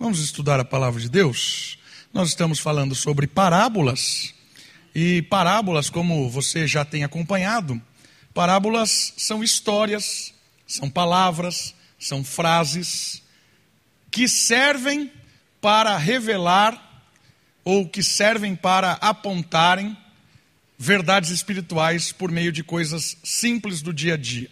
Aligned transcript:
Vamos 0.00 0.20
estudar 0.20 0.60
a 0.60 0.64
palavra 0.64 1.00
de 1.00 1.08
Deus? 1.08 1.76
Nós 2.14 2.28
estamos 2.28 2.60
falando 2.60 2.94
sobre 2.94 3.26
parábolas. 3.26 4.32
E 4.94 5.22
parábolas, 5.22 5.90
como 5.90 6.30
você 6.30 6.68
já 6.68 6.84
tem 6.84 7.02
acompanhado, 7.02 7.82
parábolas 8.32 9.12
são 9.16 9.42
histórias, 9.42 10.32
são 10.64 10.88
palavras, 10.88 11.74
são 11.98 12.22
frases 12.22 13.20
que 14.08 14.28
servem 14.28 15.10
para 15.60 15.96
revelar 15.96 17.04
ou 17.64 17.88
que 17.88 18.00
servem 18.00 18.54
para 18.54 18.92
apontarem 19.00 19.96
verdades 20.78 21.30
espirituais 21.30 22.12
por 22.12 22.30
meio 22.30 22.52
de 22.52 22.62
coisas 22.62 23.16
simples 23.24 23.82
do 23.82 23.92
dia 23.92 24.14
a 24.14 24.16
dia. 24.16 24.48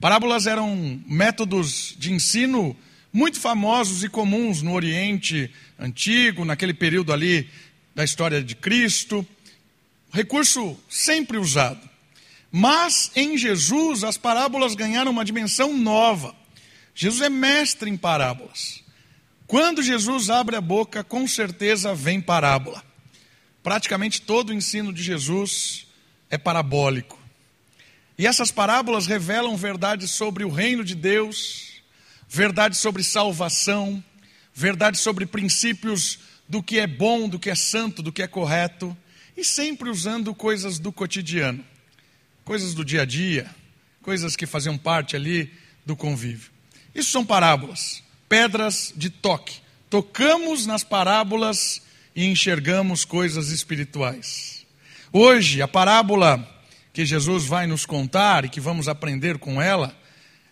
Parábolas 0.00 0.46
eram 0.46 0.98
métodos 1.06 1.94
de 1.98 2.10
ensino 2.10 2.74
muito 3.16 3.40
famosos 3.40 4.04
e 4.04 4.10
comuns 4.10 4.60
no 4.60 4.74
Oriente 4.74 5.50
Antigo, 5.78 6.44
naquele 6.44 6.74
período 6.74 7.14
ali 7.14 7.48
da 7.94 8.04
história 8.04 8.42
de 8.42 8.54
Cristo. 8.54 9.26
Recurso 10.12 10.78
sempre 10.86 11.38
usado. 11.38 11.80
Mas 12.52 13.10
em 13.16 13.38
Jesus 13.38 14.04
as 14.04 14.18
parábolas 14.18 14.74
ganharam 14.74 15.10
uma 15.10 15.24
dimensão 15.24 15.74
nova. 15.78 16.36
Jesus 16.94 17.22
é 17.22 17.30
mestre 17.30 17.88
em 17.88 17.96
parábolas. 17.96 18.84
Quando 19.46 19.82
Jesus 19.82 20.28
abre 20.28 20.54
a 20.54 20.60
boca, 20.60 21.02
com 21.02 21.26
certeza 21.26 21.94
vem 21.94 22.20
parábola. 22.20 22.84
Praticamente 23.62 24.20
todo 24.20 24.50
o 24.50 24.54
ensino 24.54 24.92
de 24.92 25.02
Jesus 25.02 25.86
é 26.28 26.36
parabólico. 26.36 27.18
E 28.18 28.26
essas 28.26 28.50
parábolas 28.50 29.06
revelam 29.06 29.56
verdades 29.56 30.10
sobre 30.10 30.44
o 30.44 30.50
reino 30.50 30.84
de 30.84 30.94
Deus, 30.94 31.65
verdades 32.28 32.78
sobre 32.78 33.02
salvação, 33.02 34.02
verdades 34.54 35.00
sobre 35.00 35.26
princípios 35.26 36.18
do 36.48 36.62
que 36.62 36.78
é 36.78 36.86
bom, 36.86 37.28
do 37.28 37.38
que 37.38 37.50
é 37.50 37.54
santo, 37.54 38.02
do 38.02 38.12
que 38.12 38.22
é 38.22 38.26
correto, 38.26 38.96
e 39.36 39.44
sempre 39.44 39.90
usando 39.90 40.34
coisas 40.34 40.78
do 40.78 40.90
cotidiano, 40.90 41.64
coisas 42.44 42.72
do 42.72 42.84
dia 42.84 43.02
a 43.02 43.04
dia, 43.04 43.50
coisas 44.02 44.36
que 44.36 44.46
faziam 44.46 44.78
parte 44.78 45.14
ali 45.14 45.52
do 45.84 45.94
convívio. 45.94 46.50
Isso 46.94 47.10
são 47.10 47.26
parábolas, 47.26 48.02
pedras 48.28 48.92
de 48.96 49.10
toque. 49.10 49.60
Tocamos 49.90 50.64
nas 50.64 50.82
parábolas 50.82 51.82
e 52.14 52.24
enxergamos 52.24 53.04
coisas 53.04 53.50
espirituais. 53.50 54.64
Hoje, 55.12 55.60
a 55.60 55.68
parábola 55.68 56.48
que 56.92 57.04
Jesus 57.04 57.44
vai 57.44 57.66
nos 57.66 57.84
contar 57.84 58.46
e 58.46 58.48
que 58.48 58.60
vamos 58.60 58.88
aprender 58.88 59.38
com 59.38 59.60
ela 59.60 59.94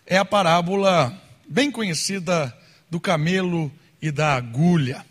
é 0.05 0.17
a 0.17 0.23
parábola 0.23 1.19
bem 1.47 1.71
conhecida 1.71 2.55
do 2.89 2.99
camelo 2.99 3.71
e 4.01 4.11
da 4.11 4.35
agulha. 4.35 5.05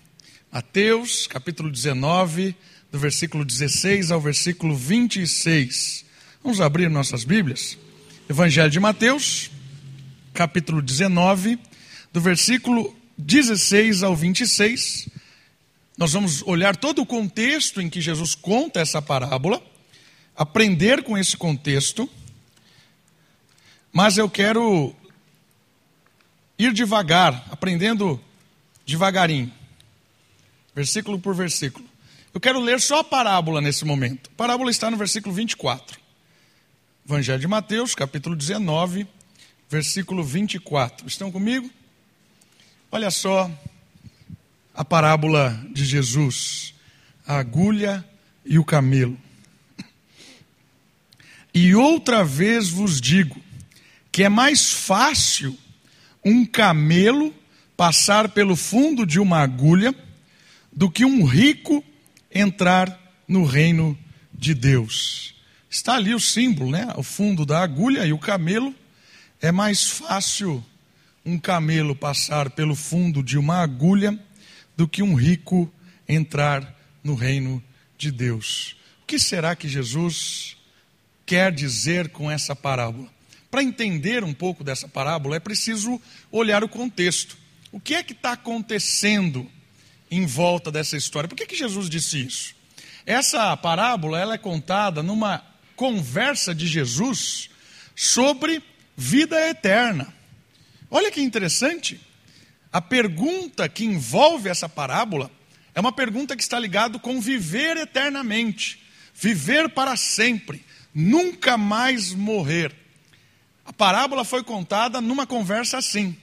Mateus, 0.51 1.27
capítulo 1.27 1.71
19, 1.71 2.55
do 2.91 2.99
versículo 2.99 3.45
16 3.45 4.11
ao 4.11 4.21
versículo 4.21 4.77
26. 4.77 6.05
Vamos 6.43 6.61
abrir 6.61 6.89
nossas 6.89 7.25
Bíblias. 7.25 7.77
Evangelho 8.29 8.71
de 8.71 8.81
Mateus, 8.81 9.51
capítulo 10.33 10.81
19, 10.81 11.59
do 12.13 12.21
versículo 12.21 12.97
16 13.19 14.03
ao 14.03 14.15
26. 14.15 15.09
Nós 15.97 16.13
vamos 16.13 16.43
olhar 16.43 16.77
todo 16.77 17.03
o 17.03 17.07
contexto 17.07 17.81
em 17.81 17.89
que 17.89 18.01
Jesus 18.01 18.35
conta 18.35 18.81
essa 18.81 19.01
parábola 19.01 19.63
aprender 20.37 21.03
com 21.05 21.17
esse 21.17 21.37
contexto, 21.37 22.09
mas 23.93 24.19
eu 24.19 24.29
quero 24.29 24.95
ir 26.59 26.73
devagar, 26.73 27.47
aprendendo 27.51 28.21
devagarinho, 28.87 29.53
versículo 30.75 31.19
por 31.19 31.35
versículo. 31.35 31.85
Eu 32.33 32.41
quero 32.41 32.61
ler 32.61 32.81
só 32.81 33.01
a 33.01 33.05
parábola 33.05 33.61
nesse 33.61 33.85
momento. 33.85 34.31
A 34.33 34.37
parábola 34.37 34.71
está 34.71 34.91
no 34.91 34.97
versículo 34.97 35.35
24. 35.35 35.99
Evangelho 37.07 37.39
de 37.39 37.47
Mateus, 37.47 37.95
capítulo 37.95 38.35
19, 38.35 39.07
versículo 39.71 40.25
24. 40.25 41.07
Estão 41.07 41.31
comigo? 41.31 41.71
Olha 42.91 43.11
só 43.11 43.51
a 44.75 44.85
parábola 44.85 45.61
de 45.73 45.85
Jesus, 45.85 46.75
a 47.27 47.39
agulha 47.39 48.05
e 48.45 48.59
o 48.59 48.65
camelo. 48.65 49.19
E 51.53 51.75
outra 51.75 52.25
vez 52.25 52.69
vos 52.69 53.01
digo 53.01 53.41
que 54.11 54.25
é 54.25 54.29
mais 54.29 54.73
fácil 54.73 55.57
um 56.25 56.45
camelo 56.45 57.35
passar 57.77 58.31
pelo 58.31 58.57
fundo 58.57 59.05
de 59.05 59.21
uma 59.21 59.39
agulha 59.39 59.95
do 60.73 60.91
que 60.91 61.05
um 61.05 61.25
rico 61.25 61.85
entrar 62.33 62.99
no 63.29 63.45
reino 63.45 63.99
de 64.33 64.55
Deus. 64.55 65.35
Está 65.69 65.95
ali 65.95 66.15
o 66.15 66.21
símbolo, 66.21 66.71
né? 66.71 66.93
O 66.97 67.03
fundo 67.03 67.45
da 67.45 67.63
agulha 67.63 68.07
e 68.07 68.13
o 68.13 68.19
camelo. 68.19 68.75
É 69.41 69.53
mais 69.53 69.85
fácil 69.85 70.65
um 71.25 71.39
camelo 71.39 71.95
passar 71.95 72.51
pelo 72.51 72.75
fundo 72.75 73.23
de 73.23 73.37
uma 73.39 73.59
agulha 73.59 74.19
do 74.77 74.87
que 74.87 75.03
um 75.03 75.15
rico 75.15 75.73
entrar 76.09 76.75
no 77.03 77.15
reino 77.15 77.63
de 77.97 78.11
Deus. 78.11 78.77
O 79.03 79.07
que 79.07 79.19
será 79.19 79.55
que 79.55 79.69
Jesus 79.69 80.57
quer 81.27 81.53
dizer 81.53 82.09
com 82.11 82.31
essa 82.31 82.55
parábola? 82.55 83.14
Para 83.55 83.63
entender 83.63 84.25
um 84.25 84.35
pouco 84.35 84.65
dessa 84.65 84.89
parábola, 84.89 85.37
é 85.37 85.39
preciso 85.39 86.03
olhar 86.33 86.65
o 86.65 86.69
contexto. 86.69 87.37
O 87.71 87.79
que 87.79 87.95
é 87.95 88.03
que 88.03 88.13
está 88.13 88.33
acontecendo 88.33 89.49
em 90.11 90.27
volta 90.27 90.73
dessa 90.73 90.97
história? 90.97 91.29
Por 91.29 91.37
que, 91.37 91.47
que 91.47 91.55
Jesus 91.55 91.89
disse 91.89 92.19
isso? 92.19 92.57
Essa 93.07 93.57
parábola 93.57 94.19
ela 94.19 94.35
é 94.35 94.39
contada 94.39 95.05
numa 95.05 95.41
conversa 95.77 96.53
de 96.53 96.67
Jesus 96.67 97.49
sobre 97.95 98.61
vida 98.97 99.41
eterna. 99.49 100.13
Olha 100.91 101.13
que 101.13 101.21
interessante. 101.21 102.01
A 102.73 102.81
pergunta 102.81 103.69
que 103.69 103.85
envolve 103.85 104.49
essa 104.49 104.69
parábola 104.69 105.31
é 105.77 105.81
uma 105.81 105.93
pergunta 105.93 106.35
que 106.35 106.43
está 106.43 106.59
ligada 106.59 106.99
com 106.99 107.21
viver 107.21 107.77
eternamente, 107.77 108.83
viver 109.15 109.69
para 109.69 109.95
sempre, 109.95 110.67
nunca 110.93 111.57
mais 111.57 112.13
morrer. 112.13 112.83
A 113.65 113.73
parábola 113.73 114.25
foi 114.25 114.43
contada 114.43 115.01
numa 115.01 115.27
conversa 115.27 115.79
assim. 115.79 116.17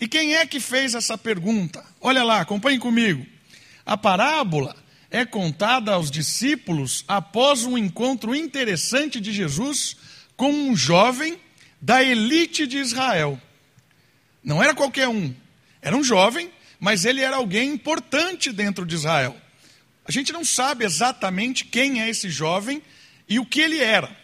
E 0.00 0.06
quem 0.06 0.36
é 0.36 0.46
que 0.46 0.60
fez 0.60 0.94
essa 0.94 1.18
pergunta? 1.18 1.84
Olha 2.00 2.22
lá, 2.22 2.40
acompanhe 2.40 2.78
comigo. 2.78 3.26
A 3.84 3.96
parábola 3.96 4.76
é 5.10 5.24
contada 5.24 5.92
aos 5.92 6.10
discípulos 6.10 7.04
após 7.08 7.64
um 7.64 7.76
encontro 7.76 8.34
interessante 8.34 9.20
de 9.20 9.32
Jesus 9.32 9.96
com 10.36 10.52
um 10.52 10.76
jovem 10.76 11.38
da 11.80 12.02
elite 12.02 12.66
de 12.66 12.78
Israel. 12.78 13.40
Não 14.42 14.62
era 14.62 14.74
qualquer 14.74 15.08
um, 15.08 15.34
era 15.82 15.96
um 15.96 16.04
jovem, 16.04 16.50
mas 16.78 17.04
ele 17.04 17.22
era 17.22 17.36
alguém 17.36 17.70
importante 17.70 18.52
dentro 18.52 18.86
de 18.86 18.94
Israel. 18.94 19.36
A 20.04 20.12
gente 20.12 20.32
não 20.32 20.44
sabe 20.44 20.84
exatamente 20.84 21.64
quem 21.64 22.00
é 22.00 22.08
esse 22.08 22.30
jovem 22.30 22.82
e 23.28 23.38
o 23.38 23.44
que 23.44 23.60
ele 23.60 23.78
era. 23.78 24.14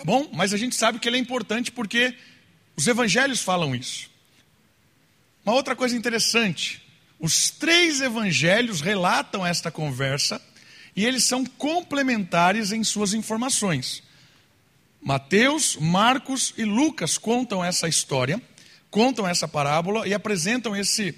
Tá 0.00 0.04
bom? 0.04 0.30
Mas 0.32 0.54
a 0.54 0.56
gente 0.56 0.74
sabe 0.74 0.98
que 0.98 1.06
ele 1.06 1.18
é 1.18 1.20
importante 1.20 1.70
porque 1.70 2.16
os 2.74 2.86
evangelhos 2.86 3.42
falam 3.42 3.74
isso. 3.74 4.10
Uma 5.44 5.54
outra 5.54 5.76
coisa 5.76 5.94
interessante: 5.94 6.82
os 7.18 7.50
três 7.50 8.00
evangelhos 8.00 8.80
relatam 8.80 9.46
esta 9.46 9.70
conversa 9.70 10.40
e 10.96 11.04
eles 11.04 11.24
são 11.24 11.44
complementares 11.44 12.72
em 12.72 12.82
suas 12.82 13.12
informações. 13.12 14.02
Mateus, 15.02 15.76
Marcos 15.76 16.54
e 16.56 16.64
Lucas 16.64 17.18
contam 17.18 17.62
essa 17.62 17.86
história 17.86 18.40
contam 18.90 19.26
essa 19.26 19.46
parábola 19.46 20.06
e 20.06 20.12
apresentam 20.12 20.76
esse 20.76 21.14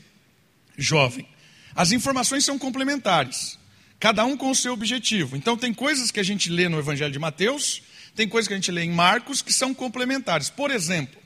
jovem. 0.77 1.27
As 1.75 1.91
informações 1.91 2.45
são 2.45 2.59
complementares, 2.59 3.59
cada 3.99 4.25
um 4.25 4.37
com 4.37 4.51
o 4.51 4.55
seu 4.55 4.75
objetivo. 4.75 5.37
Então, 5.37 5.57
tem 5.57 5.73
coisas 5.73 6.11
que 6.11 6.21
a 6.21 6.23
gente 6.23 6.51
lê 6.51 6.69
no 6.69 6.79
Evangelho 6.79 7.13
de 7.13 7.19
Mateus, 7.19 7.83
tem 8.15 8.29
coisas 8.29 8.49
que 8.49 8.55
a 8.55 8.57
gente 8.57 8.71
lê 8.71 8.83
em 8.83 8.91
Marcos 8.91 9.43
que 9.43 9.53
são 9.53 9.73
complementares. 9.73 10.51
Por 10.51 10.71
exemplo, 10.71 11.21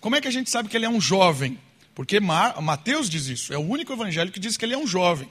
como 0.00 0.16
é 0.16 0.20
que 0.20 0.28
a 0.28 0.30
gente 0.30 0.50
sabe 0.50 0.68
que 0.68 0.76
ele 0.76 0.86
é 0.86 0.90
um 0.90 1.00
jovem? 1.00 1.58
Porque 1.94 2.20
Mar 2.20 2.60
Mateus 2.60 3.08
diz 3.08 3.26
isso, 3.26 3.52
é 3.52 3.58
o 3.58 3.62
único 3.62 3.92
evangelho 3.92 4.30
que 4.30 4.40
diz 4.40 4.56
que 4.56 4.64
ele 4.64 4.74
é 4.74 4.78
um 4.78 4.86
jovem. 4.86 5.28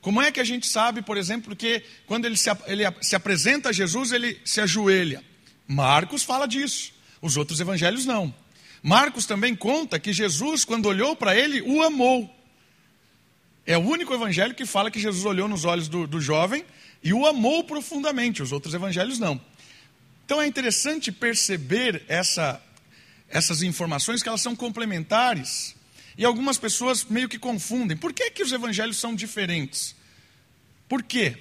Como 0.00 0.22
é 0.22 0.32
que 0.32 0.40
a 0.40 0.44
gente 0.44 0.66
sabe, 0.66 1.02
por 1.02 1.18
exemplo, 1.18 1.54
que 1.54 1.82
quando 2.06 2.24
ele 2.24 2.36
se, 2.36 2.48
ele 2.66 2.84
se 3.02 3.14
apresenta 3.14 3.68
a 3.68 3.72
Jesus, 3.72 4.12
ele 4.12 4.40
se 4.44 4.60
ajoelha? 4.60 5.22
Marcos 5.68 6.22
fala 6.22 6.48
disso, 6.48 6.92
os 7.20 7.36
outros 7.36 7.60
evangelhos 7.60 8.06
não. 8.06 8.34
Marcos 8.82 9.26
também 9.26 9.54
conta 9.54 9.98
que 9.98 10.12
Jesus, 10.12 10.64
quando 10.64 10.86
olhou 10.86 11.14
para 11.14 11.36
ele, 11.36 11.60
o 11.60 11.82
amou. 11.82 12.34
É 13.66 13.76
o 13.76 13.80
único 13.80 14.14
evangelho 14.14 14.54
que 14.54 14.64
fala 14.64 14.90
que 14.90 14.98
Jesus 14.98 15.24
olhou 15.26 15.46
nos 15.46 15.66
olhos 15.66 15.86
do, 15.86 16.06
do 16.06 16.20
jovem 16.20 16.64
e 17.02 17.12
o 17.12 17.26
amou 17.26 17.62
profundamente, 17.62 18.42
os 18.42 18.52
outros 18.52 18.72
evangelhos 18.72 19.18
não. 19.18 19.38
Então 20.30 20.40
é 20.40 20.46
interessante 20.46 21.10
perceber 21.10 22.04
essa, 22.06 22.62
essas 23.28 23.62
informações 23.62 24.22
que 24.22 24.28
elas 24.28 24.40
são 24.40 24.54
complementares 24.54 25.74
E 26.16 26.24
algumas 26.24 26.56
pessoas 26.56 27.02
meio 27.02 27.28
que 27.28 27.36
confundem. 27.36 27.96
Por 27.96 28.12
que, 28.12 28.30
que 28.30 28.40
os 28.44 28.52
evangelhos 28.52 28.96
são 28.96 29.12
diferentes? 29.12 29.96
Por 30.88 31.02
quê? 31.02 31.36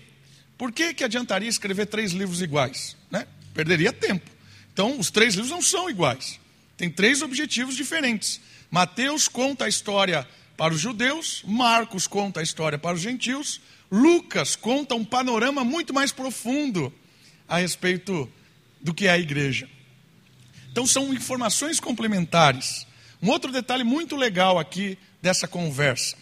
Por 0.57 0.71
que, 0.71 0.95
que 0.95 1.03
adiantaria 1.03 1.47
escrever 1.47 1.85
três 1.85 2.13
livros 2.13 2.41
iguais? 2.41 2.97
Né? 3.11 3.27
Perderia 3.53 3.93
tempo. 3.93 4.27
Então, 4.73 4.99
os 4.99 5.11
três 5.11 5.35
livros 5.35 5.51
não 5.51 5.61
são 5.61 5.87
iguais. 5.87 6.39
Tem 6.75 6.89
três 6.89 7.21
objetivos 7.21 7.75
diferentes. 7.75 8.41
Mateus 8.71 9.27
conta 9.27 9.65
a 9.65 9.69
história 9.69 10.27
para 10.57 10.73
os 10.73 10.81
judeus, 10.81 11.43
Marcos 11.45 12.07
conta 12.07 12.39
a 12.39 12.43
história 12.43 12.79
para 12.79 12.95
os 12.95 13.01
gentios, 13.01 13.61
Lucas 13.91 14.55
conta 14.55 14.95
um 14.95 15.05
panorama 15.05 15.63
muito 15.63 15.93
mais 15.93 16.11
profundo 16.11 16.91
a 17.47 17.59
respeito 17.59 18.27
do 18.81 18.93
que 18.93 19.07
é 19.07 19.11
a 19.11 19.19
igreja. 19.19 19.67
Então 20.71 20.85
são 20.85 21.13
informações 21.13 21.79
complementares. 21.79 22.85
Um 23.21 23.29
outro 23.29 23.51
detalhe 23.51 23.83
muito 23.83 24.15
legal 24.15 24.57
aqui 24.57 24.97
dessa 25.21 25.47
conversa. 25.47 26.15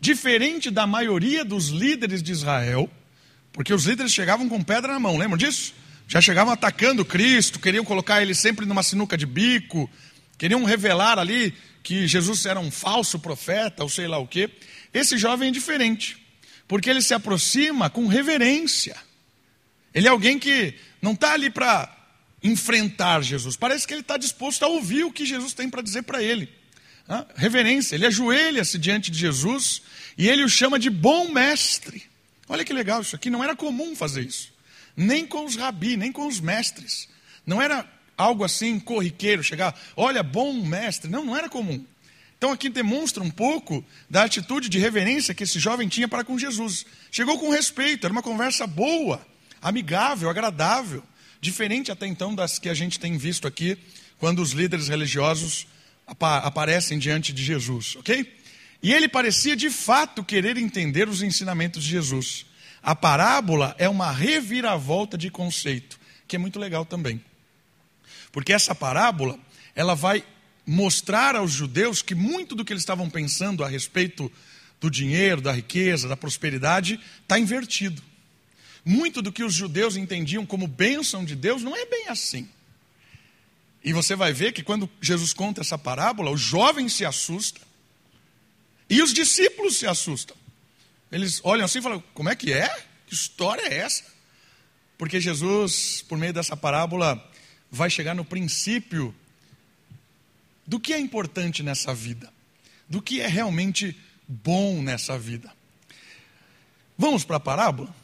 Diferente 0.00 0.70
da 0.70 0.86
maioria 0.86 1.44
dos 1.44 1.68
líderes 1.68 2.22
de 2.22 2.32
Israel, 2.32 2.90
porque 3.52 3.74
os 3.74 3.84
líderes 3.84 4.12
chegavam 4.12 4.48
com 4.48 4.62
pedra 4.62 4.92
na 4.92 5.00
mão, 5.00 5.18
lembram 5.18 5.36
disso? 5.36 5.74
Já 6.08 6.20
chegavam 6.20 6.52
atacando 6.52 7.04
Cristo, 7.04 7.60
queriam 7.60 7.84
colocar 7.84 8.22
ele 8.22 8.34
sempre 8.34 8.64
numa 8.64 8.82
sinuca 8.82 9.16
de 9.16 9.26
bico, 9.26 9.88
queriam 10.38 10.64
revelar 10.64 11.18
ali 11.18 11.54
que 11.82 12.06
Jesus 12.06 12.46
era 12.46 12.58
um 12.58 12.70
falso 12.70 13.18
profeta, 13.18 13.82
ou 13.82 13.88
sei 13.88 14.08
lá 14.08 14.18
o 14.18 14.26
quê. 14.26 14.50
Esse 14.92 15.18
jovem 15.18 15.48
é 15.48 15.52
diferente, 15.52 16.16
porque 16.66 16.88
ele 16.88 17.02
se 17.02 17.12
aproxima 17.12 17.90
com 17.90 18.06
reverência. 18.06 18.96
Ele 19.94 20.06
é 20.08 20.10
alguém 20.10 20.38
que 20.38 20.74
não 21.00 21.12
está 21.12 21.32
ali 21.32 21.50
para 21.50 21.96
enfrentar 22.42 23.22
Jesus, 23.22 23.56
parece 23.56 23.86
que 23.86 23.92
ele 23.92 24.00
está 24.00 24.16
disposto 24.16 24.62
a 24.62 24.68
ouvir 24.68 25.04
o 25.04 25.12
que 25.12 25.26
Jesus 25.26 25.52
tem 25.52 25.68
para 25.68 25.82
dizer 25.82 26.02
para 26.02 26.22
ele. 26.22 26.48
Ah, 27.08 27.26
reverência, 27.34 27.96
ele 27.96 28.06
ajoelha-se 28.06 28.78
diante 28.78 29.10
de 29.10 29.18
Jesus 29.18 29.82
e 30.16 30.28
ele 30.28 30.44
o 30.44 30.48
chama 30.48 30.78
de 30.78 30.88
bom 30.88 31.28
mestre. 31.28 32.02
Olha 32.48 32.64
que 32.64 32.72
legal, 32.72 33.02
isso 33.02 33.16
aqui 33.16 33.28
não 33.30 33.42
era 33.42 33.56
comum 33.56 33.94
fazer 33.96 34.22
isso, 34.22 34.52
nem 34.96 35.26
com 35.26 35.44
os 35.44 35.56
rabi, 35.56 35.96
nem 35.96 36.12
com 36.12 36.26
os 36.26 36.40
mestres. 36.40 37.08
Não 37.44 37.60
era 37.60 37.86
algo 38.16 38.44
assim 38.44 38.78
corriqueiro, 38.78 39.42
chegar, 39.42 39.78
olha, 39.96 40.22
bom 40.22 40.52
mestre. 40.52 41.10
Não, 41.10 41.24
não 41.24 41.36
era 41.36 41.48
comum. 41.48 41.84
Então 42.36 42.52
aqui 42.52 42.68
demonstra 42.68 43.22
um 43.22 43.30
pouco 43.30 43.84
da 44.08 44.24
atitude 44.24 44.68
de 44.68 44.78
reverência 44.78 45.34
que 45.34 45.42
esse 45.42 45.58
jovem 45.58 45.88
tinha 45.88 46.08
para 46.08 46.24
com 46.24 46.38
Jesus. 46.38 46.86
Chegou 47.10 47.38
com 47.38 47.50
respeito, 47.50 48.06
era 48.06 48.12
uma 48.12 48.22
conversa 48.22 48.66
boa, 48.66 49.20
amigável, 49.60 50.28
agradável, 50.28 51.02
diferente 51.40 51.90
até 51.90 52.06
então 52.06 52.34
das 52.34 52.58
que 52.58 52.68
a 52.68 52.74
gente 52.74 52.98
tem 52.98 53.16
visto 53.16 53.46
aqui 53.46 53.78
quando 54.18 54.40
os 54.40 54.52
líderes 54.52 54.88
religiosos 54.88 55.66
aparecem 56.06 56.98
diante 56.98 57.32
de 57.32 57.42
Jesus, 57.42 57.96
ok? 57.96 58.38
E 58.82 58.92
ele 58.92 59.08
parecia 59.08 59.54
de 59.54 59.70
fato 59.70 60.24
querer 60.24 60.56
entender 60.56 61.08
os 61.08 61.22
ensinamentos 61.22 61.84
de 61.84 61.90
Jesus. 61.90 62.46
A 62.82 62.96
parábola 62.96 63.74
é 63.78 63.88
uma 63.88 64.10
reviravolta 64.10 65.16
de 65.18 65.30
conceito, 65.30 65.98
que 66.26 66.36
é 66.36 66.38
muito 66.38 66.58
legal 66.58 66.84
também. 66.84 67.22
Porque 68.32 68.52
essa 68.52 68.74
parábola, 68.74 69.38
ela 69.74 69.94
vai 69.94 70.24
mostrar 70.66 71.36
aos 71.36 71.52
judeus 71.52 72.00
que 72.00 72.14
muito 72.14 72.54
do 72.54 72.64
que 72.64 72.72
eles 72.72 72.82
estavam 72.82 73.10
pensando 73.10 73.64
a 73.64 73.68
respeito 73.68 74.30
do 74.80 74.90
dinheiro, 74.90 75.40
da 75.40 75.52
riqueza, 75.52 76.08
da 76.08 76.16
prosperidade, 76.16 76.98
está 77.22 77.38
invertido. 77.38 78.02
Muito 78.84 79.20
do 79.20 79.32
que 79.32 79.44
os 79.44 79.54
judeus 79.54 79.96
entendiam 79.96 80.46
como 80.46 80.66
bênção 80.66 81.24
de 81.24 81.34
Deus 81.34 81.62
não 81.62 81.76
é 81.76 81.84
bem 81.86 82.08
assim. 82.08 82.48
E 83.82 83.92
você 83.92 84.14
vai 84.14 84.32
ver 84.32 84.52
que 84.52 84.62
quando 84.62 84.88
Jesus 85.00 85.32
conta 85.32 85.60
essa 85.60 85.78
parábola, 85.78 86.30
o 86.30 86.36
jovem 86.36 86.88
se 86.88 87.04
assusta 87.04 87.60
e 88.88 89.02
os 89.02 89.12
discípulos 89.12 89.76
se 89.76 89.86
assustam. 89.86 90.36
Eles 91.10 91.40
olham 91.42 91.64
assim 91.64 91.78
e 91.78 91.82
falam: 91.82 92.02
como 92.14 92.28
é 92.28 92.36
que 92.36 92.52
é? 92.52 92.68
Que 93.06 93.14
história 93.14 93.62
é 93.62 93.78
essa? 93.78 94.04
Porque 94.98 95.20
Jesus, 95.20 96.04
por 96.08 96.18
meio 96.18 96.32
dessa 96.32 96.56
parábola, 96.56 97.30
vai 97.70 97.88
chegar 97.88 98.14
no 98.14 98.24
princípio 98.24 99.14
do 100.66 100.78
que 100.78 100.92
é 100.92 100.98
importante 100.98 101.62
nessa 101.62 101.94
vida, 101.94 102.32
do 102.88 103.00
que 103.00 103.20
é 103.20 103.26
realmente 103.26 103.98
bom 104.28 104.82
nessa 104.82 105.18
vida. 105.18 105.50
Vamos 106.98 107.24
para 107.24 107.36
a 107.36 107.40
parábola? 107.40 107.94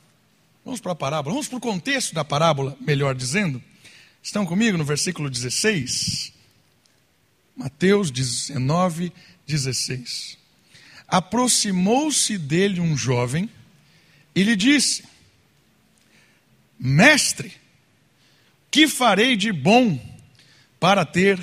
Vamos 0.66 0.80
para 0.80 0.90
a 0.90 0.96
parábola, 0.96 1.32
vamos 1.32 1.46
para 1.46 1.58
o 1.58 1.60
contexto 1.60 2.12
da 2.12 2.24
parábola, 2.24 2.76
melhor 2.80 3.14
dizendo. 3.14 3.62
Estão 4.20 4.44
comigo 4.44 4.76
no 4.76 4.84
versículo 4.84 5.30
16? 5.30 6.32
Mateus 7.56 8.10
19, 8.10 9.12
16. 9.46 10.36
Aproximou-se 11.06 12.36
dele 12.36 12.80
um 12.80 12.96
jovem 12.96 13.48
e 14.34 14.42
lhe 14.42 14.56
disse: 14.56 15.04
Mestre, 16.76 17.52
que 18.68 18.88
farei 18.88 19.36
de 19.36 19.52
bom 19.52 20.00
para 20.80 21.06
ter 21.06 21.40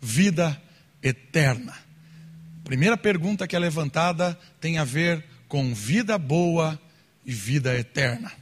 vida 0.00 0.62
eterna? 1.02 1.76
Primeira 2.62 2.96
pergunta 2.96 3.48
que 3.48 3.56
é 3.56 3.58
levantada 3.58 4.38
tem 4.60 4.78
a 4.78 4.84
ver 4.84 5.24
com 5.48 5.74
vida 5.74 6.16
boa 6.16 6.80
e 7.26 7.32
vida 7.32 7.76
eterna. 7.76 8.39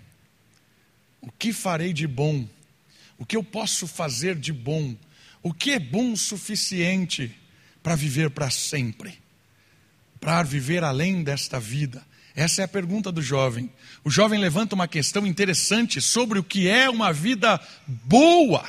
O 1.28 1.32
que 1.38 1.52
farei 1.52 1.92
de 1.92 2.06
bom? 2.06 2.48
O 3.18 3.26
que 3.26 3.36
eu 3.36 3.44
posso 3.44 3.86
fazer 3.86 4.34
de 4.34 4.50
bom? 4.50 4.96
O 5.42 5.52
que 5.52 5.72
é 5.72 5.78
bom 5.78 6.12
o 6.12 6.16
suficiente 6.16 7.30
para 7.82 7.94
viver 7.94 8.30
para 8.30 8.48
sempre? 8.48 9.18
Para 10.18 10.42
viver 10.42 10.82
além 10.82 11.22
desta 11.22 11.60
vida? 11.60 12.02
Essa 12.34 12.62
é 12.62 12.64
a 12.64 12.68
pergunta 12.68 13.12
do 13.12 13.20
jovem. 13.20 13.70
O 14.02 14.10
jovem 14.10 14.40
levanta 14.40 14.74
uma 14.74 14.88
questão 14.88 15.26
interessante 15.26 16.00
sobre 16.00 16.38
o 16.38 16.42
que 16.42 16.66
é 16.66 16.88
uma 16.88 17.12
vida 17.12 17.60
boa. 17.86 18.66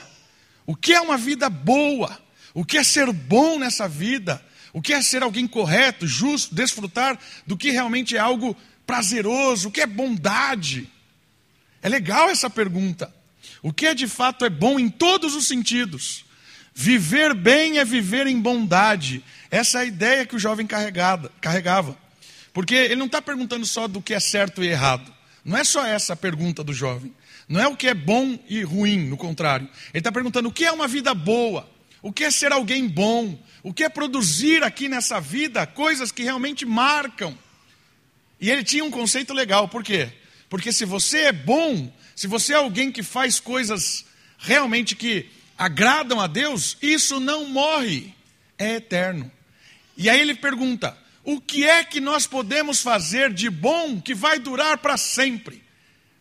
O 0.65 0.75
que 0.75 0.93
é 0.93 0.99
uma 0.99 1.17
vida 1.17 1.49
boa? 1.49 2.21
O 2.53 2.65
que 2.65 2.77
é 2.77 2.83
ser 2.83 3.09
bom 3.13 3.57
nessa 3.57 3.87
vida? 3.87 4.43
O 4.73 4.81
que 4.81 4.91
é 4.91 5.01
ser 5.01 5.23
alguém 5.23 5.47
correto, 5.47 6.05
justo, 6.05 6.53
desfrutar 6.53 7.17
do 7.47 7.55
que 7.55 7.71
realmente 7.71 8.17
é 8.17 8.19
algo 8.19 8.53
prazeroso? 8.85 9.69
O 9.69 9.71
que 9.71 9.79
é 9.79 9.87
bondade? 9.87 10.89
É 11.81 11.89
legal 11.89 12.29
essa 12.29 12.49
pergunta. 12.49 13.13
O 13.61 13.73
que 13.73 13.87
é 13.87 13.93
de 13.93 14.07
fato 14.07 14.45
é 14.45 14.49
bom 14.49 14.79
em 14.79 14.89
todos 14.89 15.35
os 15.35 15.47
sentidos? 15.47 16.25
Viver 16.73 17.33
bem 17.33 17.77
é 17.77 17.85
viver 17.85 18.27
em 18.27 18.39
bondade. 18.39 19.23
Essa 19.51 19.79
é 19.79 19.81
a 19.81 19.85
ideia 19.85 20.25
que 20.25 20.35
o 20.35 20.39
jovem 20.39 20.67
carregava. 20.67 21.97
Porque 22.53 22.75
ele 22.75 22.95
não 22.95 23.05
está 23.05 23.21
perguntando 23.21 23.65
só 23.65 23.87
do 23.87 24.01
que 24.01 24.13
é 24.13 24.19
certo 24.19 24.63
e 24.63 24.67
errado. 24.67 25.13
Não 25.43 25.57
é 25.57 25.63
só 25.63 25.85
essa 25.85 26.13
a 26.13 26.15
pergunta 26.15 26.63
do 26.63 26.73
jovem. 26.73 27.13
Não 27.47 27.59
é 27.59 27.67
o 27.67 27.75
que 27.75 27.87
é 27.87 27.93
bom 27.93 28.37
e 28.47 28.61
ruim, 28.61 29.07
no 29.07 29.17
contrário. 29.17 29.67
Ele 29.93 29.99
está 29.99 30.11
perguntando 30.11 30.49
o 30.49 30.51
que 30.51 30.65
é 30.65 30.71
uma 30.71 30.87
vida 30.87 31.13
boa, 31.13 31.67
o 32.01 32.13
que 32.13 32.23
é 32.23 32.31
ser 32.31 32.51
alguém 32.51 32.87
bom, 32.87 33.37
o 33.63 33.73
que 33.73 33.83
é 33.83 33.89
produzir 33.89 34.63
aqui 34.63 34.87
nessa 34.87 35.19
vida 35.19 35.65
coisas 35.65 36.11
que 36.11 36.23
realmente 36.23 36.65
marcam. 36.65 37.35
E 38.39 38.49
ele 38.49 38.63
tinha 38.63 38.83
um 38.83 38.91
conceito 38.91 39.33
legal, 39.33 39.67
por 39.67 39.83
quê? 39.83 40.09
Porque 40.49 40.73
se 40.73 40.83
você 40.83 41.25
é 41.25 41.31
bom, 41.31 41.93
se 42.15 42.27
você 42.27 42.53
é 42.53 42.57
alguém 42.57 42.91
que 42.91 43.03
faz 43.03 43.39
coisas 43.39 44.05
realmente 44.37 44.95
que 44.95 45.29
agradam 45.57 46.19
a 46.19 46.27
Deus, 46.27 46.77
isso 46.81 47.19
não 47.19 47.45
morre, 47.45 48.13
é 48.57 48.75
eterno. 48.75 49.31
E 49.95 50.09
aí 50.09 50.19
ele 50.19 50.33
pergunta: 50.33 50.97
o 51.23 51.39
que 51.39 51.63
é 51.63 51.83
que 51.83 51.99
nós 51.99 52.25
podemos 52.25 52.81
fazer 52.81 53.31
de 53.31 53.49
bom 53.49 54.01
que 54.01 54.15
vai 54.15 54.39
durar 54.39 54.79
para 54.79 54.97
sempre? 54.97 55.63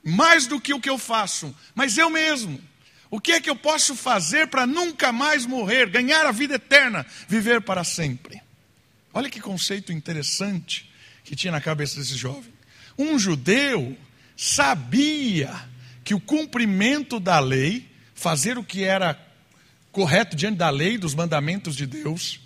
Mais 0.05 0.47
do 0.47 0.61
que 0.61 0.75
o 0.75 0.81
que 0.81 0.91
eu 0.91 0.99
faço, 0.99 1.55
mas 1.75 1.97
eu 1.97 2.11
mesmo. 2.11 2.61
O 3.11 3.21
que 3.21 3.33
é 3.33 3.41
que 3.41 3.49
eu 3.49 3.57
posso 3.57 3.97
fazer 3.97 4.49
para 4.49 4.67
nunca 4.67 5.11
mais 5.11 5.47
morrer, 5.47 5.89
ganhar 5.89 6.27
a 6.27 6.33
vida 6.33 6.57
eterna, 6.57 7.07
viver 7.27 7.63
para 7.63 7.83
sempre? 7.83 8.43
Olha 9.15 9.31
que 9.31 9.41
conceito 9.41 9.93
interessante 9.93 10.91
que 11.25 11.35
tinha 11.35 11.51
na 11.51 11.61
cabeça 11.61 11.99
desse 11.99 12.17
jovem. 12.17 12.53
Um 12.99 13.19
judeu 13.19 13.97
sabia 14.40 15.52
que 16.04 16.14
o 16.14 16.21
cumprimento 16.21 17.18
da 17.18 17.40
lei, 17.40 17.90
fazer 18.14 18.57
o 18.57 18.62
que 18.62 18.85
era 18.85 19.21
correto 19.90 20.37
diante 20.37 20.57
da 20.57 20.71
lei, 20.71 20.97
dos 20.97 21.12
mandamentos 21.12 21.75
de 21.75 21.85
Deus, 21.87 22.38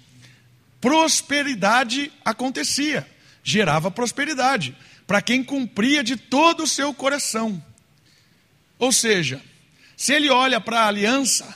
prosperidade 0.81 2.11
acontecia, 2.25 3.07
gerava 3.45 3.91
prosperidade 3.91 4.75
para 5.07 5.21
quem 5.21 5.45
cumpria 5.45 6.03
de 6.03 6.17
todo 6.17 6.63
o 6.63 6.67
seu 6.67 6.95
coração. 6.95 7.63
Ou 8.79 8.91
seja, 8.91 9.43
se 9.95 10.15
ele 10.15 10.31
olha 10.31 10.59
para 10.63 10.81
a 10.81 10.89
aliança, 10.89 11.55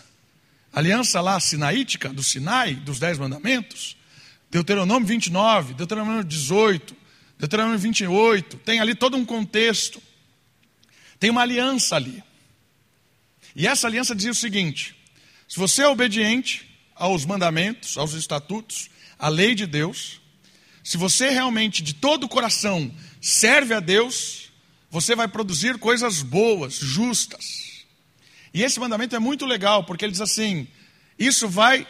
aliança 0.71 1.19
lá 1.23 1.41
sinaítica, 1.41 2.11
do 2.11 2.23
Sinai, 2.23 2.75
dos 2.75 2.99
Dez 2.99 3.17
Mandamentos, 3.17 3.97
Deuteronômio 4.51 5.09
29, 5.09 5.73
Deuteronômio 5.73 6.23
18, 6.23 6.95
Deuteronômio 7.39 7.79
28, 7.79 8.59
tem 8.59 8.81
ali 8.81 8.95
todo 8.95 9.17
um 9.17 9.25
contexto. 9.25 10.01
Tem 11.19 11.31
uma 11.31 11.43
aliança 11.43 11.97
ali. 11.97 12.23
E 13.55 13.67
essa 13.67 13.87
aliança 13.87 14.15
dizia 14.15 14.33
o 14.33 14.35
seguinte: 14.35 14.95
se 15.49 15.59
você 15.59 15.83
é 15.83 15.89
obediente 15.89 16.69
aos 16.95 17.25
mandamentos, 17.25 17.97
aos 17.97 18.13
estatutos, 18.13 18.91
a 19.19 19.29
lei 19.29 19.55
de 19.55 19.67
Deus, 19.67 20.21
se 20.85 20.97
você 20.97 21.31
realmente 21.31 21.83
de 21.83 21.95
todo 21.95 22.25
o 22.25 22.29
coração 22.29 22.95
serve 23.21 23.75
a 23.75 23.81
Deus, 23.81 24.53
você 24.91 25.15
vai 25.15 25.27
produzir 25.27 25.79
coisas 25.79 26.23
boas, 26.23 26.75
justas. 26.75 27.85
E 28.53 28.63
esse 28.63 28.79
mandamento 28.79 29.17
é 29.17 29.19
muito 29.19 29.45
legal, 29.45 29.85
porque 29.85 30.05
ele 30.05 30.13
diz 30.13 30.21
assim: 30.21 30.69
isso 31.19 31.49
vai 31.49 31.87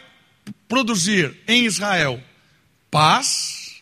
produzir 0.67 1.37
em 1.47 1.65
Israel 1.65 2.23
paz, 2.89 3.81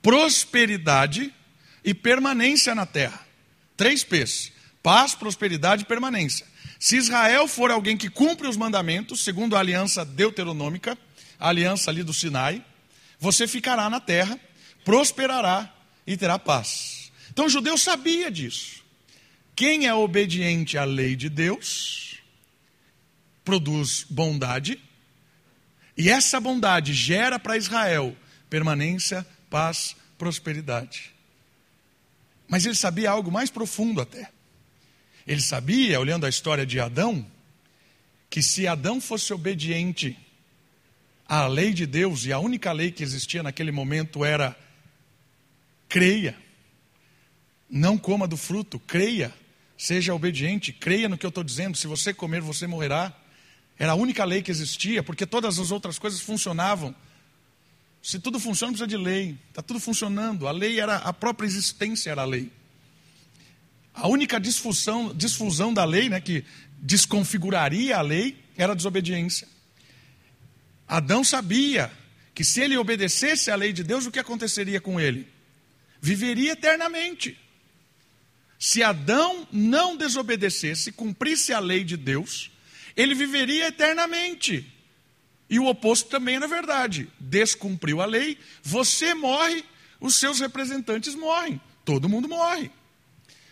prosperidade 0.00 1.32
e 1.84 1.94
permanência 1.94 2.74
na 2.74 2.84
terra. 2.86 3.21
Três 3.82 4.04
P's: 4.04 4.52
paz, 4.80 5.12
prosperidade 5.12 5.82
e 5.82 5.86
permanência. 5.86 6.46
Se 6.78 6.96
Israel 6.96 7.48
for 7.48 7.68
alguém 7.68 7.96
que 7.96 8.08
cumpre 8.08 8.46
os 8.46 8.56
mandamentos, 8.56 9.24
segundo 9.24 9.56
a 9.56 9.58
aliança 9.58 10.04
deuteronômica, 10.04 10.96
a 11.36 11.48
aliança 11.48 11.90
ali 11.90 12.04
do 12.04 12.14
Sinai, 12.14 12.64
você 13.18 13.48
ficará 13.48 13.90
na 13.90 13.98
terra, 13.98 14.38
prosperará 14.84 15.68
e 16.06 16.16
terá 16.16 16.38
paz. 16.38 17.10
Então 17.32 17.46
o 17.46 17.48
judeu 17.48 17.76
sabia 17.76 18.30
disso. 18.30 18.84
Quem 19.56 19.88
é 19.88 19.92
obediente 19.92 20.78
à 20.78 20.84
lei 20.84 21.16
de 21.16 21.28
Deus 21.28 22.20
produz 23.44 24.06
bondade, 24.08 24.80
e 25.98 26.08
essa 26.08 26.38
bondade 26.38 26.94
gera 26.94 27.36
para 27.36 27.56
Israel 27.56 28.16
permanência, 28.48 29.26
paz, 29.50 29.96
prosperidade. 30.16 31.11
Mas 32.52 32.66
ele 32.66 32.74
sabia 32.74 33.10
algo 33.10 33.32
mais 33.32 33.48
profundo 33.48 33.98
até. 33.98 34.30
Ele 35.26 35.40
sabia, 35.40 35.98
olhando 35.98 36.26
a 36.26 36.28
história 36.28 36.66
de 36.66 36.78
Adão, 36.78 37.26
que 38.28 38.42
se 38.42 38.66
Adão 38.66 39.00
fosse 39.00 39.32
obediente 39.32 40.18
à 41.26 41.46
lei 41.46 41.72
de 41.72 41.86
Deus, 41.86 42.26
e 42.26 42.32
a 42.32 42.38
única 42.38 42.70
lei 42.70 42.92
que 42.92 43.02
existia 43.02 43.42
naquele 43.42 43.72
momento 43.72 44.22
era 44.22 44.54
creia, 45.88 46.36
não 47.70 47.96
coma 47.96 48.28
do 48.28 48.36
fruto, 48.36 48.78
creia, 48.78 49.32
seja 49.78 50.14
obediente, 50.14 50.74
creia 50.74 51.08
no 51.08 51.16
que 51.16 51.24
eu 51.24 51.30
estou 51.30 51.42
dizendo, 51.42 51.74
se 51.78 51.86
você 51.86 52.12
comer, 52.12 52.42
você 52.42 52.66
morrerá. 52.66 53.18
Era 53.78 53.92
a 53.92 53.94
única 53.94 54.26
lei 54.26 54.42
que 54.42 54.50
existia, 54.50 55.02
porque 55.02 55.24
todas 55.24 55.58
as 55.58 55.70
outras 55.70 55.98
coisas 55.98 56.20
funcionavam. 56.20 56.94
Se 58.02 58.18
tudo 58.18 58.40
funciona, 58.40 58.72
precisa 58.72 58.86
de 58.88 58.96
lei. 58.96 59.38
Está 59.48 59.62
tudo 59.62 59.78
funcionando. 59.78 60.48
A 60.48 60.50
lei 60.50 60.80
era, 60.80 60.96
a 60.96 61.12
própria 61.12 61.46
existência 61.46 62.10
era 62.10 62.22
a 62.22 62.26
lei. 62.26 62.50
A 63.94 64.08
única 64.08 64.40
disfusão, 64.40 65.14
disfusão 65.14 65.72
da 65.72 65.84
lei, 65.84 66.08
né, 66.08 66.20
que 66.20 66.44
desconfiguraria 66.78 67.96
a 67.96 68.02
lei, 68.02 68.36
era 68.56 68.72
a 68.72 68.76
desobediência. 68.76 69.46
Adão 70.88 71.22
sabia 71.22 71.92
que 72.34 72.44
se 72.44 72.60
ele 72.60 72.76
obedecesse 72.76 73.50
à 73.50 73.54
lei 73.54 73.72
de 73.72 73.84
Deus, 73.84 74.04
o 74.04 74.10
que 74.10 74.18
aconteceria 74.18 74.80
com 74.80 74.98
ele? 74.98 75.28
Viveria 76.00 76.52
eternamente. 76.52 77.38
Se 78.58 78.82
Adão 78.82 79.46
não 79.52 79.96
desobedecesse, 79.96 80.92
cumprisse 80.92 81.52
a 81.52 81.60
lei 81.60 81.84
de 81.84 81.96
Deus, 81.96 82.50
ele 82.96 83.14
viveria 83.14 83.68
eternamente. 83.68 84.71
E 85.52 85.58
o 85.58 85.66
oposto 85.66 86.08
também 86.08 86.36
era 86.36 86.48
verdade. 86.48 87.10
Descumpriu 87.20 88.00
a 88.00 88.06
lei, 88.06 88.38
você 88.62 89.12
morre, 89.12 89.62
os 90.00 90.14
seus 90.14 90.40
representantes 90.40 91.14
morrem, 91.14 91.60
todo 91.84 92.08
mundo 92.08 92.26
morre. 92.26 92.70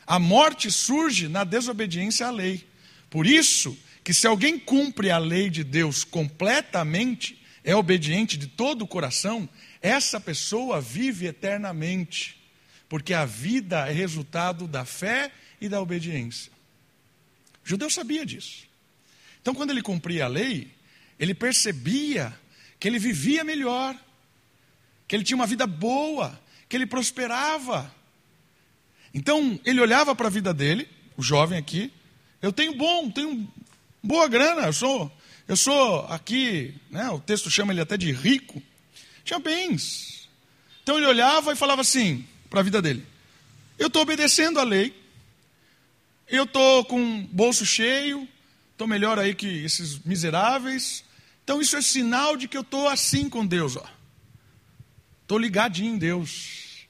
A 0.06 0.18
morte 0.18 0.70
surge 0.70 1.28
na 1.28 1.44
desobediência 1.44 2.26
à 2.26 2.30
lei. 2.30 2.66
Por 3.10 3.26
isso 3.26 3.78
que 4.02 4.14
se 4.14 4.26
alguém 4.26 4.58
cumpre 4.58 5.10
a 5.10 5.18
lei 5.18 5.50
de 5.50 5.62
Deus 5.62 6.02
completamente, 6.02 7.38
é 7.62 7.76
obediente 7.76 8.38
de 8.38 8.46
todo 8.46 8.80
o 8.80 8.88
coração, 8.88 9.46
essa 9.82 10.18
pessoa 10.18 10.80
vive 10.80 11.26
eternamente, 11.26 12.40
porque 12.88 13.12
a 13.12 13.26
vida 13.26 13.86
é 13.86 13.92
resultado 13.92 14.66
da 14.66 14.86
fé 14.86 15.30
e 15.60 15.68
da 15.68 15.82
obediência. 15.82 16.50
O 17.62 17.68
judeu 17.68 17.90
sabia 17.90 18.24
disso. 18.24 18.64
Então, 19.42 19.54
quando 19.54 19.68
ele 19.68 19.82
cumpria 19.82 20.24
a 20.24 20.28
lei, 20.28 20.79
ele 21.20 21.34
percebia 21.34 22.34
que 22.80 22.88
ele 22.88 22.98
vivia 22.98 23.44
melhor, 23.44 23.94
que 25.06 25.14
ele 25.14 25.22
tinha 25.22 25.36
uma 25.36 25.46
vida 25.46 25.66
boa, 25.66 26.40
que 26.66 26.74
ele 26.74 26.86
prosperava. 26.86 27.94
Então, 29.12 29.60
ele 29.62 29.82
olhava 29.82 30.14
para 30.14 30.28
a 30.28 30.30
vida 30.30 30.54
dele, 30.54 30.88
o 31.18 31.22
jovem 31.22 31.58
aqui, 31.58 31.92
eu 32.40 32.50
tenho 32.50 32.74
bom, 32.74 33.10
tenho 33.10 33.46
boa 34.02 34.26
grana, 34.28 34.62
eu 34.62 34.72
sou, 34.72 35.12
eu 35.46 35.56
sou 35.56 36.06
aqui, 36.06 36.74
né, 36.90 37.10
o 37.10 37.20
texto 37.20 37.50
chama 37.50 37.74
ele 37.74 37.82
até 37.82 37.98
de 37.98 38.10
rico, 38.12 38.62
tinha 39.22 39.38
bens. 39.38 40.26
Então 40.82 40.96
ele 40.96 41.06
olhava 41.06 41.52
e 41.52 41.56
falava 41.56 41.82
assim 41.82 42.26
para 42.48 42.60
a 42.60 42.62
vida 42.62 42.80
dele: 42.80 43.06
eu 43.78 43.88
estou 43.88 44.02
obedecendo 44.02 44.58
a 44.58 44.64
lei, 44.64 44.94
eu 46.26 46.44
estou 46.44 46.84
com 46.86 47.24
bolso 47.26 47.66
cheio, 47.66 48.26
estou 48.72 48.88
melhor 48.88 49.18
aí 49.18 49.34
que 49.34 49.46
esses 49.46 49.98
miseráveis. 49.98 51.04
Então 51.50 51.60
isso 51.60 51.76
é 51.76 51.82
sinal 51.82 52.36
de 52.36 52.46
que 52.46 52.56
eu 52.56 52.60
estou 52.60 52.86
assim 52.86 53.28
com 53.28 53.44
Deus. 53.44 53.76
Estou 55.22 55.36
ligadinho 55.36 55.96
em 55.96 55.98
Deus. 55.98 56.86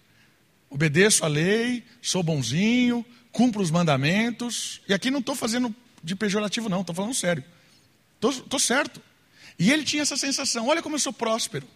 Obedeço 0.68 1.24
a 1.24 1.28
lei, 1.28 1.82
sou 2.02 2.22
bonzinho, 2.22 3.02
cumpro 3.32 3.62
os 3.62 3.70
mandamentos. 3.70 4.82
E 4.86 4.92
aqui 4.92 5.10
não 5.10 5.20
estou 5.20 5.34
fazendo 5.34 5.74
de 6.04 6.14
pejorativo, 6.14 6.68
não, 6.68 6.82
estou 6.82 6.94
falando 6.94 7.14
sério. 7.14 7.42
Estou 8.22 8.58
certo. 8.58 9.00
E 9.58 9.72
ele 9.72 9.82
tinha 9.82 10.02
essa 10.02 10.14
sensação: 10.14 10.68
olha 10.68 10.82
como 10.82 10.94
eu 10.94 11.00
sou 11.00 11.14
próspero. 11.14 11.66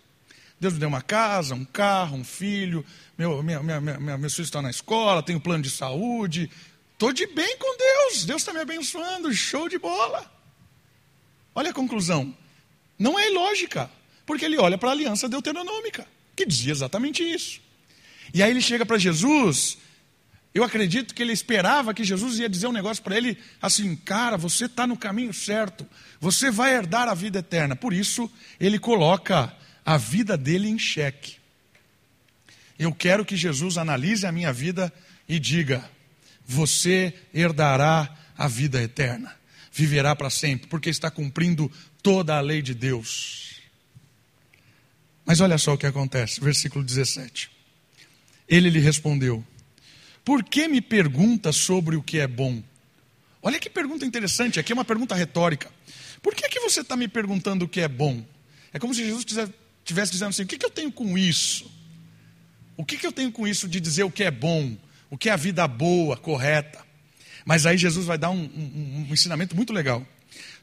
Deus 0.60 0.74
me 0.74 0.80
deu 0.80 0.90
uma 0.90 1.00
casa, 1.00 1.54
um 1.54 1.64
carro, 1.64 2.18
um 2.18 2.24
filho, 2.24 2.84
meu, 3.16 3.42
minha, 3.42 3.62
minha, 3.62 3.80
minha, 3.80 4.18
meus 4.18 4.34
filhos 4.34 4.48
estão 4.48 4.60
na 4.60 4.68
escola, 4.68 5.22
tenho 5.22 5.40
plano 5.40 5.62
de 5.62 5.70
saúde, 5.70 6.50
Estou 6.92 7.14
de 7.14 7.26
bem 7.28 7.56
com 7.56 7.78
Deus, 7.78 8.26
Deus 8.26 8.42
está 8.42 8.52
me 8.52 8.60
abençoando, 8.60 9.32
show 9.32 9.70
de 9.70 9.78
bola. 9.78 10.30
Olha 11.54 11.70
a 11.70 11.74
conclusão. 11.74 12.43
Não 13.04 13.18
é 13.18 13.30
ilógica, 13.30 13.90
porque 14.24 14.46
ele 14.46 14.56
olha 14.56 14.78
para 14.78 14.88
a 14.88 14.92
aliança 14.92 15.28
deuteronômica, 15.28 16.08
que 16.34 16.46
dizia 16.46 16.72
exatamente 16.72 17.22
isso. 17.22 17.60
E 18.32 18.42
aí 18.42 18.50
ele 18.50 18.62
chega 18.62 18.86
para 18.86 18.96
Jesus, 18.96 19.76
eu 20.54 20.64
acredito 20.64 21.14
que 21.14 21.22
ele 21.22 21.34
esperava 21.34 21.92
que 21.92 22.02
Jesus 22.02 22.38
ia 22.38 22.48
dizer 22.48 22.66
um 22.66 22.72
negócio 22.72 23.02
para 23.02 23.14
ele 23.14 23.36
assim: 23.60 23.94
cara, 23.94 24.38
você 24.38 24.64
está 24.64 24.86
no 24.86 24.96
caminho 24.96 25.34
certo, 25.34 25.86
você 26.18 26.50
vai 26.50 26.72
herdar 26.74 27.06
a 27.06 27.12
vida 27.12 27.40
eterna. 27.40 27.76
Por 27.76 27.92
isso, 27.92 28.30
ele 28.58 28.78
coloca 28.78 29.54
a 29.84 29.98
vida 29.98 30.34
dele 30.34 30.70
em 30.70 30.78
xeque. 30.78 31.36
Eu 32.78 32.90
quero 32.90 33.22
que 33.22 33.36
Jesus 33.36 33.76
analise 33.76 34.24
a 34.26 34.32
minha 34.32 34.50
vida 34.50 34.90
e 35.28 35.38
diga: 35.38 35.86
você 36.46 37.12
herdará 37.34 38.16
a 38.34 38.48
vida 38.48 38.80
eterna, 38.80 39.36
viverá 39.74 40.14
para 40.14 40.30
sempre, 40.30 40.68
porque 40.68 40.88
está 40.88 41.10
cumprindo 41.10 41.70
toda 42.02 42.36
a 42.36 42.40
lei 42.40 42.62
de 42.62 42.74
Deus. 42.74 43.60
Mas 45.26 45.40
olha 45.40 45.58
só 45.58 45.74
o 45.74 45.78
que 45.78 45.86
acontece, 45.86 46.40
versículo 46.40 46.84
17. 46.84 47.50
Ele 48.48 48.70
lhe 48.70 48.78
respondeu: 48.78 49.44
Por 50.24 50.44
que 50.44 50.68
me 50.68 50.80
pergunta 50.80 51.50
sobre 51.50 51.96
o 51.96 52.02
que 52.02 52.18
é 52.18 52.26
bom? 52.26 52.62
Olha 53.42 53.58
que 53.58 53.68
pergunta 53.68 54.06
interessante, 54.06 54.60
aqui 54.60 54.72
é 54.72 54.74
uma 54.74 54.84
pergunta 54.84 55.14
retórica. 55.14 55.70
Por 56.22 56.34
que, 56.34 56.48
que 56.48 56.60
você 56.60 56.80
está 56.80 56.96
me 56.96 57.08
perguntando 57.08 57.64
o 57.64 57.68
que 57.68 57.80
é 57.80 57.88
bom? 57.88 58.24
É 58.72 58.78
como 58.78 58.94
se 58.94 59.04
Jesus 59.04 59.26
estivesse 59.80 60.12
dizendo 60.12 60.28
assim: 60.28 60.44
o 60.44 60.46
que, 60.46 60.56
que 60.56 60.64
eu 60.64 60.70
tenho 60.70 60.92
com 60.92 61.18
isso? 61.18 61.70
O 62.76 62.84
que, 62.84 62.96
que 62.96 63.06
eu 63.06 63.12
tenho 63.12 63.32
com 63.32 63.46
isso 63.46 63.68
de 63.68 63.80
dizer 63.80 64.04
o 64.04 64.10
que 64.10 64.24
é 64.24 64.30
bom? 64.30 64.76
o 65.14 65.16
que 65.16 65.28
é 65.28 65.32
a 65.32 65.36
vida 65.36 65.68
boa, 65.68 66.16
correta. 66.16 66.83
Mas 67.44 67.66
aí 67.66 67.76
Jesus 67.76 68.06
vai 68.06 68.16
dar 68.16 68.30
um, 68.30 68.42
um, 68.42 69.06
um 69.08 69.12
ensinamento 69.12 69.54
muito 69.54 69.72
legal. 69.72 70.06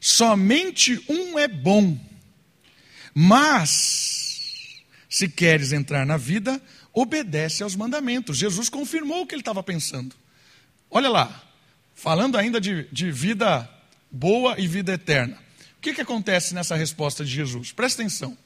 Somente 0.00 1.02
um 1.08 1.38
é 1.38 1.46
bom, 1.46 1.98
mas 3.14 4.82
se 5.08 5.28
queres 5.28 5.72
entrar 5.72 6.04
na 6.04 6.16
vida, 6.16 6.60
obedece 6.92 7.62
aos 7.62 7.76
mandamentos. 7.76 8.38
Jesus 8.38 8.68
confirmou 8.68 9.22
o 9.22 9.26
que 9.26 9.34
ele 9.34 9.42
estava 9.42 9.62
pensando. 9.62 10.14
Olha 10.90 11.08
lá, 11.08 11.42
falando 11.94 12.36
ainda 12.36 12.60
de, 12.60 12.84
de 12.90 13.10
vida 13.10 13.68
boa 14.10 14.58
e 14.58 14.66
vida 14.66 14.92
eterna. 14.92 15.38
O 15.78 15.80
que, 15.80 15.94
que 15.94 16.00
acontece 16.00 16.54
nessa 16.54 16.76
resposta 16.76 17.24
de 17.24 17.30
Jesus? 17.30 17.72
Presta 17.72 18.02
atenção. 18.02 18.36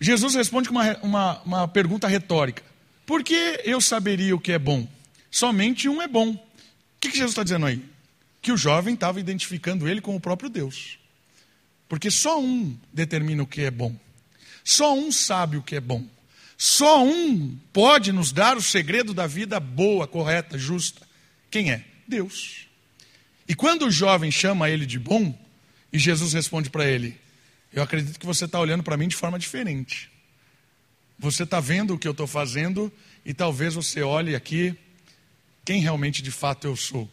Jesus 0.00 0.34
responde 0.34 0.68
com 0.68 0.74
uma, 0.74 0.96
uma, 0.98 1.42
uma 1.42 1.68
pergunta 1.68 2.08
retórica. 2.08 2.62
Por 3.06 3.22
que 3.22 3.60
eu 3.64 3.80
saberia 3.80 4.34
o 4.34 4.40
que 4.40 4.52
é 4.52 4.58
bom? 4.58 4.88
Somente 5.30 5.88
um 5.88 6.00
é 6.00 6.08
bom. 6.08 6.36
O 7.04 7.10
que, 7.10 7.18
Jesus 7.18 7.32
está 7.32 7.42
dizendo 7.42 7.66
aí? 7.66 7.84
Que 8.40 8.50
o 8.50 8.56
jovem 8.56 8.94
estava 8.94 9.20
identificando 9.20 9.86
ele 9.86 10.00
com 10.00 10.16
o 10.16 10.20
próprio 10.20 10.48
Deus. 10.48 10.98
Porque 11.88 12.10
só 12.10 12.40
um 12.40 12.76
determina 12.92 13.42
o 13.42 13.46
que 13.46 13.60
é 13.60 13.70
bom. 13.70 13.94
Só 14.64 14.94
um 14.94 15.12
sabe 15.12 15.58
o 15.58 15.62
que 15.62 15.76
é 15.76 15.80
bom. 15.80 16.06
Só 16.56 17.04
um 17.04 17.58
pode 17.72 18.10
nos 18.10 18.32
dar 18.32 18.56
o 18.56 18.62
segredo 18.62 19.12
da 19.12 19.26
vida 19.26 19.60
boa, 19.60 20.06
correta, 20.06 20.56
justa. 20.56 21.06
Quem 21.50 21.70
é? 21.70 21.84
Deus. 22.08 22.66
E 23.46 23.54
quando 23.54 23.86
o 23.86 23.90
jovem 23.90 24.30
chama 24.30 24.70
ele 24.70 24.86
de 24.86 24.98
bom, 24.98 25.38
e 25.92 25.98
Jesus 25.98 26.32
responde 26.32 26.70
para 26.70 26.86
ele: 26.86 27.20
Eu 27.70 27.82
acredito 27.82 28.18
que 28.18 28.26
você 28.26 28.46
está 28.46 28.58
olhando 28.58 28.82
para 28.82 28.96
mim 28.96 29.08
de 29.08 29.16
forma 29.16 29.38
diferente. 29.38 30.10
Você 31.18 31.42
está 31.42 31.60
vendo 31.60 31.94
o 31.94 31.98
que 31.98 32.08
eu 32.08 32.12
estou 32.12 32.26
fazendo 32.26 32.90
e 33.24 33.34
talvez 33.34 33.74
você 33.74 34.02
olhe 34.02 34.34
aqui 34.34 34.76
quem 35.64 35.80
realmente 35.80 36.22
de 36.22 36.30
fato 36.30 36.66
eu 36.66 36.76
sou. 36.76 37.10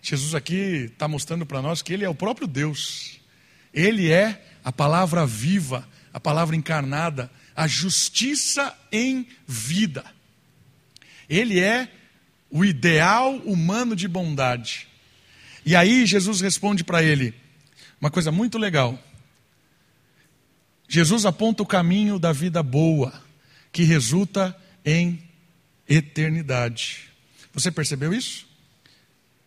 Jesus 0.00 0.34
aqui 0.34 0.90
está 0.92 1.08
mostrando 1.08 1.44
para 1.44 1.60
nós 1.60 1.82
que 1.82 1.92
Ele 1.92 2.04
é 2.04 2.08
o 2.08 2.14
próprio 2.14 2.46
Deus. 2.46 3.18
Ele 3.72 4.10
é 4.10 4.42
a 4.64 4.72
palavra 4.72 5.26
viva, 5.26 5.88
a 6.12 6.20
palavra 6.20 6.56
encarnada, 6.56 7.30
a 7.54 7.66
justiça 7.66 8.76
em 8.92 9.26
vida. 9.46 10.04
Ele 11.28 11.58
é 11.60 11.90
o 12.50 12.64
ideal 12.64 13.34
humano 13.38 13.94
de 13.94 14.08
bondade. 14.08 14.88
E 15.64 15.76
aí 15.76 16.06
Jesus 16.06 16.40
responde 16.40 16.82
para 16.82 17.02
ele 17.02 17.34
uma 18.00 18.10
coisa 18.10 18.32
muito 18.32 18.56
legal. 18.56 18.98
Jesus 20.88 21.26
aponta 21.26 21.62
o 21.62 21.66
caminho 21.66 22.18
da 22.18 22.32
vida 22.32 22.62
boa, 22.62 23.12
que 23.70 23.82
resulta 23.82 24.56
em 24.84 25.22
eternidade. 25.86 27.07
Você 27.58 27.72
percebeu 27.72 28.14
isso? 28.14 28.46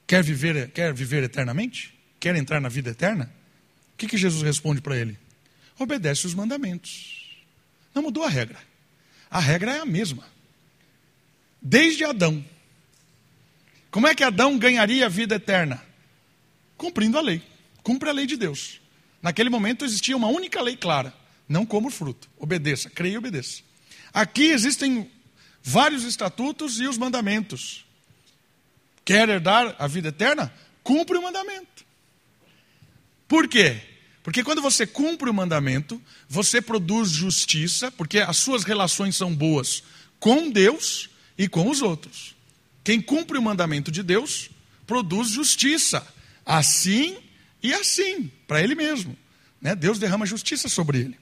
Quer 0.05 0.21
viver, 0.21 0.69
quer 0.71 0.93
viver 0.93 1.23
eternamente? 1.23 1.97
Quer 2.19 2.35
entrar 2.35 2.59
na 2.59 2.67
vida 2.67 2.89
eterna? 2.89 3.33
O 3.93 3.97
que, 3.97 4.05
que 4.05 4.17
Jesus 4.17 4.43
responde 4.43 4.81
para 4.81 4.97
ele? 4.97 5.17
Obedece 5.79 6.27
os 6.27 6.33
mandamentos. 6.33 7.39
Não 7.95 8.01
mudou 8.01 8.25
a 8.25 8.29
regra. 8.29 8.59
A 9.29 9.39
regra 9.39 9.77
é 9.77 9.79
a 9.79 9.85
mesma. 9.85 10.25
Desde 11.61 12.03
Adão. 12.03 12.43
Como 13.89 14.05
é 14.05 14.13
que 14.13 14.25
Adão 14.25 14.57
ganharia 14.57 15.05
a 15.05 15.09
vida 15.09 15.35
eterna? 15.35 15.81
Cumprindo 16.75 17.17
a 17.17 17.21
lei. 17.21 17.41
Cumpre 17.81 18.09
a 18.09 18.13
lei 18.13 18.25
de 18.25 18.35
Deus. 18.35 18.81
Naquele 19.21 19.49
momento 19.49 19.85
existia 19.85 20.17
uma 20.17 20.27
única 20.27 20.61
lei 20.61 20.75
clara: 20.75 21.13
não 21.47 21.65
coma 21.65 21.87
o 21.87 21.91
fruto. 21.91 22.29
Obedeça, 22.37 22.89
creia 22.89 23.13
e 23.13 23.17
obedeça. 23.17 23.63
Aqui 24.13 24.47
existem 24.47 25.09
vários 25.63 26.03
estatutos 26.03 26.77
e 26.81 26.87
os 26.89 26.97
mandamentos. 26.97 27.85
Quer 29.03 29.29
herdar 29.29 29.75
a 29.79 29.87
vida 29.87 30.09
eterna? 30.09 30.53
Cumpre 30.83 31.17
o 31.17 31.21
mandamento. 31.21 31.85
Por 33.27 33.47
quê? 33.47 33.81
Porque 34.23 34.43
quando 34.43 34.61
você 34.61 34.85
cumpre 34.85 35.29
o 35.29 35.33
mandamento, 35.33 36.01
você 36.29 36.61
produz 36.61 37.09
justiça, 37.09 37.91
porque 37.91 38.19
as 38.19 38.37
suas 38.37 38.63
relações 38.63 39.15
são 39.15 39.33
boas 39.33 39.83
com 40.19 40.49
Deus 40.51 41.09
e 41.37 41.47
com 41.47 41.69
os 41.69 41.81
outros. 41.81 42.35
Quem 42.83 43.01
cumpre 43.01 43.37
o 43.37 43.41
mandamento 43.41 43.91
de 43.91 44.03
Deus 44.03 44.49
produz 44.85 45.29
justiça, 45.29 46.05
assim 46.45 47.17
e 47.63 47.73
assim, 47.73 48.31
para 48.47 48.61
ele 48.61 48.75
mesmo. 48.75 49.17
Né? 49.61 49.75
Deus 49.75 49.97
derrama 49.97 50.25
justiça 50.25 50.67
sobre 50.67 50.99
ele. 50.99 51.17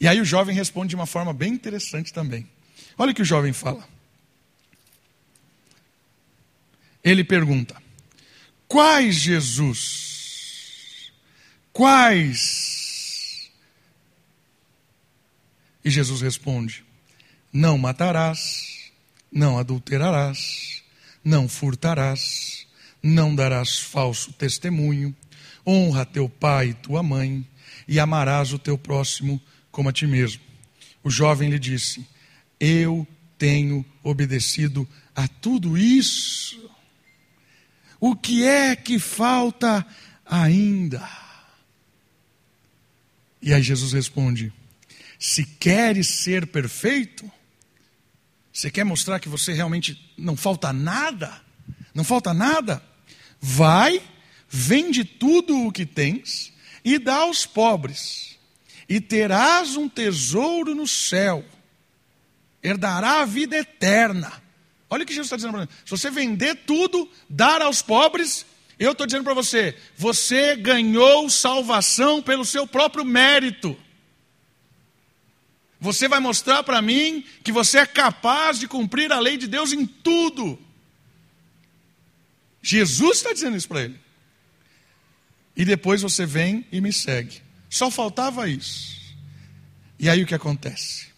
E 0.00 0.08
aí 0.08 0.20
o 0.20 0.24
jovem 0.24 0.54
responde 0.54 0.90
de 0.90 0.96
uma 0.96 1.06
forma 1.06 1.32
bem 1.32 1.52
interessante 1.52 2.12
também. 2.12 2.48
Olha 2.96 3.12
o 3.12 3.14
que 3.14 3.22
o 3.22 3.24
jovem 3.24 3.52
fala. 3.52 3.86
Ele 7.02 7.24
pergunta: 7.24 7.80
Quais 8.68 9.16
Jesus? 9.16 11.12
Quais? 11.72 13.50
E 15.84 15.90
Jesus 15.90 16.20
responde: 16.20 16.84
Não 17.52 17.78
matarás, 17.78 18.90
não 19.32 19.58
adulterarás, 19.58 20.82
não 21.24 21.48
furtarás, 21.48 22.66
não 23.02 23.34
darás 23.34 23.78
falso 23.78 24.32
testemunho, 24.32 25.14
honra 25.66 26.04
teu 26.04 26.28
pai 26.28 26.68
e 26.68 26.74
tua 26.74 27.02
mãe, 27.02 27.46
e 27.88 27.98
amarás 27.98 28.52
o 28.52 28.58
teu 28.58 28.76
próximo 28.76 29.40
como 29.70 29.88
a 29.88 29.92
ti 29.92 30.06
mesmo. 30.06 30.42
O 31.02 31.10
jovem 31.10 31.50
lhe 31.50 31.58
disse: 31.58 32.06
Eu 32.58 33.06
tenho 33.38 33.84
obedecido 34.02 34.86
a 35.14 35.26
tudo 35.26 35.76
isso. 35.78 36.69
O 38.00 38.16
que 38.16 38.44
é 38.44 38.74
que 38.74 38.98
falta 38.98 39.86
ainda? 40.24 41.06
E 43.42 43.52
aí 43.52 43.62
Jesus 43.62 43.92
responde: 43.92 44.50
Se 45.18 45.44
queres 45.44 46.08
ser 46.08 46.46
perfeito, 46.46 47.30
você 48.50 48.70
quer 48.70 48.84
mostrar 48.84 49.20
que 49.20 49.28
você 49.28 49.52
realmente 49.52 50.12
não 50.16 50.34
falta 50.34 50.72
nada, 50.72 51.42
não 51.94 52.02
falta 52.02 52.32
nada, 52.32 52.82
vai, 53.38 54.02
vende 54.48 55.04
tudo 55.04 55.66
o 55.66 55.72
que 55.72 55.84
tens 55.84 56.54
e 56.82 56.98
dá 56.98 57.16
aos 57.16 57.44
pobres, 57.44 58.38
e 58.88 58.98
terás 58.98 59.76
um 59.76 59.90
tesouro 59.90 60.74
no 60.74 60.88
céu, 60.88 61.44
herdará 62.62 63.20
a 63.20 63.26
vida 63.26 63.58
eterna 63.58 64.49
Olha 64.90 65.04
o 65.04 65.06
que 65.06 65.12
Jesus 65.12 65.28
está 65.28 65.36
dizendo 65.36 65.52
para 65.52 65.60
mim. 65.62 65.68
Se 65.84 65.90
você 65.90 66.10
vender 66.10 66.56
tudo, 66.66 67.08
dar 67.28 67.62
aos 67.62 67.80
pobres, 67.80 68.44
eu 68.76 68.90
estou 68.90 69.06
dizendo 69.06 69.22
para 69.22 69.34
você, 69.34 69.76
você 69.96 70.56
ganhou 70.56 71.30
salvação 71.30 72.20
pelo 72.20 72.44
seu 72.44 72.66
próprio 72.66 73.04
mérito. 73.04 73.78
Você 75.80 76.08
vai 76.08 76.18
mostrar 76.18 76.62
para 76.64 76.82
mim 76.82 77.24
que 77.44 77.52
você 77.52 77.78
é 77.78 77.86
capaz 77.86 78.58
de 78.58 78.66
cumprir 78.66 79.12
a 79.12 79.20
lei 79.20 79.36
de 79.36 79.46
Deus 79.46 79.72
em 79.72 79.86
tudo. 79.86 80.58
Jesus 82.60 83.18
está 83.18 83.32
dizendo 83.32 83.56
isso 83.56 83.68
para 83.68 83.82
ele. 83.82 83.98
E 85.56 85.64
depois 85.64 86.02
você 86.02 86.26
vem 86.26 86.66
e 86.72 86.80
me 86.80 86.92
segue. 86.92 87.40
Só 87.68 87.90
faltava 87.90 88.48
isso. 88.48 88.98
E 89.98 90.08
aí 90.08 90.22
o 90.22 90.26
que 90.26 90.34
acontece? 90.34 91.08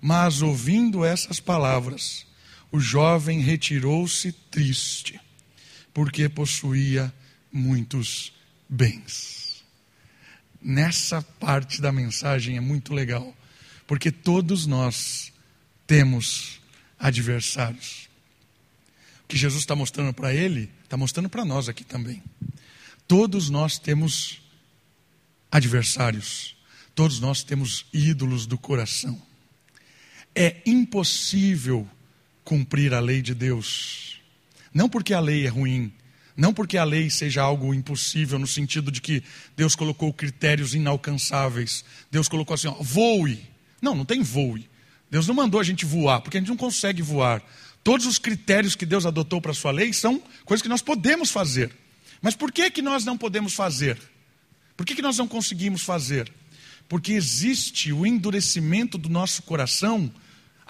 Mas 0.00 0.42
ouvindo 0.42 1.04
essas 1.04 1.38
palavras, 1.38 2.26
o 2.72 2.78
jovem 2.78 3.40
retirou-se 3.40 4.32
triste, 4.32 5.20
porque 5.92 6.28
possuía 6.28 7.12
muitos 7.52 8.32
bens. 8.68 9.64
Nessa 10.62 11.22
parte 11.22 11.80
da 11.80 11.90
mensagem 11.90 12.56
é 12.56 12.60
muito 12.60 12.94
legal, 12.94 13.34
porque 13.86 14.10
todos 14.10 14.66
nós 14.66 15.32
temos 15.86 16.60
adversários. 16.98 18.08
O 19.24 19.26
que 19.26 19.36
Jesus 19.36 19.62
está 19.62 19.74
mostrando 19.74 20.12
para 20.12 20.32
ele, 20.32 20.70
está 20.84 20.96
mostrando 20.96 21.28
para 21.28 21.44
nós 21.44 21.68
aqui 21.68 21.82
também. 21.82 22.22
Todos 23.08 23.50
nós 23.50 23.78
temos 23.78 24.40
adversários, 25.50 26.56
todos 26.94 27.18
nós 27.18 27.42
temos 27.42 27.86
ídolos 27.92 28.46
do 28.46 28.56
coração. 28.56 29.20
É 30.34 30.62
impossível 30.64 31.88
cumprir 32.44 32.94
a 32.94 33.00
lei 33.00 33.22
de 33.22 33.34
Deus. 33.34 34.20
Não 34.72 34.88
porque 34.88 35.12
a 35.12 35.20
lei 35.20 35.46
é 35.46 35.48
ruim, 35.48 35.92
não 36.36 36.54
porque 36.54 36.78
a 36.78 36.84
lei 36.84 37.10
seja 37.10 37.42
algo 37.42 37.74
impossível, 37.74 38.38
no 38.38 38.46
sentido 38.46 38.90
de 38.90 39.00
que 39.00 39.22
Deus 39.56 39.74
colocou 39.74 40.12
critérios 40.12 40.74
inalcançáveis. 40.74 41.84
Deus 42.10 42.28
colocou 42.28 42.54
assim, 42.54 42.68
ó, 42.68 42.76
voe. 42.80 43.40
Não, 43.82 43.94
não 43.94 44.04
tem 44.04 44.22
voe. 44.22 44.68
Deus 45.10 45.26
não 45.26 45.34
mandou 45.34 45.60
a 45.60 45.64
gente 45.64 45.84
voar, 45.84 46.20
porque 46.20 46.36
a 46.36 46.40
gente 46.40 46.48
não 46.48 46.56
consegue 46.56 47.02
voar. 47.02 47.42
Todos 47.82 48.06
os 48.06 48.18
critérios 48.18 48.74
que 48.74 48.86
Deus 48.86 49.04
adotou 49.04 49.40
para 49.40 49.50
a 49.50 49.54
sua 49.54 49.70
lei 49.70 49.92
são 49.92 50.22
coisas 50.44 50.62
que 50.62 50.68
nós 50.68 50.82
podemos 50.82 51.30
fazer. 51.30 51.70
Mas 52.22 52.36
por 52.36 52.52
que, 52.52 52.70
que 52.70 52.82
nós 52.82 53.04
não 53.04 53.18
podemos 53.18 53.54
fazer? 53.54 53.98
Por 54.76 54.86
que, 54.86 54.94
que 54.94 55.02
nós 55.02 55.18
não 55.18 55.26
conseguimos 55.26 55.82
fazer? 55.82 56.32
Porque 56.88 57.12
existe 57.12 57.92
o 57.92 58.06
endurecimento 58.06 58.96
do 58.96 59.08
nosso 59.08 59.42
coração 59.42 60.10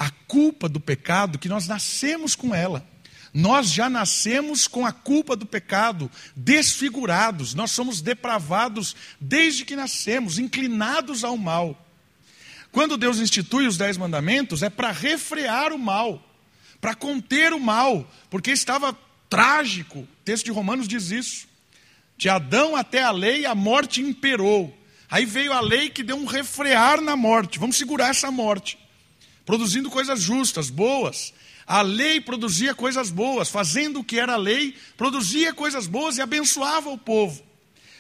a 0.01 0.09
culpa 0.09 0.67
do 0.67 0.81
pecado 0.81 1.39
que 1.39 1.47
nós 1.47 1.69
nascemos 1.69 2.35
com 2.35 2.55
ela. 2.55 2.89
Nós 3.35 3.71
já 3.71 3.91
nascemos 3.91 4.67
com 4.67 4.87
a 4.87 4.93
culpa 4.93 5.37
do 5.37 5.45
pecado, 5.45 6.11
desfigurados, 6.35 7.53
nós 7.53 7.71
somos 7.71 8.01
depravados 8.01 8.97
desde 9.21 9.63
que 9.63 9.77
nascemos, 9.77 10.39
inclinados 10.39 11.23
ao 11.23 11.37
mal. 11.37 11.87
Quando 12.73 12.97
Deus 12.97 13.19
institui 13.19 13.67
os 13.67 13.77
dez 13.77 13.99
mandamentos, 13.99 14.63
é 14.63 14.71
para 14.71 14.91
refrear 14.91 15.71
o 15.71 15.79
mal, 15.79 16.27
para 16.81 16.95
conter 16.95 17.53
o 17.53 17.61
mal, 17.61 18.11
porque 18.31 18.51
estava 18.51 18.97
trágico. 19.29 19.99
O 19.99 20.09
texto 20.25 20.47
de 20.47 20.51
Romanos 20.51 20.89
diz 20.89 21.11
isso. 21.11 21.47
De 22.17 22.31
Adão 22.31 22.75
até 22.75 23.03
a 23.03 23.11
lei, 23.11 23.45
a 23.45 23.55
morte 23.55 24.01
imperou. 24.01 24.75
Aí 25.11 25.27
veio 25.27 25.53
a 25.53 25.61
lei 25.61 25.91
que 25.91 26.03
deu 26.03 26.17
um 26.17 26.25
refrear 26.25 27.03
na 27.03 27.17
morte. 27.17 27.59
Vamos 27.59 27.77
segurar 27.77 28.09
essa 28.09 28.31
morte 28.31 28.79
produzindo 29.51 29.91
coisas 29.91 30.23
justas, 30.23 30.71
boas. 30.71 31.35
A 31.67 31.83
lei 31.83 32.21
produzia 32.21 32.73
coisas 32.73 33.11
boas, 33.11 33.49
fazendo 33.49 33.99
o 33.99 34.05
que 34.05 34.17
era 34.17 34.35
a 34.35 34.37
lei, 34.37 34.77
produzia 34.97 35.53
coisas 35.53 35.89
boas 35.89 36.19
e 36.19 36.23
abençoava 36.23 36.89
o 36.89 36.97
povo. 36.97 37.43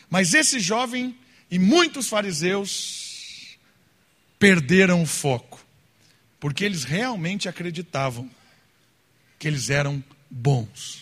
Mas 0.08 0.32
esse 0.32 0.60
jovem 0.60 1.18
e 1.50 1.58
muitos 1.58 2.08
fariseus 2.08 3.58
perderam 4.38 5.02
o 5.02 5.06
foco, 5.06 5.60
porque 6.38 6.64
eles 6.64 6.84
realmente 6.84 7.48
acreditavam 7.48 8.30
que 9.36 9.48
eles 9.48 9.70
eram 9.70 10.02
bons. 10.30 11.00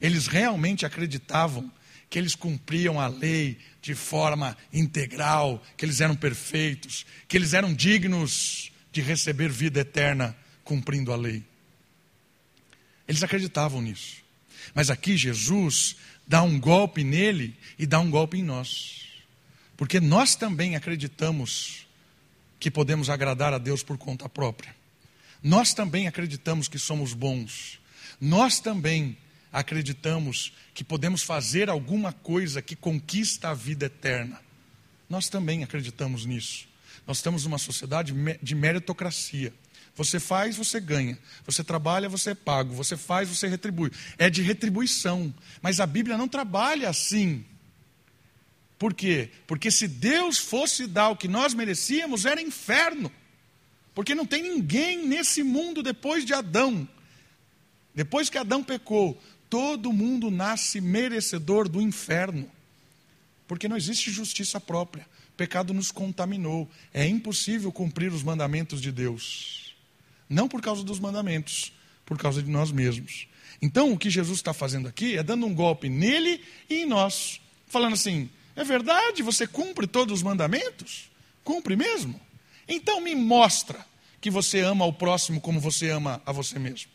Eles 0.00 0.28
realmente 0.28 0.86
acreditavam 0.86 1.68
que 2.08 2.16
eles 2.16 2.36
cumpriam 2.36 3.00
a 3.00 3.08
lei 3.08 3.58
de 3.82 3.96
forma 3.96 4.56
integral, 4.72 5.60
que 5.76 5.84
eles 5.84 6.00
eram 6.00 6.14
perfeitos, 6.14 7.04
que 7.26 7.36
eles 7.36 7.54
eram 7.54 7.74
dignos 7.74 8.67
de 8.92 9.00
receber 9.00 9.48
vida 9.48 9.80
eterna 9.80 10.36
cumprindo 10.64 11.12
a 11.12 11.16
lei. 11.16 11.44
Eles 13.06 13.22
acreditavam 13.22 13.80
nisso. 13.80 14.22
Mas 14.74 14.90
aqui 14.90 15.16
Jesus 15.16 15.96
dá 16.26 16.42
um 16.42 16.60
golpe 16.60 17.02
nele 17.02 17.56
e 17.78 17.86
dá 17.86 17.98
um 18.00 18.10
golpe 18.10 18.38
em 18.38 18.42
nós. 18.42 19.06
Porque 19.76 19.98
nós 20.00 20.34
também 20.34 20.76
acreditamos 20.76 21.86
que 22.60 22.70
podemos 22.70 23.08
agradar 23.08 23.54
a 23.54 23.58
Deus 23.58 23.82
por 23.82 23.96
conta 23.96 24.28
própria. 24.28 24.74
Nós 25.42 25.72
também 25.72 26.06
acreditamos 26.06 26.68
que 26.68 26.78
somos 26.78 27.14
bons. 27.14 27.78
Nós 28.20 28.60
também 28.60 29.16
acreditamos 29.52 30.52
que 30.74 30.84
podemos 30.84 31.22
fazer 31.22 31.70
alguma 31.70 32.12
coisa 32.12 32.60
que 32.60 32.76
conquista 32.76 33.50
a 33.50 33.54
vida 33.54 33.86
eterna. 33.86 34.40
Nós 35.08 35.28
também 35.28 35.64
acreditamos 35.64 36.26
nisso. 36.26 36.67
Nós 37.08 37.16
estamos 37.16 37.44
numa 37.44 37.56
sociedade 37.56 38.12
de 38.42 38.54
meritocracia. 38.54 39.50
Você 39.96 40.20
faz, 40.20 40.56
você 40.56 40.78
ganha. 40.78 41.18
Você 41.46 41.64
trabalha, 41.64 42.06
você 42.06 42.32
é 42.32 42.34
pago. 42.34 42.74
Você 42.74 42.98
faz, 42.98 43.30
você 43.30 43.48
retribui. 43.48 43.90
É 44.18 44.28
de 44.28 44.42
retribuição. 44.42 45.34
Mas 45.62 45.80
a 45.80 45.86
Bíblia 45.86 46.18
não 46.18 46.28
trabalha 46.28 46.86
assim. 46.86 47.46
Por 48.78 48.92
quê? 48.92 49.30
Porque 49.46 49.70
se 49.70 49.88
Deus 49.88 50.36
fosse 50.36 50.86
dar 50.86 51.08
o 51.08 51.16
que 51.16 51.26
nós 51.26 51.54
merecíamos, 51.54 52.26
era 52.26 52.42
inferno. 52.42 53.10
Porque 53.94 54.14
não 54.14 54.26
tem 54.26 54.42
ninguém 54.42 55.08
nesse 55.08 55.42
mundo 55.42 55.82
depois 55.82 56.26
de 56.26 56.34
Adão. 56.34 56.86
Depois 57.94 58.28
que 58.28 58.36
Adão 58.36 58.62
pecou, 58.62 59.18
todo 59.48 59.94
mundo 59.94 60.30
nasce 60.30 60.78
merecedor 60.78 61.70
do 61.70 61.80
inferno. 61.80 62.50
Porque 63.48 63.66
não 63.66 63.76
existe 63.76 64.12
justiça 64.12 64.60
própria. 64.60 65.06
O 65.30 65.36
pecado 65.36 65.74
nos 65.74 65.90
contaminou. 65.90 66.70
É 66.94 67.04
impossível 67.06 67.72
cumprir 67.72 68.12
os 68.12 68.22
mandamentos 68.22 68.80
de 68.80 68.92
Deus. 68.92 69.74
Não 70.28 70.46
por 70.46 70.60
causa 70.60 70.84
dos 70.84 71.00
mandamentos, 71.00 71.72
por 72.04 72.18
causa 72.18 72.42
de 72.42 72.50
nós 72.50 72.70
mesmos. 72.70 73.26
Então, 73.60 73.92
o 73.92 73.98
que 73.98 74.10
Jesus 74.10 74.38
está 74.38 74.52
fazendo 74.52 74.86
aqui 74.86 75.16
é 75.16 75.22
dando 75.22 75.46
um 75.46 75.54
golpe 75.54 75.88
nele 75.88 76.40
e 76.68 76.82
em 76.82 76.86
nós. 76.86 77.40
Falando 77.66 77.94
assim: 77.94 78.30
é 78.54 78.62
verdade, 78.62 79.22
você 79.22 79.46
cumpre 79.46 79.86
todos 79.86 80.18
os 80.18 80.22
mandamentos? 80.22 81.10
Cumpre 81.42 81.74
mesmo? 81.74 82.20
Então 82.68 83.00
me 83.00 83.14
mostra 83.14 83.86
que 84.20 84.30
você 84.30 84.60
ama 84.60 84.84
o 84.84 84.92
próximo 84.92 85.40
como 85.40 85.58
você 85.58 85.88
ama 85.90 86.20
a 86.26 86.32
você 86.32 86.58
mesmo. 86.58 86.90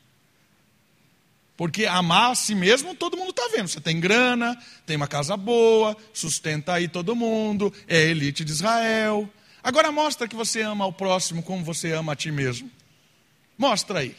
Porque 1.56 1.86
amar 1.86 2.32
a 2.32 2.36
si 2.36 2.56
mesmo 2.56 2.96
todo 2.96 3.16
mundo 3.16 3.30
está 3.30 3.48
vendo. 3.56 3.68
Você 3.68 3.80
tem 3.80 4.00
grana, 4.00 4.58
tem 4.86 4.96
uma 4.96 5.08
casa 5.08 5.38
boa, 5.38 5.96
sustenta 6.12 6.74
aí 6.74 6.88
todo 6.88 7.16
mundo, 7.16 7.72
é 7.88 8.02
elite 8.02 8.44
de 8.44 8.52
Israel. 8.52 9.30
Agora 9.64 9.92
mostra 9.92 10.28
que 10.28 10.36
você 10.36 10.62
ama 10.62 10.86
o 10.86 10.94
próximo 10.94 11.44
como 11.44 11.64
você 11.64 11.92
ama 11.94 12.14
a 12.14 12.16
ti 12.16 12.32
mesmo. 12.32 12.70
Mostra 13.58 14.00
aí. 14.00 14.16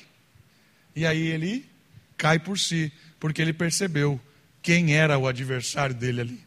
E 0.94 1.04
aí 1.04 1.26
ele 1.26 1.68
cai 2.16 2.38
por 2.38 2.58
si, 2.58 2.92
porque 3.18 3.42
ele 3.42 3.52
percebeu 3.52 4.20
quem 4.62 4.94
era 4.96 5.18
o 5.18 5.26
adversário 5.26 5.94
dele 5.94 6.20
ali. 6.20 6.44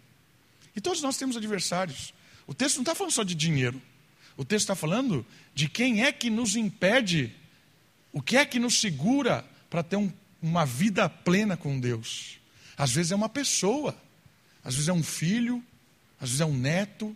E 0.76 0.82
todos 0.82 1.02
nós 1.02 1.18
temos 1.18 1.36
adversários. 1.36 2.14
O 2.48 2.54
texto 2.54 2.78
não 2.78 2.84
está 2.84 2.96
falando 2.96 3.12
só 3.12 3.24
de 3.24 3.36
dinheiro. 3.36 3.82
O 4.38 4.46
texto 4.46 4.64
está 4.64 4.76
falando 4.76 5.26
de 5.54 5.68
quem 5.68 6.04
é 6.04 6.12
que 6.12 6.30
nos 6.30 6.56
impede, 6.56 7.36
o 8.14 8.22
que 8.22 8.38
é 8.38 8.46
que 8.46 8.60
nos 8.60 8.80
segura 8.80 9.44
para 9.70 9.84
ter 9.84 9.98
um, 9.98 10.12
uma 10.42 10.66
vida 10.66 11.10
plena 11.10 11.58
com 11.58 11.80
Deus. 11.80 12.38
Às 12.78 12.92
vezes 12.92 13.12
é 13.12 13.16
uma 13.16 13.30
pessoa, 13.30 13.96
às 14.64 14.76
vezes 14.76 14.90
é 14.90 14.94
um 14.94 15.04
filho, 15.04 15.64
às 16.20 16.30
vezes 16.30 16.42
é 16.42 16.46
um 16.46 16.58
neto, 16.58 17.16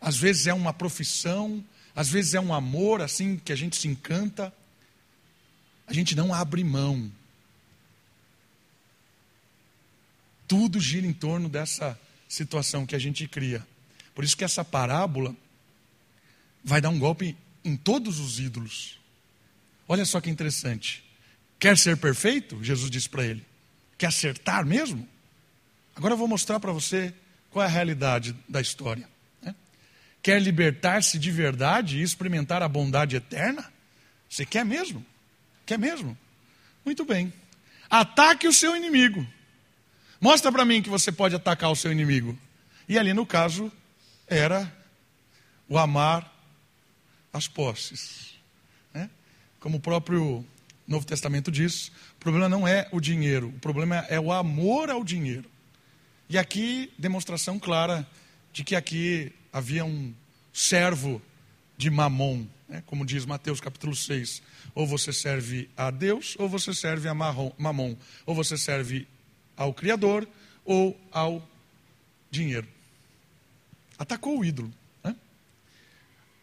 às 0.00 0.16
vezes 0.16 0.46
é 0.46 0.54
uma 0.54 0.72
profissão, 0.72 1.64
às 1.94 2.08
vezes 2.08 2.34
é 2.34 2.40
um 2.40 2.52
amor 2.54 3.00
assim 3.00 3.36
que 3.36 3.52
a 3.52 3.56
gente 3.56 3.76
se 3.76 3.88
encanta 3.88 4.52
a 5.86 5.92
gente 5.92 6.14
não 6.16 6.34
abre 6.34 6.64
mão. 6.64 7.10
Tudo 10.48 10.80
gira 10.80 11.06
em 11.06 11.12
torno 11.12 11.48
dessa 11.48 11.98
situação 12.28 12.84
que 12.84 12.96
a 12.96 12.98
gente 12.98 13.26
cria. 13.28 13.66
Por 14.14 14.24
isso 14.24 14.36
que 14.36 14.44
essa 14.44 14.64
parábola 14.64 15.34
vai 16.64 16.80
dar 16.80 16.88
um 16.88 16.98
golpe 16.98 17.36
em 17.64 17.76
todos 17.76 18.18
os 18.18 18.40
ídolos. 18.40 18.98
Olha 19.88 20.04
só 20.04 20.20
que 20.20 20.30
interessante. 20.30 21.04
Quer 21.58 21.76
ser 21.76 21.96
perfeito? 21.96 22.62
Jesus 22.62 22.90
disse 22.90 23.08
para 23.08 23.24
ele. 23.24 23.44
Quer 23.96 24.06
acertar 24.08 24.64
mesmo? 24.64 25.08
Agora 25.94 26.14
eu 26.14 26.18
vou 26.18 26.28
mostrar 26.28 26.60
para 26.60 26.72
você 26.72 27.14
qual 27.50 27.64
é 27.64 27.66
a 27.66 27.70
realidade 27.70 28.36
da 28.48 28.60
história. 28.60 29.08
Né? 29.42 29.54
Quer 30.22 30.40
libertar-se 30.40 31.18
de 31.18 31.30
verdade 31.30 31.98
e 31.98 32.02
experimentar 32.02 32.62
a 32.62 32.68
bondade 32.68 33.16
eterna? 33.16 33.72
Você 34.28 34.44
quer 34.44 34.64
mesmo? 34.64 35.04
Quer 35.64 35.78
mesmo? 35.78 36.16
Muito 36.84 37.04
bem. 37.04 37.32
Ataque 37.88 38.46
o 38.46 38.52
seu 38.52 38.76
inimigo. 38.76 39.26
Mostra 40.20 40.52
para 40.52 40.64
mim 40.64 40.82
que 40.82 40.90
você 40.90 41.10
pode 41.10 41.34
atacar 41.34 41.70
o 41.70 41.76
seu 41.76 41.90
inimigo. 41.90 42.38
E 42.88 42.98
ali, 42.98 43.12
no 43.14 43.24
caso, 43.24 43.72
era 44.26 44.70
o 45.68 45.78
amar 45.78 46.32
as 47.32 47.48
posses. 47.48 48.34
Né? 48.92 49.10
Como 49.60 49.78
o 49.78 49.80
próprio 49.80 50.44
Novo 50.86 51.04
Testamento 51.04 51.50
diz, 51.50 51.88
o 51.88 52.20
problema 52.20 52.48
não 52.48 52.66
é 52.66 52.88
o 52.92 53.00
dinheiro, 53.00 53.48
o 53.48 53.58
problema 53.58 53.96
é 54.08 54.20
o 54.20 54.32
amor 54.32 54.88
ao 54.88 55.02
dinheiro. 55.02 55.50
E 56.28 56.38
aqui, 56.38 56.92
demonstração 56.96 57.58
clara 57.58 58.06
de 58.52 58.62
que 58.62 58.76
aqui 58.76 59.32
havia 59.52 59.84
um 59.84 60.14
servo 60.52 61.20
de 61.76 61.90
Mamon, 61.90 62.46
né? 62.68 62.82
como 62.86 63.04
diz 63.04 63.26
Mateus 63.26 63.60
capítulo 63.60 63.94
6. 63.94 64.42
Ou 64.74 64.86
você 64.86 65.12
serve 65.12 65.68
a 65.76 65.90
Deus, 65.90 66.36
ou 66.38 66.48
você 66.48 66.72
serve 66.72 67.08
a 67.08 67.14
Mamon. 67.14 67.96
Ou 68.24 68.34
você 68.34 68.56
serve 68.56 69.06
ao 69.56 69.74
Criador, 69.74 70.28
ou 70.64 70.98
ao 71.10 71.48
dinheiro. 72.30 72.66
Atacou 73.98 74.38
o 74.38 74.44
ídolo. 74.44 74.72
Né? 75.02 75.16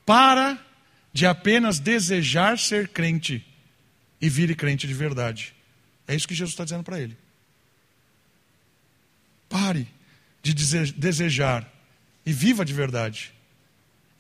Para 0.06 0.58
de 1.12 1.26
apenas 1.26 1.80
desejar 1.80 2.58
ser 2.58 2.88
crente 2.88 3.46
e 4.24 4.30
vire 4.30 4.56
crente 4.56 4.88
de 4.88 4.94
verdade. 4.94 5.54
É 6.08 6.16
isso 6.16 6.26
que 6.26 6.34
Jesus 6.34 6.54
está 6.54 6.64
dizendo 6.64 6.82
para 6.82 6.98
ele. 6.98 7.18
Pare 9.50 9.86
de 10.42 10.54
desejar 10.94 11.70
e 12.26 12.32
viva 12.32 12.64
de 12.64 12.74
verdade. 12.74 13.34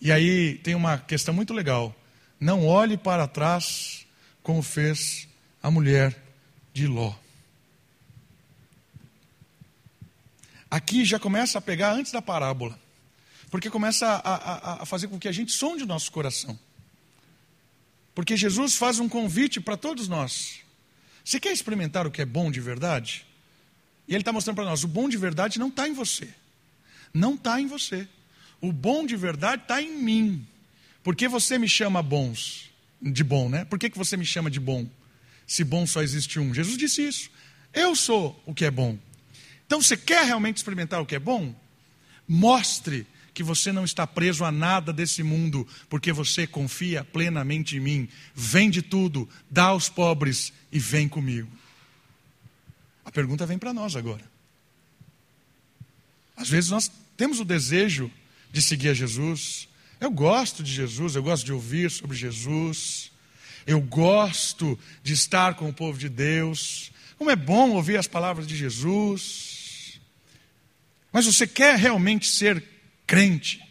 E 0.02 0.12
aí 0.12 0.56
tem 0.56 0.76
uma 0.76 0.98
questão 0.98 1.34
muito 1.34 1.54
legal. 1.54 1.96
Não 2.38 2.68
olhe 2.68 2.98
para 2.98 3.26
trás 3.30 4.06
como 4.42 4.62
fez 4.62 5.26
a 5.62 5.72
mulher 5.72 6.22
de 6.74 6.86
Ló. 6.86 7.16
Aqui 10.70 11.06
já 11.06 11.18
começa 11.18 11.60
a 11.60 11.62
pegar 11.62 11.94
antes 11.94 12.12
da 12.12 12.22
parábola, 12.22 12.78
porque 13.50 13.70
começa 13.70 14.06
a, 14.06 14.34
a, 14.34 14.84
a 14.84 14.86
fazer 14.86 15.08
com 15.08 15.18
que 15.18 15.30
a 15.30 15.32
gente 15.32 15.54
sonde 15.54 15.84
o 15.84 15.88
nosso 15.88 16.12
coração. 16.12 16.60
Porque 18.14 18.38
Jesus 18.38 18.76
faz 18.76 19.00
um 19.00 19.10
convite 19.10 19.60
para 19.60 19.78
todos 19.78 20.08
nós. 20.08 20.60
Você 21.24 21.40
quer 21.40 21.52
experimentar 21.52 22.06
o 22.06 22.12
que 22.12 22.22
é 22.22 22.26
bom 22.26 22.52
de 22.52 22.60
verdade? 22.60 23.26
E 24.08 24.14
ele 24.14 24.22
está 24.22 24.32
mostrando 24.32 24.58
para 24.58 24.66
nós: 24.66 24.84
o 24.84 24.88
bom 24.88 25.10
de 25.10 25.18
verdade 25.18 25.60
não 25.60 25.70
está 25.70 25.88
em 25.88 25.94
você. 25.94 26.30
Não 27.14 27.36
está 27.36 27.60
em 27.60 27.68
você. 27.68 28.08
O 28.62 28.72
bom 28.72 29.06
de 29.06 29.16
verdade 29.16 29.64
está 29.64 29.82
em 29.82 29.98
mim. 29.98 30.48
Porque 31.04 31.28
você 31.28 31.58
me 31.58 31.68
chama 31.68 32.02
bons 32.02 32.70
de 33.02 33.24
bom, 33.24 33.50
né? 33.50 33.66
Por 33.66 33.78
que, 33.78 33.90
que 33.90 33.98
você 33.98 34.16
me 34.16 34.26
chama 34.26 34.50
de 34.50 34.60
bom? 34.60 34.88
Se 35.46 35.64
bom 35.64 35.86
só 35.86 36.02
existe 36.02 36.40
um. 36.40 36.54
Jesus 36.54 36.78
disse 36.78 37.06
isso. 37.06 37.30
Eu 37.74 37.96
sou 37.96 38.42
o 38.46 38.54
que 38.54 38.66
é 38.66 38.72
bom. 38.72 38.98
Então, 39.66 39.82
você 39.82 39.98
quer 39.98 40.26
realmente 40.26 40.58
experimentar 40.58 41.02
o 41.02 41.06
que 41.06 41.16
é 41.16 41.20
bom? 41.20 41.54
Mostre 42.28 43.06
que 43.34 43.44
você 43.44 43.72
não 43.72 43.84
está 43.84 44.06
preso 44.06 44.46
a 44.46 44.52
nada 44.52 44.94
desse 44.94 45.24
mundo, 45.24 45.68
porque 45.90 46.12
você 46.12 46.46
confia 46.46 47.04
plenamente 47.04 47.78
em 47.78 47.80
mim. 47.80 48.10
Vende 48.36 48.82
tudo, 48.82 49.28
dá 49.50 49.66
aos 49.66 49.90
pobres 49.90 50.54
e 50.72 50.80
vem 50.80 51.10
comigo. 51.10 51.50
A 53.04 53.12
pergunta 53.12 53.46
vem 53.46 53.58
para 53.58 53.74
nós 53.74 53.96
agora. 53.96 54.24
Às 56.38 56.50
vezes 56.50 56.70
nós 56.70 56.92
temos 57.18 57.40
o 57.40 57.46
desejo 57.46 58.12
de 58.52 58.62
seguir 58.62 58.90
a 58.90 58.94
Jesus, 58.94 59.68
eu 60.00 60.12
gosto 60.12 60.62
de 60.62 60.72
Jesus, 60.72 61.16
eu 61.16 61.24
gosto 61.24 61.46
de 61.46 61.54
ouvir 61.54 61.90
sobre 61.90 62.16
Jesus, 62.16 63.12
eu 63.66 63.80
gosto 63.82 64.78
de 65.02 65.14
estar 65.14 65.56
com 65.56 65.70
o 65.70 65.74
povo 65.74 65.98
de 65.98 66.10
Deus. 66.10 66.92
Como 67.18 67.32
é 67.32 67.36
bom 67.36 67.72
ouvir 67.72 67.98
as 67.98 68.08
palavras 68.08 68.46
de 68.46 68.56
Jesus. 68.56 70.00
Mas 71.12 71.26
você 71.26 71.48
quer 71.48 71.78
realmente 71.78 72.28
ser 72.28 72.73
crente? 73.06 73.62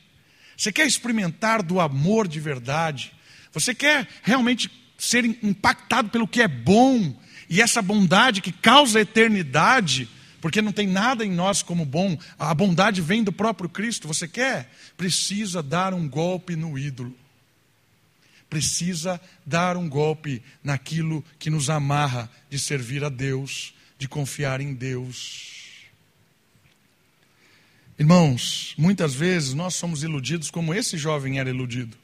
Você 0.56 0.72
quer 0.72 0.86
experimentar 0.86 1.62
do 1.62 1.80
amor 1.80 2.28
de 2.28 2.40
verdade? 2.40 3.12
Você 3.52 3.74
quer 3.74 4.08
realmente 4.22 4.70
ser 4.98 5.24
impactado 5.24 6.10
pelo 6.10 6.28
que 6.28 6.40
é 6.40 6.48
bom 6.48 7.14
e 7.48 7.60
essa 7.60 7.82
bondade 7.82 8.40
que 8.40 8.52
causa 8.52 9.00
eternidade 9.00 10.08
porque 10.42 10.60
não 10.60 10.72
tem 10.72 10.88
nada 10.88 11.24
em 11.24 11.30
nós 11.30 11.62
como 11.62 11.84
bom, 11.84 12.18
a 12.36 12.52
bondade 12.52 13.00
vem 13.00 13.22
do 13.22 13.32
próprio 13.32 13.70
Cristo. 13.70 14.08
Você 14.08 14.26
quer? 14.26 14.68
Precisa 14.96 15.62
dar 15.62 15.94
um 15.94 16.08
golpe 16.08 16.56
no 16.56 16.76
ídolo. 16.76 17.16
Precisa 18.50 19.20
dar 19.46 19.76
um 19.76 19.88
golpe 19.88 20.42
naquilo 20.62 21.24
que 21.38 21.48
nos 21.48 21.70
amarra 21.70 22.28
de 22.50 22.58
servir 22.58 23.04
a 23.04 23.08
Deus, 23.08 23.72
de 23.96 24.08
confiar 24.08 24.60
em 24.60 24.74
Deus. 24.74 25.61
Irmãos, 27.98 28.74
muitas 28.78 29.14
vezes 29.14 29.54
nós 29.54 29.74
somos 29.74 30.02
iludidos 30.02 30.50
como 30.50 30.74
esse 30.74 30.96
jovem 30.96 31.38
era 31.38 31.50
iludido. 31.50 31.96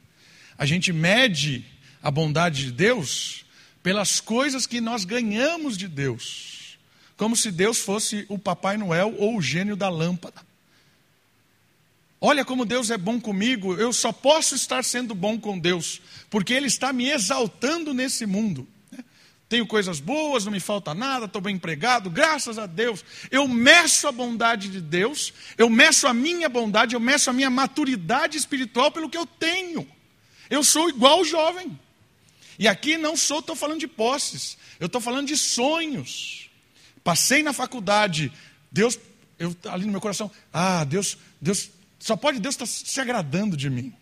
A 0.57 0.65
gente 0.65 0.93
mede 0.93 1.65
a 2.01 2.11
bondade 2.11 2.65
de 2.65 2.71
Deus 2.71 3.45
pelas 3.81 4.19
coisas 4.19 4.67
que 4.67 4.79
nós 4.79 5.03
ganhamos 5.03 5.77
de 5.77 5.87
Deus, 5.87 6.77
como 7.17 7.35
se 7.35 7.51
Deus 7.51 7.79
fosse 7.79 8.25
o 8.29 8.37
Papai 8.37 8.77
Noel 8.77 9.15
ou 9.17 9.37
o 9.37 9.41
gênio 9.41 9.75
da 9.75 9.89
lâmpada. 9.89 10.41
Olha 12.21 12.43
como 12.43 12.65
Deus 12.65 12.91
é 12.91 12.97
bom 12.97 13.19
comigo, 13.19 13.75
eu 13.75 13.93
só 13.93 14.11
posso 14.11 14.53
estar 14.53 14.83
sendo 14.83 15.15
bom 15.15 15.39
com 15.39 15.57
Deus, 15.57 16.01
porque 16.29 16.53
Ele 16.53 16.67
está 16.67 16.91
me 16.91 17.09
exaltando 17.09 17.93
nesse 17.93 18.25
mundo. 18.25 18.67
Tenho 19.49 19.65
coisas 19.65 19.99
boas, 19.99 20.45
não 20.45 20.51
me 20.51 20.59
falta 20.59 20.93
nada, 20.93 21.25
estou 21.25 21.41
bem 21.41 21.55
empregado, 21.55 22.07
graças 22.07 22.59
a 22.59 22.67
Deus. 22.67 23.03
Eu 23.31 23.47
meço 23.47 24.07
a 24.07 24.11
bondade 24.11 24.69
de 24.69 24.79
Deus, 24.79 25.33
eu 25.57 25.67
meço 25.67 26.05
a 26.05 26.13
minha 26.13 26.47
bondade, 26.47 26.93
eu 26.93 26.99
meço 26.99 27.31
a 27.31 27.33
minha 27.33 27.49
maturidade 27.49 28.37
espiritual 28.37 28.91
pelo 28.91 29.09
que 29.09 29.17
eu 29.17 29.25
tenho. 29.25 29.87
Eu 30.51 30.63
sou 30.63 30.87
igual 30.87 31.21
o 31.21 31.25
jovem. 31.25 31.77
E 32.59 32.67
aqui 32.67 32.95
não 32.95 33.17
sou, 33.17 33.39
estou 33.39 33.55
falando 33.55 33.79
de 33.79 33.87
posses, 33.87 34.55
eu 34.79 34.85
estou 34.85 35.01
falando 35.01 35.27
de 35.27 35.35
sonhos. 35.35 36.51
Passei 37.03 37.41
na 37.41 37.51
faculdade, 37.51 38.31
Deus, 38.71 38.99
eu, 39.39 39.55
ali 39.67 39.85
no 39.85 39.91
meu 39.91 40.01
coração, 40.01 40.29
ah, 40.53 40.83
Deus, 40.83 41.17
Deus, 41.41 41.71
só 41.97 42.15
pode 42.15 42.39
Deus 42.39 42.53
estar 42.53 42.67
se 42.67 43.01
agradando 43.01 43.57
de 43.57 43.67
mim. 43.67 43.95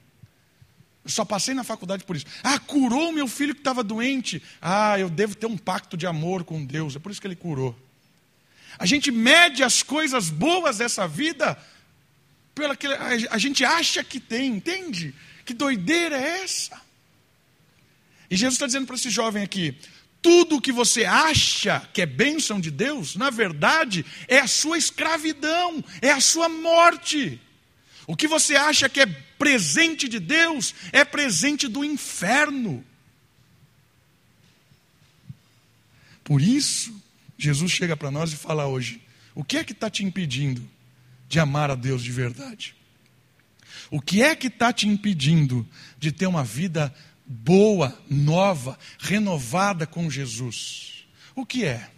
Eu 1.07 1.11
só 1.11 1.23
passei 1.23 1.53
na 1.53 1.63
faculdade 1.63 2.03
por 2.03 2.17
isso. 2.17 2.25
Ah, 2.43 2.59
curou 2.59 3.13
meu 3.13 3.29
filho 3.29 3.55
que 3.55 3.61
estava 3.61 3.81
doente. 3.81 4.43
Ah, 4.61 4.99
eu 4.99 5.09
devo 5.09 5.35
ter 5.35 5.45
um 5.45 5.57
pacto 5.57 5.95
de 5.95 6.05
amor 6.05 6.43
com 6.43 6.65
Deus. 6.65 6.97
É 6.97 6.99
por 6.99 7.09
isso 7.09 7.21
que 7.21 7.27
ele 7.27 7.35
curou. 7.35 7.73
A 8.77 8.85
gente 8.85 9.09
mede 9.09 9.63
as 9.63 9.81
coisas 9.81 10.29
boas 10.29 10.79
dessa 10.79 11.07
vida 11.07 11.57
pela 12.53 12.75
que 12.75 12.87
a 12.87 13.37
gente 13.37 13.63
acha 13.63 14.03
que 14.03 14.19
tem, 14.19 14.57
entende? 14.57 15.15
Que 15.45 15.53
doideira 15.53 16.17
é 16.17 16.43
essa? 16.43 16.77
E 18.29 18.35
Jesus 18.35 18.55
está 18.55 18.65
dizendo 18.65 18.85
para 18.85 18.97
esse 18.97 19.09
jovem 19.09 19.43
aqui: 19.43 19.77
tudo 20.21 20.59
que 20.59 20.73
você 20.73 21.05
acha 21.05 21.87
que 21.93 22.01
é 22.01 22.05
bênção 22.05 22.59
de 22.59 22.69
Deus, 22.69 23.15
na 23.15 23.29
verdade, 23.29 24.05
é 24.27 24.39
a 24.39 24.47
sua 24.47 24.77
escravidão, 24.77 25.81
é 26.01 26.11
a 26.11 26.19
sua 26.19 26.49
morte. 26.49 27.39
O 28.07 28.15
que 28.15 28.27
você 28.27 28.55
acha 28.55 28.89
que 28.89 29.01
é 29.01 29.05
presente 29.05 30.07
de 30.07 30.19
Deus, 30.19 30.73
é 30.91 31.05
presente 31.05 31.67
do 31.67 31.85
inferno. 31.85 32.83
Por 36.23 36.41
isso, 36.41 36.99
Jesus 37.37 37.71
chega 37.71 37.95
para 37.95 38.09
nós 38.09 38.33
e 38.33 38.35
fala 38.35 38.65
hoje: 38.65 39.01
o 39.35 39.43
que 39.43 39.57
é 39.57 39.63
que 39.63 39.73
está 39.73 39.89
te 39.89 40.03
impedindo 40.03 40.67
de 41.29 41.39
amar 41.39 41.69
a 41.69 41.75
Deus 41.75 42.01
de 42.01 42.11
verdade? 42.11 42.75
O 43.91 44.01
que 44.01 44.23
é 44.23 44.35
que 44.35 44.47
está 44.47 44.73
te 44.73 44.87
impedindo 44.87 45.67
de 45.99 46.11
ter 46.11 46.25
uma 46.25 46.43
vida 46.43 46.93
boa, 47.27 47.99
nova, 48.09 48.79
renovada 48.97 49.85
com 49.85 50.09
Jesus. 50.09 51.05
O 51.35 51.45
que 51.45 51.65
é? 51.65 51.89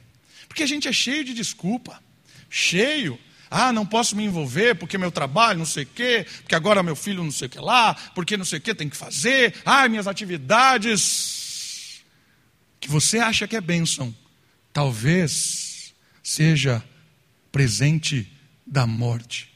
Porque 0.47 0.63
a 0.63 0.67
gente 0.67 0.87
é 0.87 0.93
cheio 0.93 1.23
de 1.23 1.33
desculpa, 1.33 2.01
cheio. 2.49 3.19
Ah, 3.49 3.73
não 3.73 3.85
posso 3.85 4.15
me 4.15 4.23
envolver 4.25 4.75
porque 4.75 4.97
meu 4.97 5.11
trabalho, 5.11 5.59
não 5.59 5.65
sei 5.65 5.83
o 5.83 5.87
quê, 5.87 6.25
porque 6.41 6.53
agora 6.53 6.83
meu 6.83 6.95
filho 6.95 7.23
não 7.23 7.31
sei 7.31 7.47
o 7.47 7.49
que 7.49 7.59
lá, 7.59 7.95
porque 8.13 8.37
não 8.37 8.45
sei 8.45 8.59
o 8.59 8.61
que 8.61 8.75
tem 8.75 8.87
que 8.87 8.97
fazer, 8.97 9.55
ah, 9.65 9.87
minhas 9.89 10.07
atividades. 10.07 12.03
Que 12.79 12.87
você 12.89 13.17
acha 13.19 13.47
que 13.47 13.55
é 13.55 13.61
bênção, 13.61 14.15
talvez 14.71 15.93
seja 16.21 16.83
presente 17.51 18.31
da 18.65 18.85
morte. 18.85 19.49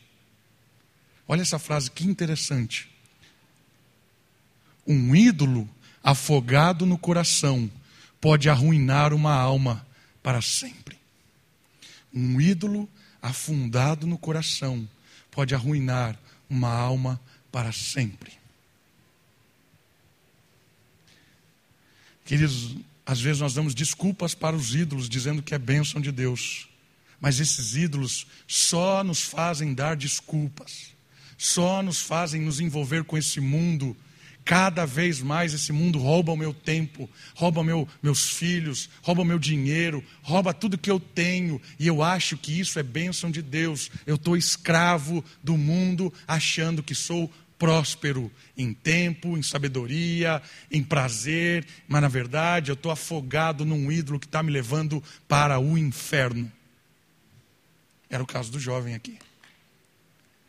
Olha 1.27 1.41
essa 1.41 1.59
frase 1.59 1.89
que 1.91 2.05
interessante. 2.05 2.89
Um 4.85 5.15
ídolo 5.15 5.69
afogado 6.03 6.85
no 6.85 6.97
coração 6.97 7.71
pode 8.19 8.49
arruinar 8.49 9.13
uma 9.13 9.33
alma 9.33 9.85
para 10.21 10.41
sempre. 10.41 10.97
Um 12.13 12.41
ídolo 12.41 12.89
afundado 13.23 14.05
no 14.05 14.17
coração 14.17 14.87
pode 15.31 15.55
arruinar 15.55 16.19
uma 16.49 16.69
alma 16.69 17.19
para 17.49 17.71
sempre. 17.71 18.33
Queridos, 22.25 22.75
às 23.05 23.21
vezes 23.21 23.41
nós 23.41 23.53
damos 23.53 23.73
desculpas 23.73 24.35
para 24.35 24.55
os 24.55 24.75
ídolos, 24.75 25.07
dizendo 25.07 25.41
que 25.41 25.55
é 25.55 25.57
bênção 25.57 26.01
de 26.01 26.11
Deus. 26.11 26.67
Mas 27.19 27.39
esses 27.39 27.75
ídolos 27.75 28.27
só 28.45 29.03
nos 29.03 29.21
fazem 29.21 29.73
dar 29.73 29.95
desculpas, 29.95 30.91
só 31.37 31.81
nos 31.81 32.01
fazem 32.01 32.41
nos 32.41 32.59
envolver 32.59 33.05
com 33.05 33.17
esse 33.17 33.39
mundo 33.39 33.95
Cada 34.45 34.85
vez 34.85 35.21
mais 35.21 35.53
esse 35.53 35.71
mundo 35.71 35.97
rouba 35.97 36.33
o 36.33 36.37
meu 36.37 36.53
tempo, 36.53 37.09
rouba 37.33 37.63
meu, 37.63 37.87
meus 38.01 38.29
filhos, 38.29 38.89
rouba 39.01 39.21
o 39.21 39.25
meu 39.25 39.39
dinheiro, 39.39 40.03
rouba 40.21 40.53
tudo 40.53 40.77
que 40.77 40.91
eu 40.91 40.99
tenho, 40.99 41.61
e 41.79 41.87
eu 41.87 42.03
acho 42.03 42.35
que 42.37 42.59
isso 42.59 42.77
é 42.77 42.83
bênção 42.83 43.31
de 43.31 43.41
Deus. 43.41 43.89
Eu 44.05 44.15
estou 44.15 44.35
escravo 44.35 45.23
do 45.41 45.57
mundo, 45.57 46.13
achando 46.27 46.83
que 46.83 46.93
sou 46.93 47.31
próspero 47.57 48.29
em 48.57 48.73
tempo, 48.73 49.37
em 49.37 49.41
sabedoria, 49.41 50.41
em 50.69 50.83
prazer, 50.83 51.65
mas 51.87 52.01
na 52.01 52.09
verdade 52.09 52.69
eu 52.69 52.73
estou 52.73 52.91
afogado 52.91 53.63
num 53.63 53.89
ídolo 53.89 54.19
que 54.19 54.25
está 54.25 54.43
me 54.43 54.51
levando 54.51 55.01
para 55.25 55.57
o 55.57 55.77
inferno. 55.77 56.51
Era 58.09 58.21
o 58.21 58.27
caso 58.27 58.51
do 58.51 58.59
jovem 58.59 58.93
aqui. 58.93 59.17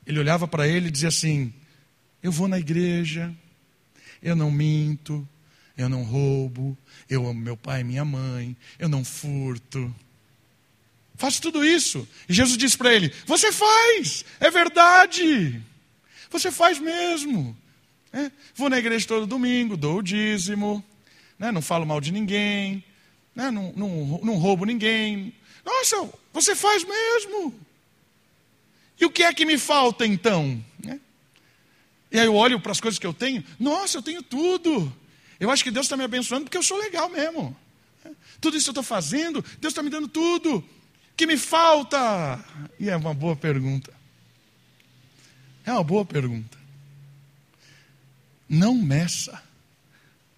Ele 0.04 0.18
olhava 0.18 0.48
para 0.48 0.66
ele 0.66 0.88
e 0.88 0.90
dizia 0.90 1.08
assim: 1.08 1.54
Eu 2.20 2.32
vou 2.32 2.48
na 2.48 2.58
igreja 2.58 3.32
eu 4.24 4.34
não 4.34 4.50
minto, 4.50 5.28
eu 5.76 5.88
não 5.88 6.02
roubo, 6.02 6.76
eu 7.08 7.26
amo 7.26 7.38
meu 7.38 7.56
pai 7.56 7.82
e 7.82 7.84
minha 7.84 8.04
mãe, 8.04 8.56
eu 8.78 8.88
não 8.88 9.04
furto. 9.04 9.94
Faço 11.14 11.42
tudo 11.42 11.64
isso. 11.64 12.08
E 12.28 12.32
Jesus 12.32 12.56
disse 12.56 12.76
para 12.76 12.92
ele: 12.92 13.12
Você 13.26 13.52
faz, 13.52 14.24
é 14.40 14.50
verdade. 14.50 15.62
Você 16.30 16.50
faz 16.50 16.78
mesmo. 16.78 17.56
É, 18.12 18.30
vou 18.54 18.70
na 18.70 18.78
igreja 18.78 19.06
todo 19.06 19.26
domingo, 19.26 19.76
dou 19.76 19.98
o 19.98 20.02
dízimo, 20.02 20.82
né, 21.36 21.50
não 21.50 21.60
falo 21.60 21.84
mal 21.84 22.00
de 22.00 22.12
ninguém, 22.12 22.82
né, 23.34 23.50
não, 23.50 23.72
não, 23.72 24.20
não 24.22 24.36
roubo 24.36 24.64
ninguém. 24.64 25.34
Nossa, 25.64 26.08
você 26.32 26.54
faz 26.54 26.84
mesmo. 26.84 27.52
E 29.00 29.04
o 29.04 29.10
que 29.10 29.24
é 29.24 29.34
que 29.34 29.44
me 29.44 29.58
falta 29.58 30.06
então? 30.06 30.64
Né? 30.78 31.00
E 32.14 32.18
aí 32.20 32.26
eu 32.26 32.34
olho 32.36 32.60
para 32.60 32.70
as 32.70 32.80
coisas 32.80 32.96
que 32.96 33.06
eu 33.06 33.12
tenho, 33.12 33.42
nossa, 33.58 33.98
eu 33.98 34.02
tenho 34.02 34.22
tudo. 34.22 34.94
Eu 35.40 35.50
acho 35.50 35.64
que 35.64 35.70
Deus 35.72 35.86
está 35.86 35.96
me 35.96 36.04
abençoando 36.04 36.44
porque 36.44 36.56
eu 36.56 36.62
sou 36.62 36.78
legal 36.78 37.08
mesmo. 37.08 37.56
Tudo 38.40 38.56
isso 38.56 38.68
eu 38.68 38.70
estou 38.70 38.84
fazendo, 38.84 39.44
Deus 39.60 39.72
está 39.72 39.82
me 39.82 39.90
dando 39.90 40.06
tudo. 40.06 40.58
O 40.58 40.64
que 41.16 41.26
me 41.26 41.36
falta? 41.36 41.98
E 42.78 42.88
é 42.88 42.96
uma 42.96 43.12
boa 43.12 43.34
pergunta. 43.34 43.92
É 45.66 45.72
uma 45.72 45.82
boa 45.82 46.04
pergunta. 46.04 46.56
Não 48.48 48.76
meça. 48.76 49.42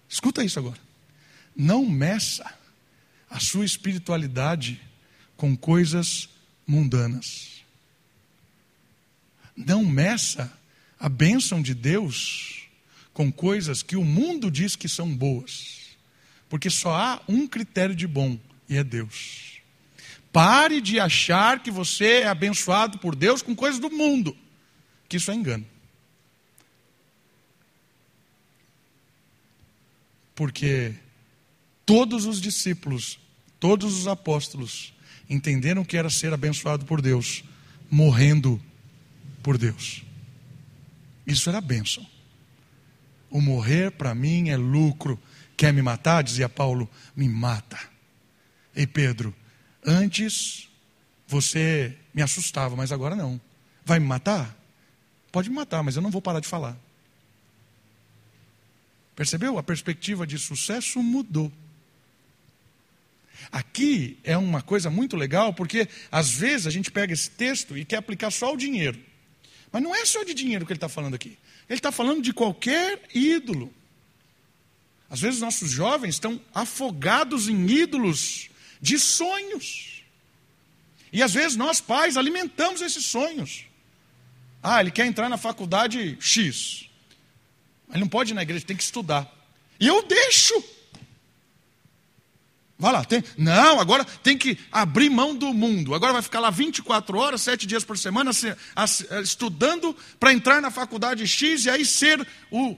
Escuta 0.09 0.43
isso 0.43 0.57
agora. 0.57 0.79
Não 1.55 1.85
meça 1.85 2.51
a 3.29 3.39
sua 3.39 3.65
espiritualidade 3.65 4.81
com 5.35 5.55
coisas 5.55 6.27
mundanas. 6.65 7.61
Não 9.55 9.85
meça 9.85 10.51
a 10.99 11.09
bênção 11.09 11.61
de 11.61 11.73
Deus 11.73 12.67
com 13.13 13.31
coisas 13.31 13.81
que 13.81 13.95
o 13.95 14.05
mundo 14.05 14.51
diz 14.51 14.75
que 14.75 14.87
são 14.87 15.15
boas. 15.15 15.97
Porque 16.49 16.69
só 16.69 16.95
há 16.95 17.21
um 17.27 17.47
critério 17.47 17.95
de 17.95 18.07
bom 18.07 18.39
e 18.69 18.77
é 18.77 18.83
Deus. 18.83 19.59
Pare 20.31 20.81
de 20.81 20.99
achar 20.99 21.61
que 21.61 21.71
você 21.71 22.21
é 22.21 22.27
abençoado 22.27 22.99
por 22.99 23.15
Deus 23.15 23.41
com 23.41 23.55
coisas 23.55 23.79
do 23.79 23.89
mundo, 23.89 24.35
que 25.09 25.17
isso 25.17 25.31
é 25.31 25.33
engano. 25.33 25.65
Porque 30.35 30.93
todos 31.85 32.25
os 32.25 32.39
discípulos, 32.39 33.17
todos 33.59 33.97
os 33.97 34.07
apóstolos 34.07 34.93
entenderam 35.27 35.83
que 35.83 35.97
era 35.97 36.09
ser 36.09 36.31
abençoado 36.31 36.85
por 36.85 37.01
Deus, 37.01 37.43
morrendo 37.89 38.61
por 39.41 39.57
Deus. 39.57 40.06
Isso 41.27 41.49
era 41.49 41.59
bênção. 41.59 42.07
O 43.29 43.41
morrer 43.41 43.91
para 43.91 44.15
mim 44.15 44.49
é 44.49 44.55
lucro. 44.55 45.19
Quer 45.57 45.73
me 45.73 45.81
matar? 45.81 46.23
Dizia 46.23 46.47
Paulo, 46.47 46.89
me 47.13 47.27
mata. 47.27 47.77
Ei 48.73 48.87
Pedro, 48.87 49.35
antes 49.85 50.69
você 51.27 51.97
me 52.13 52.21
assustava, 52.21 52.75
mas 52.75 52.93
agora 52.93 53.15
não. 53.15 53.39
Vai 53.83 53.99
me 53.99 54.05
matar? 54.05 54.55
Pode 55.31 55.49
me 55.49 55.55
matar, 55.55 55.83
mas 55.83 55.97
eu 55.97 56.01
não 56.01 56.09
vou 56.09 56.21
parar 56.21 56.39
de 56.39 56.47
falar. 56.47 56.77
Percebeu? 59.15 59.57
A 59.57 59.63
perspectiva 59.63 60.25
de 60.25 60.37
sucesso 60.37 61.01
mudou. 61.03 61.51
Aqui 63.51 64.19
é 64.23 64.37
uma 64.37 64.61
coisa 64.61 64.89
muito 64.89 65.17
legal, 65.17 65.53
porque 65.53 65.87
às 66.11 66.29
vezes 66.29 66.67
a 66.67 66.69
gente 66.69 66.91
pega 66.91 67.13
esse 67.13 67.29
texto 67.31 67.77
e 67.77 67.83
quer 67.83 67.97
aplicar 67.97 68.31
só 68.31 68.53
o 68.53 68.57
dinheiro. 68.57 68.99
Mas 69.71 69.81
não 69.83 69.93
é 69.95 70.05
só 70.05 70.23
de 70.23 70.33
dinheiro 70.33 70.65
que 70.65 70.71
ele 70.71 70.77
está 70.77 70.89
falando 70.89 71.15
aqui. 71.15 71.37
Ele 71.69 71.79
está 71.79 71.91
falando 71.91 72.21
de 72.21 72.33
qualquer 72.33 73.01
ídolo. 73.13 73.73
Às 75.09 75.19
vezes 75.19 75.41
nossos 75.41 75.71
jovens 75.71 76.15
estão 76.15 76.39
afogados 76.53 77.47
em 77.47 77.69
ídolos 77.69 78.49
de 78.81 78.99
sonhos. 78.99 80.03
E 81.11 81.23
às 81.23 81.33
vezes 81.33 81.55
nós, 81.55 81.79
pais, 81.79 82.17
alimentamos 82.17 82.81
esses 82.81 83.05
sonhos. 83.05 83.65
Ah, 84.61 84.81
ele 84.81 84.91
quer 84.91 85.05
entrar 85.05 85.29
na 85.29 85.37
faculdade 85.37 86.17
X. 86.19 86.89
Ele 87.89 88.01
não 88.01 88.09
pode 88.09 88.31
ir 88.31 88.35
na 88.35 88.41
igreja, 88.41 88.65
tem 88.65 88.75
que 88.75 88.83
estudar. 88.83 89.31
E 89.79 89.87
eu 89.87 90.05
deixo. 90.05 90.76
Vai 92.79 92.91
lá, 92.91 93.03
tem, 93.03 93.23
não, 93.35 93.79
agora 93.79 94.05
tem 94.05 94.37
que 94.37 94.57
abrir 94.71 95.09
mão 95.09 95.35
do 95.35 95.51
mundo. 95.51 95.95
Agora 95.95 96.13
vai 96.13 96.21
ficar 96.21 96.39
lá 96.39 96.51
24 96.51 97.17
horas, 97.17 97.41
7 97.41 97.65
dias 97.65 97.83
por 97.83 97.97
semana, 97.97 98.31
se, 98.33 98.55
a, 98.75 98.85
estudando 99.21 99.95
para 100.19 100.31
entrar 100.31 100.61
na 100.61 100.69
faculdade 100.69 101.27
X 101.27 101.65
e 101.65 101.69
aí 101.71 101.83
ser 101.83 102.25
o. 102.51 102.77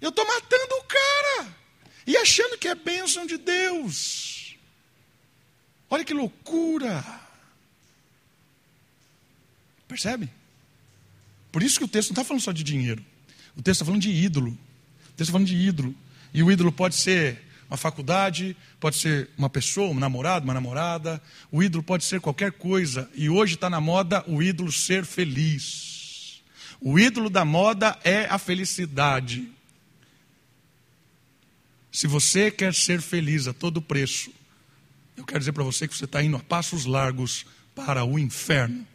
Eu 0.00 0.10
estou 0.10 0.24
matando 0.24 0.74
o 0.74 0.84
cara. 0.84 1.58
E 2.06 2.16
achando 2.16 2.56
que 2.56 2.68
é 2.68 2.74
bênção 2.76 3.26
de 3.26 3.36
Deus. 3.36 4.56
Olha 5.90 6.04
que 6.04 6.14
loucura. 6.14 7.04
Percebe? 9.88 10.30
Por 11.50 11.62
isso 11.62 11.78
que 11.78 11.84
o 11.84 11.88
texto 11.88 12.10
não 12.10 12.14
está 12.14 12.24
falando 12.24 12.42
só 12.42 12.52
de 12.52 12.62
dinheiro. 12.62 13.04
O 13.56 13.62
texto 13.62 13.82
está 13.82 13.84
falando 13.84 14.02
de 14.02 14.10
ídolo. 14.10 14.50
O 14.50 15.12
texto 15.16 15.22
está 15.22 15.32
falando 15.32 15.48
de 15.48 15.56
ídolo. 15.56 15.94
E 16.32 16.42
o 16.42 16.52
ídolo 16.52 16.70
pode 16.70 16.94
ser 16.94 17.42
uma 17.68 17.76
faculdade, 17.76 18.56
pode 18.80 18.96
ser 18.96 19.28
uma 19.36 19.50
pessoa, 19.50 19.90
um 19.90 19.98
namorado, 19.98 20.44
uma 20.44 20.54
namorada. 20.54 21.22
O 21.52 21.62
ídolo 21.62 21.82
pode 21.82 22.04
ser 22.04 22.20
qualquer 22.20 22.52
coisa. 22.52 23.10
E 23.14 23.28
hoje 23.28 23.54
está 23.54 23.68
na 23.68 23.80
moda 23.80 24.24
o 24.26 24.42
ídolo 24.42 24.72
ser 24.72 25.04
feliz. 25.04 26.42
O 26.80 26.98
ídolo 26.98 27.28
da 27.28 27.44
moda 27.44 27.98
é 28.04 28.24
a 28.26 28.38
felicidade. 28.38 29.50
Se 31.92 32.06
você 32.06 32.50
quer 32.50 32.72
ser 32.72 33.02
feliz 33.02 33.46
a 33.46 33.52
todo 33.52 33.82
preço, 33.82 34.30
eu 35.16 35.24
quero 35.24 35.40
dizer 35.40 35.52
para 35.52 35.64
você 35.64 35.86
que 35.86 35.96
você 35.96 36.04
está 36.04 36.22
indo 36.22 36.36
a 36.36 36.40
passos 36.40 36.86
largos 36.86 37.44
para 37.74 38.04
o 38.04 38.18
inferno. 38.18 38.86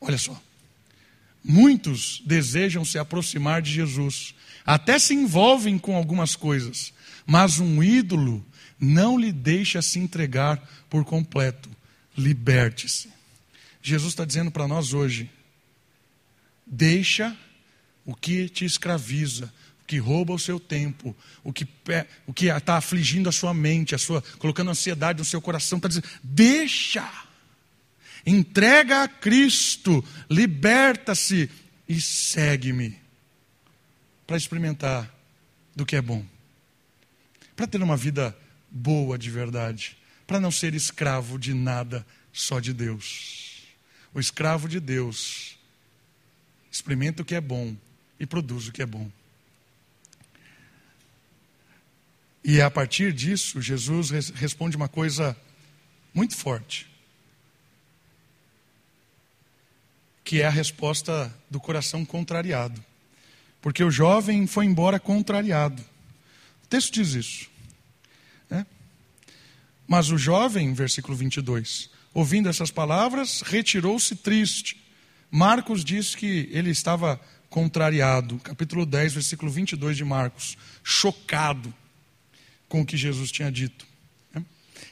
Olha 0.00 0.18
só. 0.18 0.38
Muitos 1.44 2.22
desejam 2.24 2.84
se 2.84 2.98
aproximar 2.98 3.62
de 3.62 3.72
Jesus, 3.72 4.34
até 4.64 4.98
se 4.98 5.12
envolvem 5.12 5.76
com 5.76 5.96
algumas 5.96 6.36
coisas, 6.36 6.92
mas 7.26 7.58
um 7.58 7.82
ídolo 7.82 8.44
não 8.78 9.18
lhe 9.18 9.32
deixa 9.32 9.82
se 9.82 9.98
entregar 9.98 10.62
por 10.88 11.04
completo. 11.04 11.68
Liberte-se. 12.16 13.10
Jesus 13.82 14.12
está 14.12 14.24
dizendo 14.24 14.50
para 14.50 14.68
nós 14.68 14.92
hoje: 14.92 15.30
deixa 16.66 17.36
o 18.04 18.14
que 18.14 18.48
te 18.48 18.64
escraviza, 18.64 19.52
o 19.82 19.84
que 19.86 19.98
rouba 19.98 20.32
o 20.34 20.38
seu 20.38 20.60
tempo, 20.60 21.16
o 21.42 21.52
que 21.52 21.66
está 22.46 22.76
afligindo 22.76 23.28
a 23.28 23.32
sua 23.32 23.52
mente, 23.52 23.94
a 23.94 23.98
sua 23.98 24.22
colocando 24.38 24.70
ansiedade 24.70 25.18
no 25.18 25.24
seu 25.24 25.40
coração, 25.40 25.78
está 25.78 25.88
dizendo: 25.88 26.08
deixa 26.22 27.08
entrega 28.26 29.02
a 29.02 29.08
Cristo, 29.08 30.04
liberta-se 30.30 31.50
e 31.88 32.00
segue-me 32.00 32.98
para 34.26 34.36
experimentar 34.36 35.12
do 35.74 35.84
que 35.84 35.96
é 35.96 36.02
bom, 36.02 36.24
para 37.56 37.66
ter 37.66 37.82
uma 37.82 37.96
vida 37.96 38.36
boa 38.70 39.18
de 39.18 39.30
verdade, 39.30 39.96
para 40.26 40.40
não 40.40 40.50
ser 40.50 40.74
escravo 40.74 41.38
de 41.38 41.52
nada, 41.52 42.06
só 42.32 42.60
de 42.60 42.72
Deus. 42.72 43.62
O 44.14 44.20
escravo 44.20 44.68
de 44.68 44.80
Deus 44.80 45.58
experimenta 46.70 47.22
o 47.22 47.24
que 47.24 47.34
é 47.34 47.40
bom 47.40 47.76
e 48.18 48.26
produz 48.26 48.68
o 48.68 48.72
que 48.72 48.82
é 48.82 48.86
bom. 48.86 49.10
E 52.44 52.60
a 52.60 52.70
partir 52.70 53.12
disso, 53.12 53.60
Jesus 53.60 54.10
responde 54.34 54.76
uma 54.76 54.88
coisa 54.88 55.36
muito 56.12 56.36
forte. 56.36 56.91
Que 60.32 60.40
é 60.40 60.46
a 60.46 60.50
resposta 60.50 61.30
do 61.50 61.60
coração 61.60 62.06
contrariado. 62.06 62.82
Porque 63.60 63.84
o 63.84 63.90
jovem 63.90 64.46
foi 64.46 64.64
embora 64.64 64.98
contrariado. 64.98 65.84
O 66.64 66.66
texto 66.68 66.90
diz 66.90 67.12
isso. 67.12 67.50
Né? 68.48 68.66
Mas 69.86 70.10
o 70.10 70.16
jovem, 70.16 70.72
versículo 70.72 71.14
22, 71.14 71.90
ouvindo 72.14 72.48
essas 72.48 72.70
palavras, 72.70 73.42
retirou-se 73.42 74.16
triste. 74.16 74.82
Marcos 75.30 75.84
diz 75.84 76.14
que 76.14 76.48
ele 76.50 76.70
estava 76.70 77.20
contrariado. 77.50 78.38
Capítulo 78.38 78.86
10, 78.86 79.12
versículo 79.12 79.52
22 79.52 79.98
de 79.98 80.04
Marcos. 80.06 80.56
Chocado 80.82 81.74
com 82.70 82.80
o 82.80 82.86
que 82.86 82.96
Jesus 82.96 83.30
tinha 83.30 83.52
dito. 83.52 83.86
Né? 84.32 84.42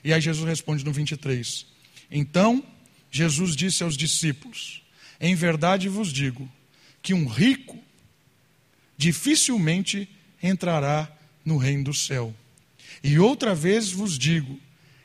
E 0.05 0.13
aí 0.13 0.21
Jesus 0.21 0.47
responde 0.47 0.85
no 0.85 0.93
23. 0.93 1.65
Então, 2.11 2.63
Jesus 3.11 3.57
disse 3.57 3.83
aos 3.83 3.97
discípulos: 3.97 4.83
em 5.21 5.35
verdade 5.35 5.89
vos 5.89 6.13
digo 6.13 6.51
que 7.03 7.13
um 7.15 7.27
rico 7.27 7.79
dificilmente 8.97 10.09
entrará 10.43 11.11
no 11.45 11.57
reino 11.57 11.85
do 11.85 11.95
céu. 11.95 12.35
E 13.03 13.19
outra 13.19 13.55
vez 13.55 13.91
vos 13.91 14.19
digo 14.19 14.59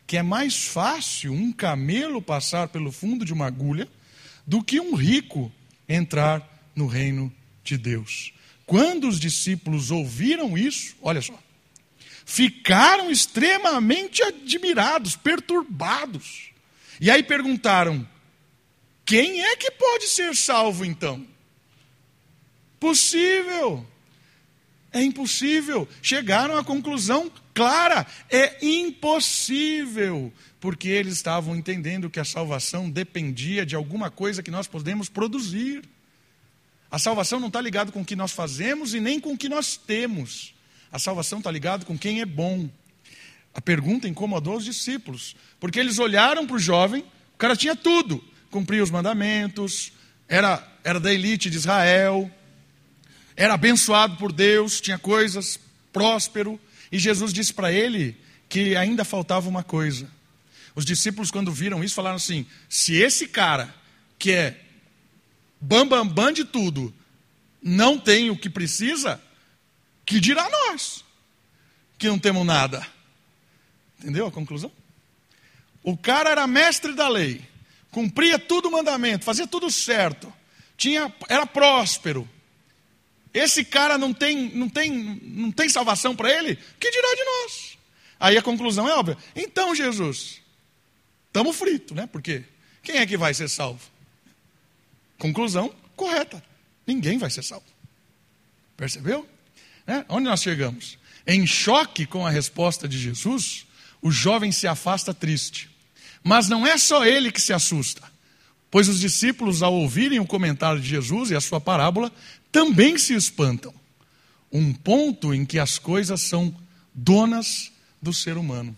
que 0.08 0.18
é 0.18 0.24
mais 0.24 0.66
fácil 0.66 1.34
um 1.34 1.52
camelo 1.52 2.22
passar 2.22 2.68
pelo 2.68 2.92
fundo 2.92 3.26
de 3.26 3.34
uma 3.34 3.48
agulha 3.48 3.88
do 4.46 4.64
que 4.64 4.80
um 4.80 4.96
rico 4.96 5.52
entrar 5.88 6.70
no 6.76 6.88
reino 6.88 7.34
de 7.64 7.78
Deus. 7.78 8.34
Quando 8.66 9.08
os 9.08 9.20
discípulos 9.20 9.92
ouviram 9.92 10.58
isso, 10.58 10.96
olha 11.02 11.22
só, 11.22 11.38
ficaram 12.26 13.12
extremamente 13.12 14.22
admirados, 14.24 15.16
perturbados. 15.16 16.52
E 17.00 17.10
aí 17.10 17.24
perguntaram: 17.24 18.08
quem 19.06 19.42
é 19.42 19.56
que 19.56 19.72
pode 19.72 20.08
ser 20.08 20.36
salvo 20.36 20.84
então? 20.84 21.26
Possível. 22.80 23.86
É 24.92 25.04
impossível. 25.04 25.88
Chegaram 26.02 26.58
à 26.58 26.64
conclusão 26.64 27.32
clara: 27.54 28.08
é 28.30 28.66
impossível. 28.66 30.34
Porque 30.60 30.90
eles 30.90 31.14
estavam 31.14 31.56
entendendo 31.56 32.10
que 32.10 32.20
a 32.20 32.26
salvação 32.26 32.90
dependia 32.90 33.66
de 33.66 33.76
alguma 33.76 34.10
coisa 34.10 34.42
que 34.42 34.50
nós 34.50 34.68
podemos 34.68 35.08
produzir. 35.08 35.84
A 36.90 36.98
salvação 36.98 37.40
não 37.40 37.48
está 37.48 37.62
ligada 37.62 37.92
com 37.92 38.02
o 38.02 38.06
que 38.06 38.16
nós 38.16 38.32
fazemos 38.32 38.94
e 38.94 39.00
nem 39.00 39.20
com 39.20 39.34
o 39.34 39.38
que 39.38 39.50
nós 39.50 39.78
temos. 39.78 40.56
A 40.92 40.98
salvação 40.98 41.40
está 41.40 41.52
ligada 41.52 41.86
com 41.86 41.98
quem 41.98 42.22
é 42.22 42.26
bom. 42.26 42.70
A 43.54 43.62
pergunta 43.62 44.08
incomodou 44.08 44.58
os 44.58 44.66
discípulos, 44.66 45.36
porque 45.60 45.80
eles 45.80 46.00
olharam 46.00 46.48
para 46.48 46.56
o 46.56 46.60
jovem, 46.60 47.02
o 47.34 47.38
cara 47.38 47.56
tinha 47.56 47.76
tudo, 47.76 48.24
cumpria 48.52 48.84
os 48.84 48.92
mandamentos, 48.92 49.92
era, 50.28 50.66
era 50.84 51.00
da 51.00 51.14
elite 51.14 51.50
de 51.50 51.58
Israel, 51.58 52.30
era 53.36 53.54
abençoado 53.54 54.18
por 54.18 54.32
Deus, 54.32 54.80
tinha 54.80 54.98
coisas, 54.98 55.60
próspero. 55.92 56.60
E 56.92 56.98
Jesus 56.98 57.34
disse 57.34 57.54
para 57.54 57.72
ele 57.72 58.18
que 58.48 58.76
ainda 58.76 59.04
faltava 59.04 59.50
uma 59.50 59.64
coisa. 59.64 60.10
Os 60.74 60.86
discípulos, 60.86 61.32
quando 61.32 61.52
viram 61.52 61.84
isso, 61.84 61.96
falaram 61.96 62.18
assim: 62.18 62.46
se 62.70 62.96
esse 62.96 63.28
cara, 63.28 63.74
que 64.18 64.32
é 64.32 64.62
bambambam 65.60 66.08
bam, 66.08 66.14
bam 66.26 66.32
de 66.32 66.46
tudo, 66.46 66.94
não 67.62 67.98
tem 68.00 68.30
o 68.30 68.38
que 68.38 68.50
precisa, 68.50 69.22
que 70.06 70.20
dirá 70.20 70.48
nós, 70.50 71.04
que 71.98 72.08
não 72.08 72.20
temos 72.20 72.46
nada. 72.46 72.86
Entendeu 74.00 74.28
a 74.28 74.32
conclusão? 74.32 74.72
O 75.82 75.98
cara 75.98 76.30
era 76.30 76.46
mestre 76.46 76.94
da 76.94 77.08
lei, 77.08 77.42
cumpria 77.96 78.38
tudo 78.38 78.68
o 78.68 78.72
mandamento, 78.74 79.24
fazia 79.24 79.48
tudo 79.48 79.72
certo, 79.72 80.32
tinha, 80.76 81.16
era 81.30 81.46
próspero. 81.46 82.30
Esse 83.34 83.64
cara 83.64 83.98
não 83.98 84.14
tem, 84.14 84.54
não 84.54 84.68
tem, 84.68 84.92
não 85.24 85.50
tem 85.50 85.70
salvação 85.70 86.14
para 86.14 86.30
ele? 86.30 86.60
Que 86.78 86.92
dirá 86.92 87.16
de 87.16 87.24
nós? 87.24 87.78
Aí 88.20 88.38
a 88.38 88.42
conclusão 88.42 88.86
é 88.90 88.94
óbvia. 88.94 89.18
Então, 89.34 89.74
Jesus, 89.74 90.42
estamos 91.28 91.56
fritos, 91.56 91.96
né? 91.96 92.06
Porque 92.06 92.44
quem 92.84 92.98
é 92.98 93.06
que 93.06 93.16
vai 93.16 93.34
ser 93.34 93.48
salvo? 93.50 93.80
Conclusão 95.18 95.74
correta: 95.96 96.44
ninguém 96.86 97.18
vai 97.18 97.30
ser 97.30 97.44
salvo. 97.44 97.66
Percebeu? 98.76 99.26
Né? 99.88 100.06
Onde 100.10 100.26
nós 100.26 100.42
chegamos? 100.42 100.98
Em 101.26 101.48
choque 101.48 102.06
com 102.06 102.28
a 102.28 102.30
resposta 102.30 102.90
de 102.90 103.00
Jesus, 103.00 103.66
o 104.02 104.12
jovem 104.12 104.52
se 104.52 104.68
afasta 104.68 105.14
triste. 105.14 105.74
Mas 106.28 106.50
não 106.50 106.66
é 106.66 106.76
só 106.76 107.06
ele 107.06 107.32
que 107.32 107.40
se 107.40 107.54
assusta, 107.54 108.02
pois 108.72 108.90
os 108.90 109.00
discípulos, 109.00 109.62
ao 109.62 109.72
ouvirem 109.76 110.20
o 110.20 110.26
comentário 110.26 110.82
de 110.82 110.88
Jesus 110.88 111.30
e 111.30 111.36
a 111.36 111.40
sua 111.40 111.62
parábola, 111.62 112.12
também 112.52 112.98
se 112.98 113.14
espantam. 113.14 113.72
Um 114.52 114.74
ponto 114.74 115.36
em 115.36 115.46
que 115.46 115.60
as 115.60 115.78
coisas 115.78 116.20
são 116.22 116.52
donas 116.92 117.72
do 118.02 118.12
ser 118.12 118.38
humano. 118.38 118.76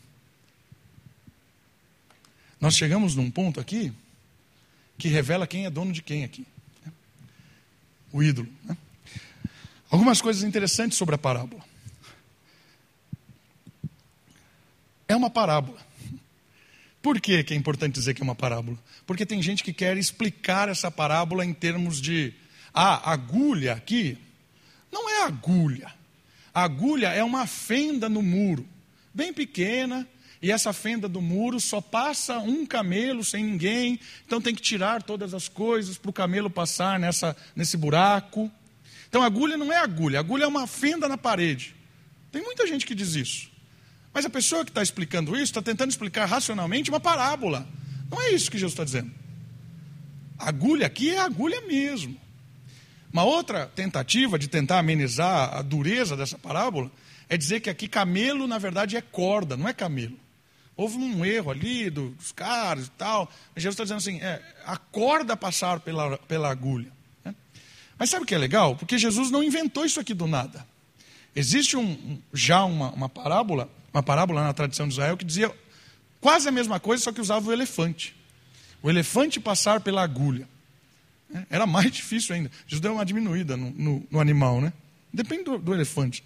Nós 2.60 2.76
chegamos 2.76 3.16
num 3.16 3.32
ponto 3.32 3.62
aqui 3.62 3.94
que 4.98 5.08
revela 5.08 5.48
quem 5.48 5.66
é 5.66 5.70
dono 5.70 5.94
de 5.94 6.02
quem 6.02 6.26
aqui. 6.26 6.46
Né? 6.86 6.92
O 8.12 8.22
ídolo. 8.22 8.50
Né? 8.66 8.76
Algumas 9.90 10.20
coisas 10.20 10.44
interessantes 10.44 10.98
sobre 10.98 11.16
a 11.16 11.18
parábola. 11.18 11.64
É 15.08 15.16
uma 15.16 15.30
parábola. 15.30 15.87
Por 17.02 17.22
que, 17.22 17.46
é 17.50 17.56
importante 17.56 17.94
dizer 17.94 18.14
que 18.14 18.22
é 18.22 18.24
uma 18.24 18.36
parábola? 18.36 18.78
Porque 19.06 19.26
tem 19.26 19.42
gente 19.42 19.64
que 19.64 19.72
quer 19.72 19.98
explicar 19.98 20.68
essa 20.68 20.92
parábola 20.92 21.46
em 21.46 21.54
termos 21.54 22.02
de 22.02 22.34
ah, 22.74 23.12
agulha 23.12 23.74
aqui. 23.74 24.18
Não 24.92 25.10
é 25.10 25.24
agulha. 25.24 25.94
A 26.54 26.64
agulha 26.64 27.10
é 27.10 27.24
uma 27.24 27.46
fenda 27.46 28.10
no 28.10 28.22
muro, 28.22 28.68
bem 29.14 29.32
pequena, 29.32 30.08
e 30.42 30.52
essa 30.52 30.74
fenda 30.74 31.08
do 31.08 31.22
muro 31.22 31.60
só 31.60 31.82
passa 31.82 32.40
um 32.40 32.66
camelo 32.66 33.24
sem 33.24 33.44
ninguém, 33.44 34.00
então 34.26 34.42
tem 34.42 34.54
que 34.54 34.62
tirar 34.62 35.04
todas 35.04 35.34
as 35.34 35.48
coisas 35.48 35.98
para 35.98 36.10
o 36.10 36.14
camelo 36.14 36.50
passar 36.50 37.00
nessa, 37.00 37.36
nesse 37.56 37.78
buraco. 37.78 38.52
Então 39.10 39.22
agulha 39.22 39.58
não 39.58 39.72
é 39.72 39.78
agulha, 39.78 40.20
agulha 40.20 40.44
é 40.44 40.48
uma 40.48 40.68
fenda 40.68 41.08
na 41.08 41.18
parede. 41.18 41.76
Tem 42.32 42.42
muita 42.42 42.68
gente 42.68 42.86
que 42.86 42.94
diz 42.94 43.16
isso. 43.16 43.50
Mas 44.14 44.26
a 44.26 44.30
pessoa 44.30 44.64
que 44.64 44.72
está 44.72 44.82
explicando 44.82 45.36
isso 45.36 45.46
está 45.46 45.62
tentando 45.62 45.90
explicar 45.90 46.26
racionalmente 46.26 46.90
uma 46.90 47.00
parábola. 47.00 47.68
Não 48.10 48.22
é 48.22 48.32
isso 48.32 48.50
que 48.50 48.58
Jesus 48.58 48.74
está 48.74 48.84
dizendo. 48.84 49.12
agulha 50.38 50.88
aqui 50.88 51.12
é 51.12 51.20
agulha 51.20 51.62
mesmo. 51.62 52.18
Uma 53.12 53.24
outra 53.24 53.68
tentativa 53.68 54.38
de 54.38 54.48
tentar 54.48 54.80
amenizar 54.80 55.56
a 55.56 55.62
dureza 55.62 56.16
dessa 56.16 56.38
parábola 56.38 56.92
é 57.30 57.38
dizer 57.38 57.60
que 57.60 57.70
aqui 57.70 57.88
camelo, 57.88 58.48
na 58.48 58.58
verdade, 58.58 58.96
é 58.96 59.02
corda, 59.02 59.58
não 59.58 59.68
é 59.68 59.74
camelo. 59.74 60.18
Houve 60.76 60.98
um 60.98 61.26
erro 61.26 61.50
ali 61.50 61.90
dos 61.90 62.32
caras 62.32 62.86
e 62.86 62.92
tal. 62.92 63.32
Mas 63.54 63.64
Jesus 63.64 63.74
está 63.74 63.84
dizendo 63.84 63.98
assim: 63.98 64.24
é, 64.24 64.42
a 64.64 64.78
corda 64.78 65.36
passar 65.36 65.80
pela, 65.80 66.18
pela 66.20 66.52
agulha. 66.52 66.92
Né? 67.26 67.34
Mas 67.98 68.12
sabe 68.12 68.24
o 68.24 68.28
que 68.28 68.36
é 68.36 68.38
legal? 68.38 68.76
Porque 68.76 68.98
Jesus 68.98 69.32
não 69.32 69.44
inventou 69.44 69.84
isso 69.84 70.00
aqui 70.00 70.14
do 70.14 70.28
nada. 70.28 70.66
Existe 71.36 71.76
um, 71.76 72.22
já 72.32 72.64
uma, 72.64 72.92
uma 72.92 73.10
parábola, 73.10 73.70
uma 73.94 74.04
parábola 74.04 74.44
na 74.44 74.54
tradição 74.54 74.88
de 74.88 74.94
Israel 74.94 75.18
que 75.18 75.26
dizia 75.26 75.54
quase 76.22 76.48
a 76.48 76.52
mesma 76.52 76.80
coisa, 76.80 77.04
só 77.04 77.12
que 77.12 77.22
usava 77.22 77.50
o 77.50 77.54
elefante. 77.54 78.16
O 78.82 78.90
elefante 78.90 79.40
passar 79.40 79.82
pela 79.82 80.04
agulha. 80.04 80.48
Né? 81.30 81.46
Era 81.50 81.66
mais 81.66 81.90
difícil 81.94 82.36
ainda. 82.36 82.52
Jesus 82.66 82.82
deu 82.82 82.94
uma 82.94 83.06
diminuída 83.06 83.58
no, 83.58 83.72
no, 83.72 84.08
no 84.10 84.20
animal, 84.20 84.62
né? 84.62 84.74
Depende 85.14 85.44
do, 85.44 85.58
do 85.58 85.74
elefante. 85.74 86.24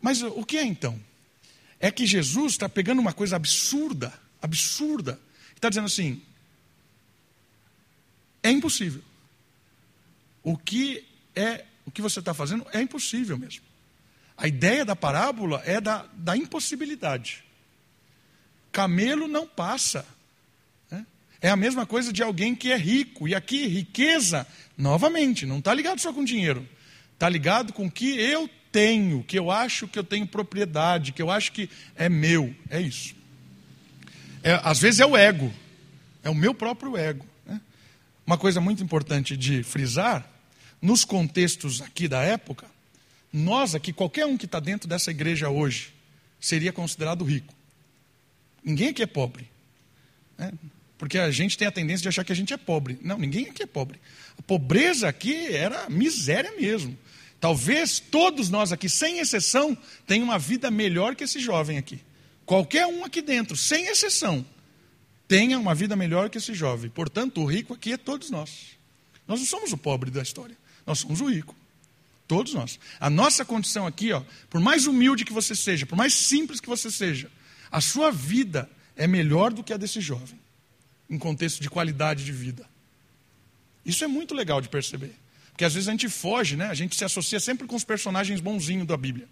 Mas 0.00 0.22
o 0.22 0.44
que 0.44 0.56
é 0.56 0.64
então? 0.64 1.00
é 1.80 1.90
que 1.90 2.06
Jesus 2.06 2.52
está 2.52 2.68
pegando 2.68 3.00
uma 3.00 3.12
coisa 3.12 3.36
absurda, 3.36 4.12
absurda, 4.40 5.20
está 5.54 5.68
dizendo 5.68 5.86
assim: 5.86 6.22
é 8.42 8.50
impossível. 8.50 9.02
O 10.42 10.56
que 10.56 11.04
é, 11.34 11.64
o 11.84 11.90
que 11.90 12.00
você 12.00 12.20
está 12.20 12.32
fazendo 12.32 12.66
é 12.72 12.80
impossível 12.80 13.36
mesmo. 13.36 13.64
A 14.36 14.46
ideia 14.46 14.84
da 14.84 14.94
parábola 14.94 15.62
é 15.64 15.80
da, 15.80 16.04
da 16.14 16.36
impossibilidade. 16.36 17.42
Camelo 18.70 19.26
não 19.26 19.46
passa. 19.46 20.04
Né? 20.90 21.06
É 21.40 21.48
a 21.48 21.56
mesma 21.56 21.86
coisa 21.86 22.12
de 22.12 22.22
alguém 22.22 22.54
que 22.54 22.70
é 22.70 22.76
rico. 22.76 23.26
E 23.26 23.34
aqui, 23.34 23.66
riqueza, 23.66 24.46
novamente, 24.76 25.46
não 25.46 25.58
está 25.58 25.72
ligado 25.72 26.00
só 26.00 26.12
com 26.12 26.22
dinheiro. 26.22 26.68
Está 27.14 27.28
ligado 27.28 27.72
com 27.72 27.86
o 27.86 27.90
que 27.90 28.20
eu 28.20 28.48
tenho, 28.70 29.22
que 29.22 29.38
eu 29.38 29.50
acho 29.50 29.88
que 29.88 29.98
eu 29.98 30.04
tenho 30.04 30.26
propriedade, 30.26 31.12
que 31.12 31.22
eu 31.22 31.30
acho 31.30 31.50
que 31.52 31.70
é 31.94 32.10
meu. 32.10 32.54
É 32.68 32.78
isso. 32.78 33.14
É, 34.42 34.60
às 34.62 34.78
vezes 34.78 35.00
é 35.00 35.06
o 35.06 35.16
ego, 35.16 35.50
é 36.22 36.28
o 36.28 36.34
meu 36.34 36.52
próprio 36.52 36.94
ego. 36.94 37.24
Né? 37.46 37.58
Uma 38.26 38.36
coisa 38.36 38.60
muito 38.60 38.84
importante 38.84 39.34
de 39.34 39.62
frisar, 39.62 40.30
nos 40.80 41.06
contextos 41.06 41.80
aqui 41.80 42.06
da 42.06 42.22
época, 42.22 42.66
nós 43.36 43.74
aqui, 43.74 43.92
qualquer 43.92 44.24
um 44.24 44.36
que 44.36 44.46
está 44.46 44.58
dentro 44.58 44.88
dessa 44.88 45.10
igreja 45.10 45.50
hoje, 45.50 45.92
seria 46.40 46.72
considerado 46.72 47.24
rico. 47.24 47.54
Ninguém 48.64 48.88
aqui 48.88 49.02
é 49.02 49.06
pobre. 49.06 49.48
Né? 50.38 50.52
Porque 50.96 51.18
a 51.18 51.30
gente 51.30 51.58
tem 51.58 51.68
a 51.68 51.72
tendência 51.72 52.02
de 52.02 52.08
achar 52.08 52.24
que 52.24 52.32
a 52.32 52.36
gente 52.36 52.54
é 52.54 52.56
pobre. 52.56 52.98
Não, 53.02 53.18
ninguém 53.18 53.48
aqui 53.48 53.62
é 53.62 53.66
pobre. 53.66 54.00
A 54.38 54.42
pobreza 54.42 55.06
aqui 55.06 55.54
era 55.54 55.88
miséria 55.90 56.52
mesmo. 56.58 56.96
Talvez 57.38 58.00
todos 58.00 58.48
nós 58.48 58.72
aqui, 58.72 58.88
sem 58.88 59.18
exceção, 59.18 59.76
tenham 60.06 60.24
uma 60.24 60.38
vida 60.38 60.70
melhor 60.70 61.14
que 61.14 61.24
esse 61.24 61.38
jovem 61.38 61.76
aqui. 61.76 62.00
Qualquer 62.46 62.86
um 62.86 63.04
aqui 63.04 63.20
dentro, 63.20 63.54
sem 63.54 63.86
exceção, 63.88 64.46
tenha 65.28 65.58
uma 65.58 65.74
vida 65.74 65.94
melhor 65.94 66.30
que 66.30 66.38
esse 66.38 66.54
jovem. 66.54 66.88
Portanto, 66.88 67.42
o 67.42 67.44
rico 67.44 67.74
aqui 67.74 67.92
é 67.92 67.96
todos 67.98 68.30
nós. 68.30 68.78
Nós 69.28 69.40
não 69.40 69.46
somos 69.46 69.72
o 69.72 69.76
pobre 69.76 70.10
da 70.10 70.22
história, 70.22 70.56
nós 70.86 71.00
somos 71.00 71.20
o 71.20 71.28
rico. 71.28 71.54
Todos 72.26 72.54
nós. 72.54 72.78
A 72.98 73.08
nossa 73.08 73.44
condição 73.44 73.86
aqui, 73.86 74.12
ó, 74.12 74.22
por 74.50 74.60
mais 74.60 74.86
humilde 74.86 75.24
que 75.24 75.32
você 75.32 75.54
seja, 75.54 75.86
por 75.86 75.96
mais 75.96 76.12
simples 76.14 76.60
que 76.60 76.68
você 76.68 76.90
seja, 76.90 77.30
a 77.70 77.80
sua 77.80 78.10
vida 78.10 78.68
é 78.96 79.06
melhor 79.06 79.52
do 79.52 79.62
que 79.62 79.72
a 79.72 79.76
desse 79.76 80.00
jovem, 80.00 80.38
em 81.08 81.18
contexto 81.18 81.60
de 81.60 81.70
qualidade 81.70 82.24
de 82.24 82.32
vida. 82.32 82.68
Isso 83.84 84.02
é 84.02 84.08
muito 84.08 84.34
legal 84.34 84.60
de 84.60 84.68
perceber. 84.68 85.14
Porque 85.50 85.64
às 85.64 85.72
vezes 85.72 85.88
a 85.88 85.92
gente 85.92 86.08
foge, 86.08 86.56
né? 86.56 86.66
A 86.66 86.74
gente 86.74 86.96
se 86.96 87.04
associa 87.04 87.38
sempre 87.38 87.66
com 87.66 87.76
os 87.76 87.84
personagens 87.84 88.40
bonzinhos 88.40 88.86
da 88.86 88.96
Bíblia. 88.96 89.28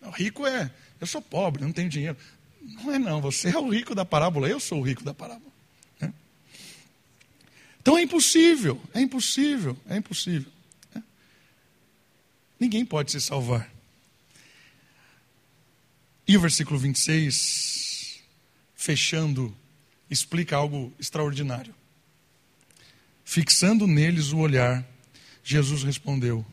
O 0.00 0.10
rico 0.10 0.46
é, 0.46 0.70
eu 1.00 1.06
sou 1.06 1.20
pobre, 1.20 1.62
não 1.62 1.72
tenho 1.72 1.88
dinheiro. 1.88 2.16
Não 2.60 2.92
é 2.92 2.98
não, 2.98 3.20
você 3.20 3.50
é 3.50 3.58
o 3.58 3.68
rico 3.68 3.94
da 3.94 4.04
parábola, 4.04 4.48
eu 4.48 4.58
sou 4.58 4.80
o 4.80 4.82
rico 4.82 5.04
da 5.04 5.14
parábola. 5.14 5.50
Né? 6.00 6.12
Então 7.80 7.96
é 7.96 8.02
impossível, 8.02 8.80
é 8.94 9.00
impossível, 9.00 9.76
é 9.88 9.96
impossível. 9.96 10.50
Ninguém 12.60 12.84
pode 12.84 13.10
se 13.10 13.20
salvar. 13.20 13.68
E 16.28 16.36
o 16.36 16.40
versículo 16.40 16.78
26, 16.78 18.20
fechando, 18.76 19.56
explica 20.10 20.56
algo 20.56 20.92
extraordinário. 21.00 21.74
Fixando 23.24 23.86
neles 23.86 24.32
o 24.32 24.38
olhar, 24.38 24.86
Jesus 25.42 25.82
respondeu: 25.82 26.44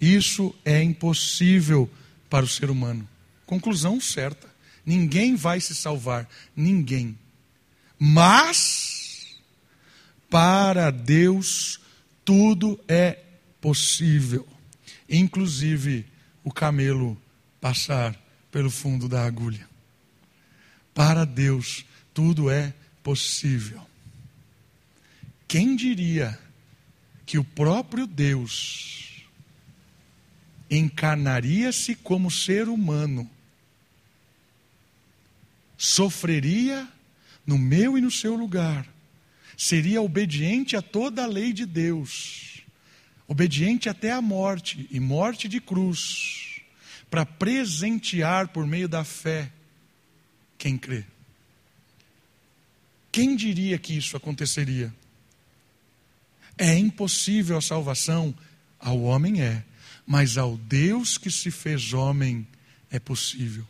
Isso 0.00 0.54
é 0.64 0.82
impossível 0.82 1.88
para 2.28 2.44
o 2.44 2.48
ser 2.48 2.68
humano. 2.68 3.08
Conclusão 3.46 4.00
certa: 4.00 4.52
ninguém 4.84 5.36
vai 5.36 5.60
se 5.60 5.74
salvar, 5.74 6.28
ninguém. 6.56 7.18
Mas, 7.98 9.36
para 10.28 10.90
Deus, 10.90 11.80
tudo 12.24 12.80
é 12.88 13.18
possível, 13.60 14.46
inclusive 15.12 16.06
o 16.42 16.50
camelo 16.50 17.20
passar 17.60 18.18
pelo 18.50 18.70
fundo 18.70 19.08
da 19.08 19.24
agulha. 19.24 19.68
Para 20.94 21.24
Deus, 21.24 21.84
tudo 22.12 22.50
é 22.50 22.74
possível. 23.02 23.86
Quem 25.46 25.76
diria 25.76 26.38
que 27.26 27.38
o 27.38 27.44
próprio 27.44 28.06
Deus 28.06 29.22
encarnaria-se 30.70 31.94
como 31.94 32.30
ser 32.30 32.68
humano, 32.68 33.28
sofreria 35.76 36.88
no 37.46 37.58
meu 37.58 37.98
e 37.98 38.00
no 38.00 38.10
seu 38.10 38.34
lugar, 38.34 38.86
seria 39.56 40.00
obediente 40.00 40.76
a 40.76 40.82
toda 40.82 41.24
a 41.24 41.26
lei 41.26 41.52
de 41.52 41.66
Deus, 41.66 42.51
obediente 43.32 43.88
até 43.88 44.12
a 44.12 44.20
morte 44.20 44.86
e 44.90 45.00
morte 45.00 45.48
de 45.48 45.58
cruz, 45.58 46.60
para 47.08 47.24
presentear 47.24 48.48
por 48.48 48.66
meio 48.66 48.86
da 48.86 49.04
fé 49.04 49.50
quem 50.58 50.76
crê. 50.76 51.02
Quem 53.10 53.34
diria 53.34 53.78
que 53.78 53.96
isso 53.96 54.18
aconteceria? 54.18 54.94
É 56.58 56.76
impossível 56.76 57.56
a 57.56 57.62
salvação? 57.62 58.34
Ao 58.78 59.00
homem 59.00 59.40
é, 59.40 59.64
mas 60.06 60.36
ao 60.36 60.58
Deus 60.58 61.16
que 61.16 61.30
se 61.30 61.50
fez 61.50 61.94
homem 61.94 62.46
é 62.90 62.98
possível. 62.98 63.66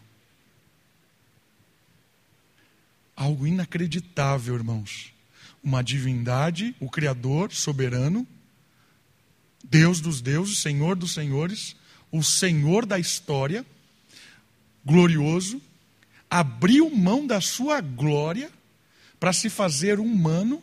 Algo 3.14 3.46
inacreditável, 3.46 4.56
irmãos. 4.56 5.12
Uma 5.62 5.84
divindade, 5.84 6.74
o 6.80 6.90
Criador 6.90 7.52
soberano, 7.52 8.26
Deus 9.62 10.00
dos 10.00 10.20
deuses, 10.20 10.58
Senhor 10.58 10.96
dos 10.96 11.12
senhores, 11.12 11.76
o 12.10 12.22
Senhor 12.22 12.84
da 12.84 12.98
história, 12.98 13.64
glorioso, 14.84 15.60
abriu 16.30 16.90
mão 16.90 17.26
da 17.26 17.40
sua 17.40 17.80
glória 17.80 18.50
para 19.20 19.32
se 19.32 19.48
fazer 19.48 20.00
humano, 20.00 20.62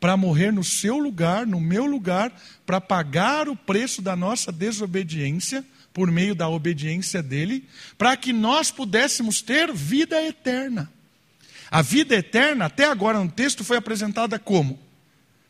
para 0.00 0.16
morrer 0.16 0.52
no 0.52 0.64
seu 0.64 0.98
lugar, 0.98 1.46
no 1.46 1.60
meu 1.60 1.86
lugar, 1.86 2.32
para 2.66 2.80
pagar 2.80 3.48
o 3.48 3.56
preço 3.56 4.02
da 4.02 4.16
nossa 4.16 4.50
desobediência 4.50 5.64
por 5.92 6.10
meio 6.10 6.34
da 6.34 6.48
obediência 6.48 7.22
dele, 7.22 7.66
para 7.96 8.16
que 8.16 8.32
nós 8.32 8.70
pudéssemos 8.70 9.40
ter 9.40 9.72
vida 9.72 10.20
eterna. 10.22 10.92
A 11.70 11.80
vida 11.80 12.14
eterna, 12.14 12.66
até 12.66 12.84
agora 12.84 13.18
no 13.18 13.30
texto, 13.30 13.64
foi 13.64 13.76
apresentada 13.76 14.38
como? 14.38 14.78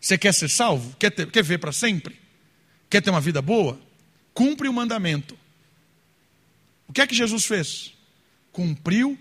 Você 0.01 0.17
quer 0.17 0.33
ser 0.33 0.49
salvo? 0.49 0.95
Quer, 0.99 1.11
ter, 1.11 1.31
quer 1.31 1.43
ver 1.43 1.59
para 1.59 1.73
sempre? 1.73 2.17
Quer 2.97 3.03
ter 3.03 3.11
uma 3.11 3.21
vida 3.21 3.43
boa? 3.43 3.79
Cumpre 4.33 4.67
o 4.67 4.73
mandamento. 4.73 5.37
O 6.89 6.95
que 6.95 7.03
é 7.03 7.07
que 7.07 7.15
Jesus 7.15 7.45
fez? 7.45 7.93
Cumpriu 8.51 9.19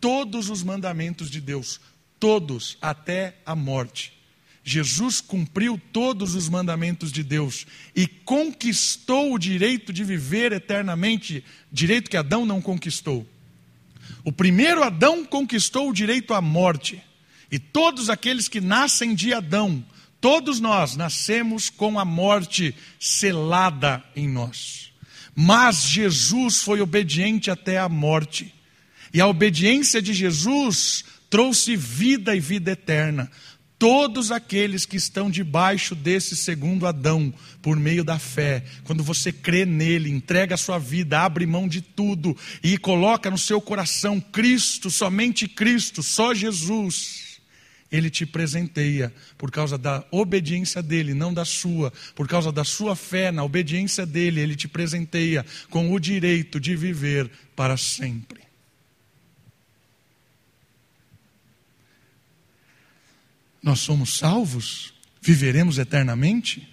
todos 0.00 0.48
os 0.48 0.62
mandamentos 0.62 1.28
de 1.28 1.40
Deus, 1.40 1.80
todos, 2.20 2.78
até 2.80 3.36
a 3.44 3.56
morte. 3.56 4.12
Jesus 4.62 5.20
cumpriu 5.20 5.76
todos 5.92 6.36
os 6.36 6.48
mandamentos 6.48 7.10
de 7.10 7.24
Deus 7.24 7.66
e 7.96 8.06
conquistou 8.06 9.34
o 9.34 9.38
direito 9.40 9.92
de 9.92 10.04
viver 10.04 10.52
eternamente, 10.52 11.42
direito 11.72 12.08
que 12.08 12.16
Adão 12.16 12.46
não 12.46 12.62
conquistou. 12.62 13.26
O 14.22 14.30
primeiro 14.30 14.84
Adão 14.84 15.24
conquistou 15.24 15.90
o 15.90 15.92
direito 15.92 16.32
à 16.32 16.40
morte, 16.40 17.02
e 17.50 17.58
todos 17.58 18.08
aqueles 18.08 18.46
que 18.46 18.60
nascem 18.60 19.16
de 19.16 19.34
Adão, 19.34 19.84
todos 20.26 20.58
nós 20.58 20.96
nascemos 20.96 21.70
com 21.70 22.00
a 22.00 22.04
morte 22.04 22.74
selada 22.98 24.02
em 24.16 24.28
nós. 24.28 24.90
Mas 25.36 25.84
Jesus 25.84 26.64
foi 26.64 26.80
obediente 26.80 27.48
até 27.48 27.78
a 27.78 27.88
morte, 27.88 28.52
e 29.14 29.20
a 29.20 29.28
obediência 29.28 30.02
de 30.02 30.12
Jesus 30.12 31.04
trouxe 31.30 31.76
vida 31.76 32.34
e 32.34 32.40
vida 32.40 32.72
eterna. 32.72 33.30
Todos 33.78 34.32
aqueles 34.32 34.84
que 34.84 34.96
estão 34.96 35.30
debaixo 35.30 35.94
desse 35.94 36.34
segundo 36.34 36.88
Adão, 36.88 37.32
por 37.62 37.76
meio 37.76 38.02
da 38.02 38.18
fé, 38.18 38.64
quando 38.82 39.04
você 39.04 39.30
crê 39.30 39.64
nele, 39.64 40.10
entrega 40.10 40.56
a 40.56 40.58
sua 40.58 40.80
vida, 40.80 41.20
abre 41.20 41.46
mão 41.46 41.68
de 41.68 41.80
tudo 41.80 42.36
e 42.64 42.76
coloca 42.76 43.30
no 43.30 43.38
seu 43.38 43.60
coração 43.60 44.20
Cristo, 44.20 44.90
somente 44.90 45.46
Cristo, 45.46 46.02
só 46.02 46.34
Jesus, 46.34 47.25
ele 47.90 48.10
te 48.10 48.26
presenteia 48.26 49.12
por 49.38 49.50
causa 49.50 49.78
da 49.78 50.04
obediência 50.10 50.82
dele, 50.82 51.14
não 51.14 51.32
da 51.32 51.44
sua, 51.44 51.92
por 52.14 52.26
causa 52.26 52.50
da 52.50 52.64
sua 52.64 52.96
fé 52.96 53.30
na 53.30 53.44
obediência 53.44 54.04
dele, 54.04 54.40
ele 54.40 54.56
te 54.56 54.68
presenteia 54.68 55.44
com 55.70 55.92
o 55.92 56.00
direito 56.00 56.58
de 56.58 56.74
viver 56.74 57.30
para 57.54 57.76
sempre. 57.76 58.46
nós 63.66 63.80
somos 63.80 64.16
salvos, 64.16 64.94
viveremos 65.20 65.76
eternamente 65.76 66.72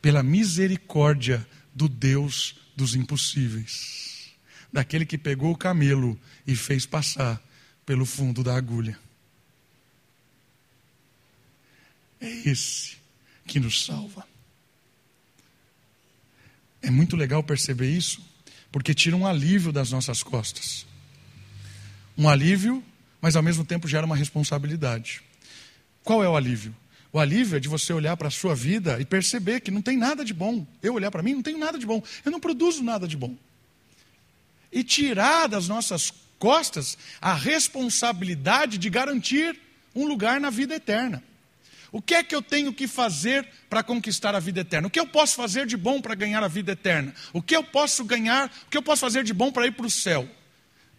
pela 0.00 0.22
misericórdia 0.22 1.44
do 1.74 1.88
Deus 1.88 2.54
dos 2.76 2.94
impossíveis, 2.94 4.30
daquele 4.72 5.04
que 5.04 5.18
pegou 5.18 5.50
o 5.50 5.58
camelo 5.58 6.16
e 6.46 6.54
fez 6.54 6.86
passar 6.86 7.42
pelo 7.84 8.06
fundo 8.06 8.44
da 8.44 8.56
agulha. 8.56 8.96
É 12.20 12.48
esse 12.48 12.96
que 13.46 13.60
nos 13.60 13.84
salva. 13.84 14.26
É 16.82 16.90
muito 16.90 17.16
legal 17.16 17.42
perceber 17.42 17.90
isso, 17.90 18.24
porque 18.70 18.94
tira 18.94 19.16
um 19.16 19.26
alívio 19.26 19.72
das 19.72 19.90
nossas 19.90 20.22
costas. 20.22 20.86
Um 22.16 22.28
alívio, 22.28 22.82
mas 23.20 23.36
ao 23.36 23.42
mesmo 23.42 23.64
tempo 23.64 23.88
gera 23.88 24.06
uma 24.06 24.16
responsabilidade. 24.16 25.22
Qual 26.02 26.22
é 26.22 26.28
o 26.28 26.36
alívio? 26.36 26.74
O 27.12 27.18
alívio 27.18 27.56
é 27.56 27.60
de 27.60 27.68
você 27.68 27.92
olhar 27.92 28.16
para 28.16 28.28
a 28.28 28.30
sua 28.30 28.54
vida 28.54 29.00
e 29.00 29.04
perceber 29.04 29.60
que 29.60 29.70
não 29.70 29.80
tem 29.80 29.96
nada 29.96 30.24
de 30.24 30.34
bom. 30.34 30.66
Eu 30.82 30.94
olhar 30.94 31.10
para 31.10 31.22
mim, 31.22 31.34
não 31.34 31.42
tenho 31.42 31.58
nada 31.58 31.78
de 31.78 31.86
bom. 31.86 32.02
Eu 32.24 32.30
não 32.30 32.40
produzo 32.40 32.82
nada 32.82 33.08
de 33.08 33.16
bom. 33.16 33.34
E 34.70 34.84
tirar 34.84 35.48
das 35.48 35.68
nossas 35.68 36.12
costas 36.38 36.98
a 37.20 37.34
responsabilidade 37.34 38.78
de 38.78 38.90
garantir 38.90 39.58
um 39.94 40.06
lugar 40.06 40.40
na 40.40 40.50
vida 40.50 40.74
eterna. 40.74 41.22
O 41.90 42.02
que 42.02 42.14
é 42.14 42.22
que 42.22 42.34
eu 42.34 42.42
tenho 42.42 42.72
que 42.72 42.86
fazer 42.86 43.48
para 43.68 43.82
conquistar 43.82 44.34
a 44.34 44.40
vida 44.40 44.60
eterna? 44.60 44.88
O 44.88 44.90
que 44.90 45.00
eu 45.00 45.06
posso 45.06 45.34
fazer 45.34 45.66
de 45.66 45.76
bom 45.76 46.00
para 46.00 46.14
ganhar 46.14 46.42
a 46.42 46.48
vida 46.48 46.72
eterna? 46.72 47.14
O 47.32 47.40
que 47.40 47.56
eu 47.56 47.64
posso 47.64 48.04
ganhar? 48.04 48.52
O 48.66 48.70
que 48.70 48.76
eu 48.76 48.82
posso 48.82 49.00
fazer 49.00 49.24
de 49.24 49.32
bom 49.32 49.50
para 49.50 49.66
ir 49.66 49.72
para 49.72 49.86
o 49.86 49.90
céu? 49.90 50.28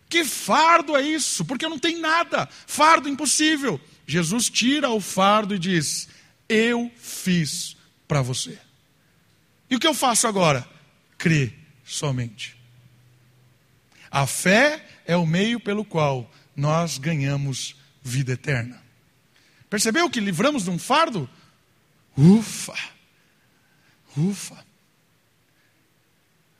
Que 0.09 0.25
fardo 0.25 0.97
é 0.97 1.01
isso? 1.03 1.45
Porque 1.45 1.63
eu 1.63 1.69
não 1.69 1.77
tenho 1.77 1.99
nada. 1.99 2.49
Fardo 2.65 3.07
impossível. 3.07 3.79
Jesus 4.07 4.49
tira 4.49 4.89
o 4.89 4.99
fardo 4.99 5.53
e 5.53 5.59
diz: 5.59 6.09
Eu 6.47 6.91
fiz 6.97 7.77
para 8.07 8.23
você. 8.23 8.57
E 9.69 9.75
o 9.75 9.79
que 9.79 9.85
eu 9.85 9.93
faço 9.93 10.27
agora? 10.27 10.67
Crê 11.15 11.53
somente. 11.85 12.57
A 14.09 14.25
fé 14.25 14.83
é 15.05 15.15
o 15.15 15.27
meio 15.27 15.59
pelo 15.59 15.85
qual 15.85 16.31
nós 16.55 16.97
ganhamos 16.97 17.75
vida 18.01 18.31
eterna. 18.33 18.81
Percebeu 19.69 20.09
que 20.09 20.19
livramos 20.19 20.63
de 20.63 20.69
um 20.69 20.79
fardo? 20.79 21.29
Ufa! 22.17 22.77
Ufa! 24.17 24.65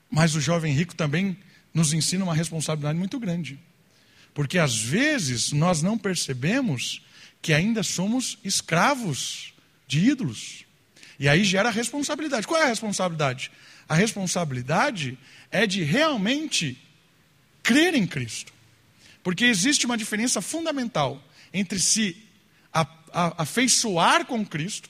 Mas 0.09 0.35
o 0.35 0.41
jovem 0.41 0.73
rico 0.73 0.95
também 0.95 1.37
nos 1.73 1.93
ensina 1.93 2.23
uma 2.23 2.33
responsabilidade 2.33 2.97
muito 2.97 3.19
grande. 3.19 3.59
Porque 4.33 4.57
às 4.57 4.77
vezes 4.77 5.51
nós 5.51 5.81
não 5.81 5.97
percebemos 5.97 7.01
que 7.41 7.53
ainda 7.53 7.83
somos 7.83 8.37
escravos 8.43 9.53
de 9.87 9.99
ídolos. 9.99 10.65
E 11.19 11.27
aí 11.27 11.43
gera 11.43 11.69
responsabilidade. 11.69 12.47
Qual 12.47 12.61
é 12.61 12.65
a 12.65 12.69
responsabilidade? 12.69 13.51
A 13.87 13.95
responsabilidade 13.95 15.17
é 15.51 15.65
de 15.65 15.83
realmente 15.83 16.77
crer 17.63 17.95
em 17.95 18.05
Cristo. 18.05 18.53
Porque 19.23 19.45
existe 19.45 19.85
uma 19.85 19.97
diferença 19.97 20.41
fundamental 20.41 21.21
entre 21.53 21.79
se 21.79 22.15
afeiçoar 23.13 24.25
com 24.25 24.45
Cristo, 24.45 24.89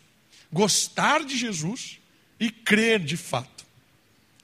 gostar 0.51 1.23
de 1.23 1.37
Jesus 1.37 1.99
e 2.39 2.49
crer 2.49 2.99
de 2.99 3.17
fato. 3.17 3.65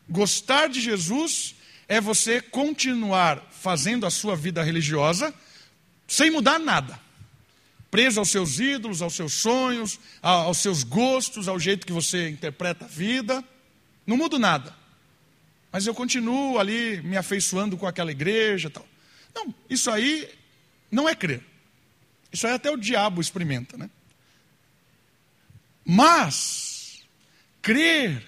Gostar 0.10 0.68
de 0.68 0.80
Jesus 0.82 1.56
é 1.88 2.00
você 2.00 2.42
continuar 2.42 3.48
fazendo 3.52 4.06
a 4.06 4.10
sua 4.10 4.36
vida 4.36 4.64
religiosa 4.64 5.34
sem 6.08 6.30
mudar 6.30 6.60
nada 6.60 7.06
preso 7.96 8.20
aos 8.20 8.30
seus 8.30 8.60
ídolos, 8.60 9.02
aos 9.02 9.14
seus 9.14 9.32
sonhos, 9.32 9.98
aos 10.22 10.58
seus 10.58 10.84
gostos, 10.84 11.48
ao 11.48 11.58
jeito 11.58 11.88
que 11.88 11.94
você 11.94 12.28
interpreta 12.28 12.84
a 12.84 12.88
vida. 12.90 13.42
Não 14.06 14.18
mudo 14.18 14.38
nada. 14.38 14.76
Mas 15.72 15.88
eu 15.88 15.96
continuo 15.96 16.60
ali 16.60 17.02
me 17.04 17.16
afeiçoando 17.16 17.78
com 17.78 17.88
aquela 17.88 18.12
igreja 18.12 18.70
tal. 18.70 18.86
Não, 19.34 19.56
isso 19.70 19.90
aí 19.90 20.30
não 20.92 21.08
é 21.08 21.16
crer. 21.16 21.42
Isso 22.36 22.46
aí 22.46 22.54
até 22.54 22.70
o 22.70 22.76
diabo 22.76 23.22
experimenta, 23.22 23.78
né? 23.78 23.90
Mas 25.86 27.00
crer 27.62 28.22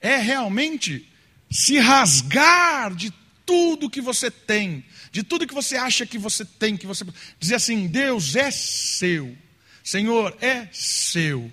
é 0.00 0.16
realmente 0.16 1.08
se 1.48 1.78
rasgar 1.78 2.92
de 2.92 3.12
tudo 3.46 3.88
que 3.88 4.00
você 4.00 4.28
tem, 4.28 4.84
de 5.12 5.22
tudo 5.22 5.46
que 5.46 5.54
você 5.54 5.76
acha 5.76 6.04
que 6.04 6.18
você 6.18 6.44
tem, 6.44 6.76
que 6.76 6.84
você 6.84 7.04
dizer 7.38 7.54
assim: 7.54 7.86
Deus 7.86 8.34
é 8.34 8.50
seu, 8.50 9.38
Senhor 9.84 10.36
é 10.40 10.68
seu. 10.72 11.48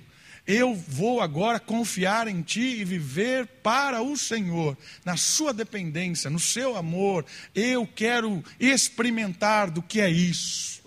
Eu 0.47 0.73
vou 0.73 1.21
agora 1.21 1.59
confiar 1.59 2.27
em 2.27 2.41
Ti 2.41 2.79
e 2.79 2.83
viver 2.83 3.45
para 3.61 4.01
o 4.01 4.17
Senhor, 4.17 4.75
na 5.03 5.17
Sua 5.17 5.53
dependência, 5.53 6.31
no 6.31 6.39
Seu 6.39 6.75
amor. 6.75 7.23
Eu 7.53 7.85
quero 7.85 8.43
experimentar 8.59 9.69
do 9.69 9.83
que 9.83 10.01
é 10.01 10.09
isso 10.09 10.84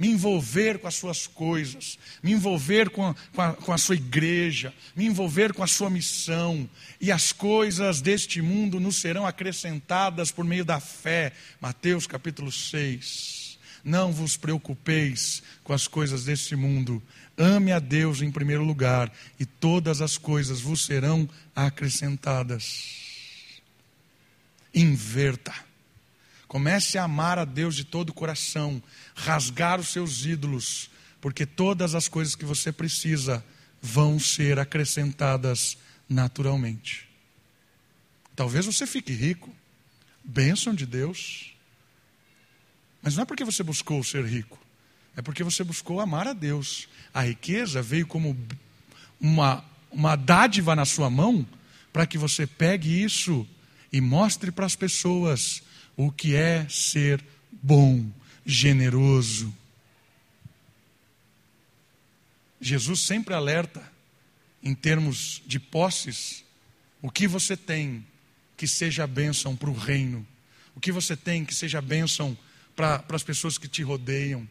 me 0.00 0.08
envolver 0.08 0.78
com 0.78 0.88
as 0.88 0.94
suas 0.94 1.26
coisas, 1.26 1.98
me 2.22 2.32
envolver 2.32 2.88
com 2.88 3.08
a, 3.08 3.14
com, 3.34 3.42
a, 3.42 3.52
com 3.52 3.70
a, 3.70 3.76
sua 3.76 3.96
igreja, 3.96 4.72
me 4.96 5.04
envolver 5.04 5.52
com 5.52 5.62
a 5.62 5.66
sua 5.66 5.90
missão, 5.90 6.66
e 6.98 7.12
as 7.12 7.32
coisas 7.32 8.00
deste 8.00 8.40
mundo 8.40 8.80
nos 8.80 8.96
serão 8.96 9.26
acrescentadas 9.26 10.32
por 10.32 10.42
meio 10.42 10.64
da 10.64 10.80
fé. 10.80 11.34
Mateus 11.60 12.06
capítulo 12.06 12.50
6. 12.50 13.58
Não 13.84 14.10
vos 14.10 14.38
preocupeis 14.38 15.42
com 15.62 15.74
as 15.74 15.86
coisas 15.86 16.24
deste 16.24 16.56
mundo, 16.56 17.02
ame 17.36 17.70
a 17.70 17.78
Deus 17.78 18.22
em 18.22 18.30
primeiro 18.30 18.64
lugar, 18.64 19.12
e 19.38 19.44
todas 19.44 20.00
as 20.00 20.16
coisas 20.16 20.62
vos 20.62 20.86
serão 20.86 21.28
acrescentadas. 21.54 23.60
Inverta 24.74 25.69
Comece 26.50 26.98
a 26.98 27.04
amar 27.04 27.38
a 27.38 27.44
Deus 27.44 27.76
de 27.76 27.84
todo 27.84 28.10
o 28.10 28.12
coração, 28.12 28.82
rasgar 29.14 29.78
os 29.78 29.86
seus 29.86 30.24
ídolos, 30.24 30.90
porque 31.20 31.46
todas 31.46 31.94
as 31.94 32.08
coisas 32.08 32.34
que 32.34 32.44
você 32.44 32.72
precisa 32.72 33.44
vão 33.80 34.18
ser 34.18 34.58
acrescentadas 34.58 35.78
naturalmente. 36.08 37.08
Talvez 38.34 38.66
você 38.66 38.84
fique 38.84 39.12
rico, 39.12 39.48
bênção 40.24 40.74
de 40.74 40.86
Deus. 40.86 41.54
Mas 43.00 43.14
não 43.14 43.22
é 43.22 43.26
porque 43.26 43.44
você 43.44 43.62
buscou 43.62 44.02
ser 44.02 44.24
rico, 44.24 44.58
é 45.16 45.22
porque 45.22 45.44
você 45.44 45.62
buscou 45.62 46.00
amar 46.00 46.26
a 46.26 46.32
Deus. 46.32 46.88
A 47.14 47.20
riqueza 47.22 47.80
veio 47.80 48.08
como 48.08 48.36
uma, 49.20 49.64
uma 49.88 50.16
dádiva 50.16 50.74
na 50.74 50.84
sua 50.84 51.08
mão 51.08 51.46
para 51.92 52.08
que 52.08 52.18
você 52.18 52.44
pegue 52.44 53.04
isso 53.04 53.46
e 53.92 54.00
mostre 54.00 54.50
para 54.50 54.66
as 54.66 54.74
pessoas 54.74 55.62
o 56.06 56.10
que 56.10 56.34
é 56.34 56.66
ser 56.66 57.22
bom, 57.50 58.06
generoso. 58.46 59.54
Jesus 62.58 63.00
sempre 63.00 63.34
alerta 63.34 63.86
em 64.62 64.74
termos 64.74 65.42
de 65.46 65.60
posses, 65.60 66.42
o 67.02 67.10
que 67.10 67.28
você 67.28 67.54
tem 67.54 68.02
que 68.56 68.66
seja 68.66 69.06
bênção 69.06 69.54
para 69.54 69.68
o 69.68 69.74
reino, 69.74 70.26
o 70.74 70.80
que 70.80 70.90
você 70.90 71.14
tem 71.14 71.44
que 71.44 71.54
seja 71.54 71.82
bênção 71.82 72.36
para 72.74 73.04
as 73.10 73.22
pessoas 73.22 73.58
que 73.58 73.68
te 73.68 73.82
rodeiam. 73.82 74.48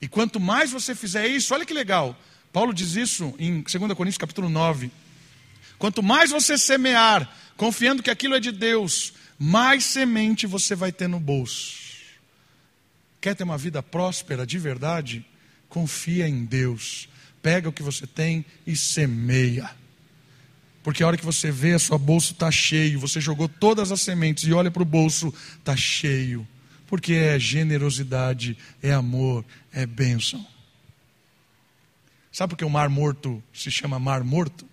E 0.00 0.06
quanto 0.06 0.38
mais 0.38 0.70
você 0.70 0.94
fizer 0.94 1.26
isso, 1.26 1.52
olha 1.52 1.66
que 1.66 1.74
legal, 1.74 2.16
Paulo 2.52 2.72
diz 2.72 2.94
isso 2.94 3.34
em 3.40 3.62
2 3.62 3.74
Coríntios 3.94 4.18
capítulo 4.18 4.48
9. 4.48 4.88
Quanto 5.80 6.00
mais 6.00 6.30
você 6.30 6.56
semear, 6.56 7.28
confiando 7.56 8.04
que 8.04 8.10
aquilo 8.10 8.36
é 8.36 8.40
de 8.40 8.52
Deus, 8.52 9.14
mais 9.40 9.84
semente 9.84 10.46
você 10.46 10.76
vai 10.76 10.92
ter 10.92 11.08
no 11.08 11.18
bolso. 11.18 11.80
Quer 13.20 13.34
ter 13.34 13.42
uma 13.42 13.58
vida 13.58 13.82
próspera 13.82 14.46
de 14.46 14.58
verdade? 14.58 15.26
Confia 15.68 16.28
em 16.28 16.44
Deus 16.44 17.08
pega 17.42 17.68
o 17.68 17.72
que 17.72 17.82
você 17.82 18.06
tem 18.06 18.44
e 18.66 18.76
semeia. 18.76 19.70
Porque 20.82 21.02
a 21.02 21.06
hora 21.06 21.16
que 21.16 21.24
você 21.24 21.50
vê, 21.50 21.74
a 21.74 21.78
sua 21.78 21.98
bolsa 21.98 22.32
está 22.32 22.50
cheio, 22.50 22.98
você 22.98 23.20
jogou 23.20 23.48
todas 23.48 23.92
as 23.92 24.00
sementes 24.00 24.44
e 24.44 24.52
olha 24.52 24.70
para 24.70 24.82
o 24.82 24.86
bolso, 24.86 25.32
está 25.58 25.76
cheio. 25.76 26.46
Porque 26.86 27.12
é 27.14 27.38
generosidade, 27.38 28.56
é 28.82 28.92
amor, 28.92 29.44
é 29.72 29.86
bênção. 29.86 30.44
Sabe 32.32 32.50
por 32.50 32.56
que 32.56 32.64
o 32.64 32.70
mar 32.70 32.88
morto 32.88 33.42
se 33.52 33.70
chama 33.70 33.98
mar 33.98 34.24
morto? 34.24 34.66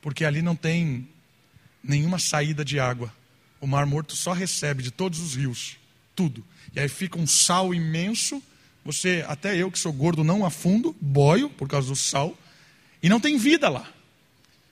Porque 0.00 0.24
ali 0.24 0.40
não 0.40 0.56
tem 0.56 1.06
nenhuma 1.82 2.18
saída 2.18 2.64
de 2.64 2.80
água. 2.80 3.12
O 3.60 3.66
mar 3.66 3.84
morto 3.86 4.16
só 4.16 4.32
recebe 4.32 4.82
de 4.82 4.90
todos 4.90 5.20
os 5.20 5.34
rios, 5.34 5.76
tudo. 6.16 6.44
E 6.74 6.80
aí 6.80 6.88
fica 6.88 7.18
um 7.18 7.26
sal 7.26 7.74
imenso 7.74 8.42
você, 8.84 9.24
até 9.28 9.56
eu 9.56 9.70
que 9.70 9.78
sou 9.78 9.92
gordo, 9.92 10.24
não 10.24 10.44
afundo, 10.44 10.96
boio 11.00 11.50
por 11.50 11.68
causa 11.68 11.88
do 11.88 11.96
sal, 11.96 12.36
e 13.02 13.08
não 13.08 13.20
tem 13.20 13.36
vida 13.36 13.68
lá. 13.68 13.90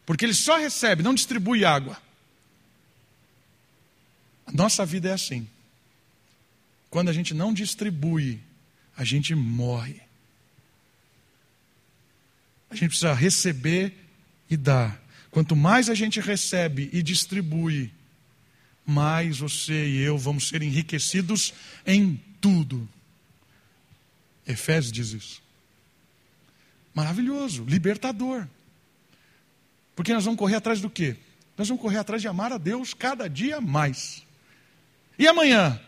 Porque 0.06 0.24
ele 0.24 0.34
só 0.34 0.56
recebe, 0.56 1.02
não 1.02 1.14
distribui 1.14 1.64
água. 1.64 2.00
A 4.46 4.52
nossa 4.52 4.84
vida 4.86 5.10
é 5.10 5.12
assim. 5.12 5.46
Quando 6.88 7.10
a 7.10 7.12
gente 7.12 7.34
não 7.34 7.52
distribui, 7.52 8.40
a 8.96 9.04
gente 9.04 9.34
morre. 9.34 10.00
A 12.70 12.74
gente 12.74 12.88
precisa 12.88 13.12
receber 13.12 13.94
e 14.48 14.56
dar. 14.56 14.98
Quanto 15.30 15.54
mais 15.54 15.90
a 15.90 15.94
gente 15.94 16.18
recebe 16.18 16.88
e 16.92 17.02
distribui, 17.02 17.92
mais 18.88 19.38
você 19.38 19.86
e 19.86 20.00
eu 20.00 20.16
vamos 20.16 20.48
ser 20.48 20.62
enriquecidos 20.62 21.52
em 21.86 22.18
tudo. 22.40 22.88
Efésios 24.46 24.90
diz 24.90 25.12
isso. 25.12 25.42
Maravilhoso, 26.94 27.64
libertador. 27.64 28.46
Porque 29.94 30.14
nós 30.14 30.24
vamos 30.24 30.38
correr 30.38 30.56
atrás 30.56 30.80
do 30.80 30.88
quê? 30.88 31.16
Nós 31.56 31.68
vamos 31.68 31.82
correr 31.82 31.98
atrás 31.98 32.22
de 32.22 32.28
amar 32.28 32.50
a 32.50 32.56
Deus 32.56 32.94
cada 32.94 33.28
dia 33.28 33.60
mais. 33.60 34.22
E 35.18 35.28
amanhã? 35.28 35.78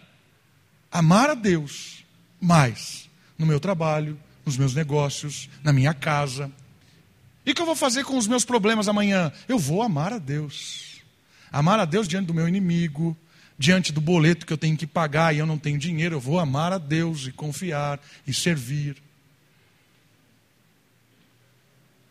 Amar 0.92 1.30
a 1.30 1.34
Deus 1.34 2.04
mais. 2.38 3.08
No 3.38 3.46
meu 3.46 3.58
trabalho, 3.58 4.20
nos 4.44 4.58
meus 4.58 4.74
negócios, 4.74 5.48
na 5.64 5.72
minha 5.72 5.94
casa. 5.94 6.52
E 7.46 7.52
o 7.52 7.54
que 7.54 7.62
eu 7.62 7.66
vou 7.66 7.76
fazer 7.76 8.04
com 8.04 8.18
os 8.18 8.26
meus 8.26 8.44
problemas 8.44 8.88
amanhã? 8.88 9.32
Eu 9.48 9.58
vou 9.58 9.80
amar 9.80 10.12
a 10.12 10.18
Deus. 10.18 10.89
Amar 11.50 11.80
a 11.80 11.84
Deus 11.84 12.06
diante 12.06 12.26
do 12.26 12.34
meu 12.34 12.48
inimigo, 12.48 13.16
diante 13.58 13.92
do 13.92 14.00
boleto 14.00 14.46
que 14.46 14.52
eu 14.52 14.58
tenho 14.58 14.76
que 14.76 14.86
pagar 14.86 15.34
e 15.34 15.38
eu 15.38 15.46
não 15.46 15.58
tenho 15.58 15.78
dinheiro, 15.78 16.16
eu 16.16 16.20
vou 16.20 16.38
amar 16.38 16.72
a 16.72 16.78
Deus 16.78 17.26
e 17.26 17.32
confiar 17.32 18.00
e 18.26 18.32
servir. 18.32 18.96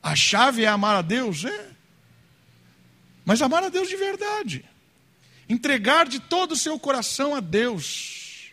A 0.02 0.16
chave 0.16 0.64
é 0.64 0.68
amar 0.68 0.96
a 0.96 1.02
Deus? 1.02 1.46
É. 1.46 1.70
Mas 3.26 3.42
amar 3.42 3.64
a 3.64 3.70
Deus 3.70 3.90
de 3.90 3.96
verdade. 3.96 4.64
Entregar 5.48 6.08
de 6.08 6.20
todo 6.20 6.52
o 6.52 6.56
seu 6.56 6.80
coração 6.80 7.34
a 7.34 7.40
Deus. 7.40 8.52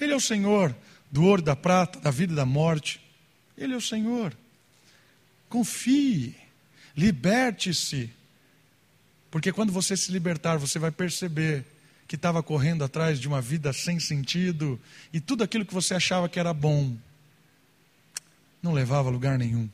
Ele 0.00 0.12
é 0.12 0.16
o 0.16 0.20
Senhor 0.20 0.76
do 1.10 1.24
ouro 1.24 1.40
da 1.40 1.56
prata, 1.56 2.00
da 2.00 2.10
vida 2.10 2.32
e 2.32 2.36
da 2.36 2.44
morte. 2.44 3.00
Ele 3.56 3.72
é 3.72 3.76
o 3.76 3.80
Senhor. 3.80 4.36
Confie, 5.48 6.36
liberte-se 6.96 8.10
porque 9.34 9.52
quando 9.52 9.72
você 9.72 9.96
se 9.96 10.12
libertar, 10.12 10.58
você 10.58 10.78
vai 10.78 10.92
perceber 10.92 11.64
que 12.06 12.14
estava 12.14 12.40
correndo 12.40 12.84
atrás 12.84 13.18
de 13.18 13.26
uma 13.26 13.40
vida 13.40 13.72
sem 13.72 13.98
sentido 13.98 14.80
e 15.12 15.20
tudo 15.20 15.42
aquilo 15.42 15.66
que 15.66 15.74
você 15.74 15.92
achava 15.92 16.28
que 16.28 16.38
era 16.38 16.54
bom 16.54 16.96
não 18.62 18.72
levava 18.72 19.08
a 19.08 19.10
lugar 19.10 19.36
nenhum. 19.36 19.68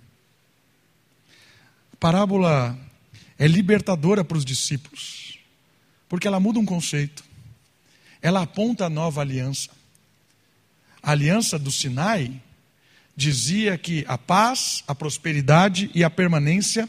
A 1.93 1.97
parábola 1.97 2.75
é 3.39 3.47
libertadora 3.47 4.25
para 4.25 4.39
os 4.39 4.47
discípulos, 4.47 5.39
porque 6.09 6.27
ela 6.27 6.41
muda 6.41 6.59
um 6.59 6.65
conceito, 6.65 7.23
ela 8.23 8.41
aponta 8.41 8.87
a 8.87 8.91
nova 8.91 9.21
aliança. 9.21 9.69
A 11.03 11.11
aliança 11.11 11.59
do 11.59 11.71
Sinai 11.71 12.43
dizia 13.15 13.77
que 13.77 14.07
a 14.09 14.17
paz, 14.17 14.83
a 14.89 14.95
prosperidade 14.95 15.91
e 15.95 16.03
a 16.03 16.09
permanência 16.09 16.89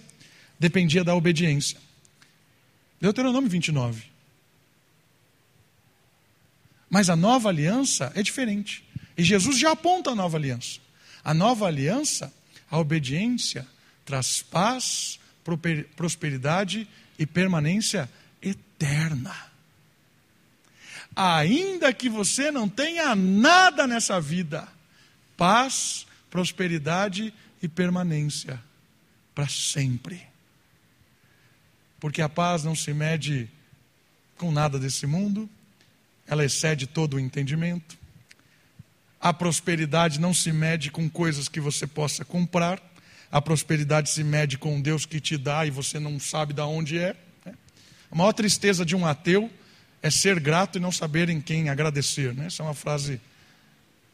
dependia 0.57 1.03
da 1.03 1.13
obediência. 1.13 1.90
Deuteronômio 3.01 3.49
29. 3.49 4.03
Mas 6.87 7.09
a 7.09 7.15
nova 7.15 7.49
aliança 7.49 8.11
é 8.15 8.21
diferente. 8.21 8.85
E 9.17 9.23
Jesus 9.23 9.57
já 9.57 9.71
aponta 9.71 10.11
a 10.11 10.15
nova 10.15 10.37
aliança. 10.37 10.79
A 11.23 11.33
nova 11.33 11.65
aliança, 11.65 12.31
a 12.69 12.77
obediência, 12.77 13.67
traz 14.05 14.41
paz, 14.43 15.19
prosperidade 15.95 16.87
e 17.17 17.25
permanência 17.25 18.09
eterna. 18.41 19.35
Ainda 21.15 21.91
que 21.91 22.07
você 22.07 22.51
não 22.51 22.69
tenha 22.69 23.15
nada 23.15 23.87
nessa 23.87 24.21
vida, 24.21 24.67
paz, 25.35 26.05
prosperidade 26.29 27.33
e 27.61 27.67
permanência 27.67 28.61
para 29.33 29.47
sempre. 29.47 30.30
Porque 32.01 32.21
a 32.21 32.27
paz 32.27 32.63
não 32.63 32.75
se 32.75 32.93
mede 32.95 33.47
com 34.35 34.51
nada 34.51 34.79
desse 34.79 35.05
mundo, 35.05 35.47
ela 36.27 36.43
excede 36.43 36.87
todo 36.87 37.13
o 37.13 37.19
entendimento. 37.19 37.95
A 39.19 39.31
prosperidade 39.31 40.19
não 40.19 40.33
se 40.33 40.51
mede 40.51 40.89
com 40.89 41.07
coisas 41.07 41.47
que 41.47 41.59
você 41.59 41.85
possa 41.85 42.25
comprar, 42.25 42.81
a 43.31 43.39
prosperidade 43.39 44.09
se 44.09 44.23
mede 44.23 44.57
com 44.57 44.81
Deus 44.81 45.05
que 45.05 45.19
te 45.19 45.37
dá 45.37 45.63
e 45.63 45.69
você 45.69 45.99
não 45.99 46.19
sabe 46.19 46.53
de 46.53 46.61
onde 46.61 46.97
é. 46.97 47.15
Né? 47.45 47.53
A 48.09 48.15
maior 48.15 48.33
tristeza 48.33 48.83
de 48.83 48.95
um 48.95 49.05
ateu 49.05 49.49
é 50.01 50.09
ser 50.09 50.39
grato 50.39 50.79
e 50.79 50.81
não 50.81 50.91
saber 50.91 51.29
em 51.29 51.39
quem 51.39 51.69
agradecer. 51.69 52.33
Né? 52.33 52.47
Essa 52.47 52.63
é 52.63 52.65
uma 52.65 52.73
frase 52.73 53.21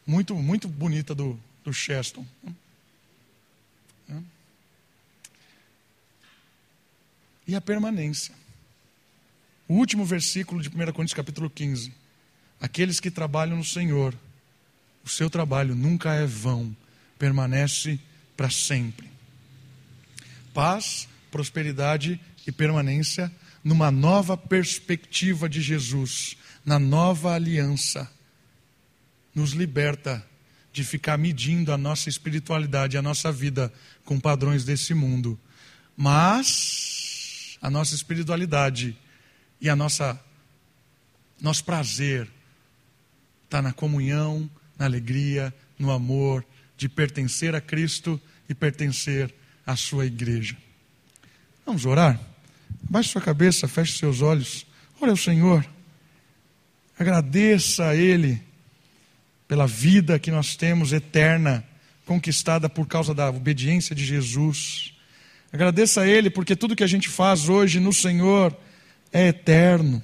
muito, 0.06 0.34
muito 0.34 0.68
bonita 0.68 1.14
do, 1.14 1.40
do 1.64 1.72
Cheston. 1.72 2.24
Né? 4.06 4.22
E 7.48 7.56
a 7.56 7.60
permanência. 7.62 8.34
O 9.66 9.74
último 9.74 10.04
versículo 10.04 10.60
de 10.60 10.68
1 10.68 10.72
Coríntios, 10.92 11.14
capítulo 11.14 11.48
15. 11.48 11.92
Aqueles 12.60 13.00
que 13.00 13.10
trabalham 13.10 13.56
no 13.56 13.64
Senhor, 13.64 14.14
o 15.02 15.08
seu 15.08 15.30
trabalho 15.30 15.74
nunca 15.74 16.12
é 16.12 16.26
vão, 16.26 16.76
permanece 17.18 17.98
para 18.36 18.50
sempre. 18.50 19.10
Paz, 20.52 21.08
prosperidade 21.30 22.20
e 22.46 22.52
permanência 22.52 23.32
numa 23.64 23.90
nova 23.90 24.36
perspectiva 24.36 25.48
de 25.48 25.62
Jesus, 25.62 26.36
na 26.64 26.78
nova 26.78 27.34
aliança, 27.34 28.10
nos 29.34 29.52
liberta 29.52 30.24
de 30.72 30.84
ficar 30.84 31.16
medindo 31.16 31.72
a 31.72 31.78
nossa 31.78 32.08
espiritualidade, 32.08 32.98
a 32.98 33.02
nossa 33.02 33.32
vida 33.32 33.72
com 34.04 34.20
padrões 34.20 34.64
desse 34.64 34.92
mundo. 34.94 35.38
Mas 35.96 36.97
a 37.60 37.70
nossa 37.70 37.94
espiritualidade 37.94 38.96
e 39.60 39.68
a 39.68 39.76
nossa 39.76 40.18
nosso 41.40 41.64
prazer 41.64 42.28
está 43.44 43.62
na 43.62 43.72
comunhão, 43.72 44.50
na 44.76 44.86
alegria, 44.86 45.54
no 45.78 45.90
amor 45.90 46.44
de 46.76 46.88
pertencer 46.88 47.54
a 47.54 47.60
Cristo 47.60 48.20
e 48.48 48.54
pertencer 48.54 49.32
à 49.66 49.76
sua 49.76 50.06
igreja. 50.06 50.56
Vamos 51.64 51.86
orar? 51.86 52.18
Baixe 52.82 53.10
sua 53.10 53.20
cabeça, 53.20 53.68
feche 53.68 53.98
seus 53.98 54.20
olhos. 54.20 54.66
Olha 55.00 55.12
o 55.12 55.16
Senhor. 55.16 55.64
Agradeça 56.98 57.88
a 57.88 57.94
Ele 57.94 58.42
pela 59.46 59.66
vida 59.66 60.18
que 60.18 60.30
nós 60.30 60.56
temos 60.56 60.92
eterna, 60.92 61.64
conquistada 62.04 62.68
por 62.68 62.86
causa 62.86 63.14
da 63.14 63.30
obediência 63.30 63.94
de 63.94 64.04
Jesus. 64.04 64.94
Agradeça 65.52 66.02
a 66.02 66.06
Ele 66.06 66.30
porque 66.30 66.54
tudo 66.54 66.76
que 66.76 66.84
a 66.84 66.88
gente 66.88 67.08
faz 67.08 67.48
hoje 67.48 67.80
no 67.80 67.92
Senhor 67.92 68.56
é 69.12 69.28
eterno. 69.28 70.02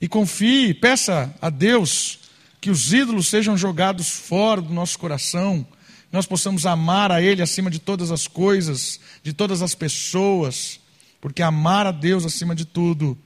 E 0.00 0.08
confie, 0.08 0.72
peça 0.72 1.34
a 1.40 1.50
Deus 1.50 2.20
que 2.60 2.70
os 2.70 2.92
ídolos 2.92 3.28
sejam 3.28 3.56
jogados 3.56 4.08
fora 4.08 4.60
do 4.60 4.72
nosso 4.72 4.98
coração, 4.98 5.66
nós 6.12 6.26
possamos 6.26 6.66
amar 6.66 7.10
a 7.10 7.22
Ele 7.22 7.42
acima 7.42 7.70
de 7.70 7.78
todas 7.78 8.10
as 8.10 8.26
coisas, 8.26 9.00
de 9.22 9.32
todas 9.32 9.62
as 9.62 9.74
pessoas, 9.74 10.80
porque 11.20 11.42
amar 11.42 11.86
a 11.86 11.92
Deus 11.92 12.24
acima 12.24 12.54
de 12.54 12.64
tudo 12.64 13.16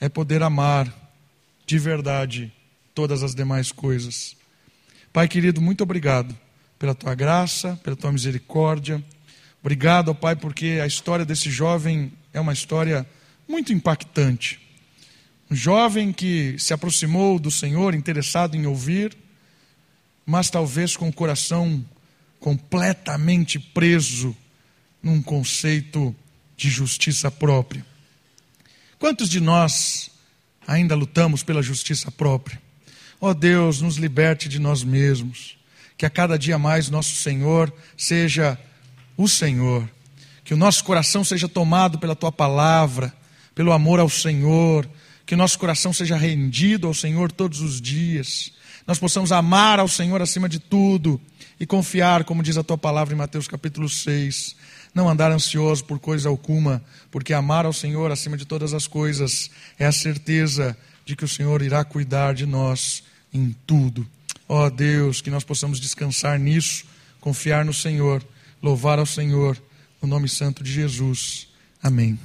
é 0.00 0.08
poder 0.08 0.42
amar 0.42 0.92
de 1.66 1.78
verdade 1.78 2.52
todas 2.94 3.22
as 3.22 3.34
demais 3.34 3.72
coisas. 3.72 4.36
Pai 5.12 5.26
querido, 5.26 5.60
muito 5.60 5.82
obrigado 5.82 6.36
pela 6.78 6.94
tua 6.94 7.14
graça, 7.14 7.78
pela 7.82 7.96
tua 7.96 8.12
misericórdia. 8.12 9.02
Obrigado, 9.60 10.14
Pai, 10.14 10.36
porque 10.36 10.78
a 10.82 10.86
história 10.86 11.24
desse 11.24 11.50
jovem 11.50 12.12
é 12.32 12.40
uma 12.40 12.52
história 12.52 13.06
muito 13.46 13.72
impactante. 13.72 14.60
Um 15.50 15.56
jovem 15.56 16.12
que 16.12 16.56
se 16.58 16.72
aproximou 16.72 17.38
do 17.38 17.50
Senhor, 17.50 17.94
interessado 17.94 18.56
em 18.56 18.66
ouvir, 18.66 19.16
mas 20.24 20.50
talvez 20.50 20.96
com 20.96 21.08
o 21.08 21.12
coração 21.12 21.84
completamente 22.38 23.58
preso 23.58 24.36
num 25.02 25.20
conceito 25.22 26.14
de 26.56 26.68
justiça 26.68 27.30
própria. 27.30 27.84
Quantos 28.98 29.28
de 29.28 29.40
nós 29.40 30.10
ainda 30.66 30.94
lutamos 30.94 31.42
pela 31.42 31.62
justiça 31.62 32.10
própria? 32.10 32.60
Ó 33.20 33.30
oh 33.30 33.34
Deus, 33.34 33.80
nos 33.80 33.96
liberte 33.96 34.48
de 34.48 34.58
nós 34.58 34.84
mesmos, 34.84 35.56
que 35.96 36.06
a 36.06 36.10
cada 36.10 36.38
dia 36.38 36.58
mais 36.58 36.88
nosso 36.88 37.14
Senhor 37.16 37.72
seja 37.96 38.58
o 39.18 39.28
Senhor, 39.28 39.86
que 40.44 40.54
o 40.54 40.56
nosso 40.56 40.82
coração 40.84 41.24
seja 41.24 41.48
tomado 41.48 41.98
pela 41.98 42.16
tua 42.16 42.32
palavra, 42.32 43.12
pelo 43.54 43.72
amor 43.72 43.98
ao 43.98 44.08
Senhor, 44.08 44.88
que 45.26 45.34
o 45.34 45.36
nosso 45.36 45.58
coração 45.58 45.92
seja 45.92 46.16
rendido 46.16 46.86
ao 46.86 46.94
Senhor 46.94 47.30
todos 47.30 47.60
os 47.60 47.80
dias, 47.80 48.52
nós 48.86 48.98
possamos 48.98 49.32
amar 49.32 49.78
ao 49.78 49.86
Senhor 49.86 50.22
acima 50.22 50.48
de 50.48 50.58
tudo 50.58 51.20
e 51.60 51.66
confiar, 51.66 52.24
como 52.24 52.42
diz 52.42 52.56
a 52.56 52.62
tua 52.62 52.78
palavra 52.78 53.12
em 53.12 53.18
Mateus 53.18 53.46
capítulo 53.46 53.86
6, 53.86 54.56
não 54.94 55.06
andar 55.06 55.30
ansioso 55.30 55.84
por 55.84 55.98
coisa 55.98 56.30
alguma, 56.30 56.82
porque 57.10 57.34
amar 57.34 57.66
ao 57.66 57.72
Senhor 57.74 58.10
acima 58.10 58.34
de 58.34 58.46
todas 58.46 58.72
as 58.72 58.86
coisas 58.86 59.50
é 59.78 59.84
a 59.84 59.92
certeza 59.92 60.74
de 61.04 61.14
que 61.14 61.24
o 61.24 61.28
Senhor 61.28 61.60
irá 61.60 61.84
cuidar 61.84 62.32
de 62.32 62.46
nós 62.46 63.02
em 63.30 63.54
tudo. 63.66 64.06
Ó 64.48 64.64
oh 64.64 64.70
Deus, 64.70 65.20
que 65.20 65.28
nós 65.28 65.44
possamos 65.44 65.78
descansar 65.78 66.38
nisso, 66.38 66.86
confiar 67.20 67.66
no 67.66 67.74
Senhor, 67.74 68.24
louvar 68.62 68.98
ao 68.98 69.06
Senhor, 69.06 69.56
no 70.00 70.08
nome 70.08 70.28
santo 70.28 70.62
de 70.62 70.72
Jesus. 70.72 71.48
Amém. 71.82 72.18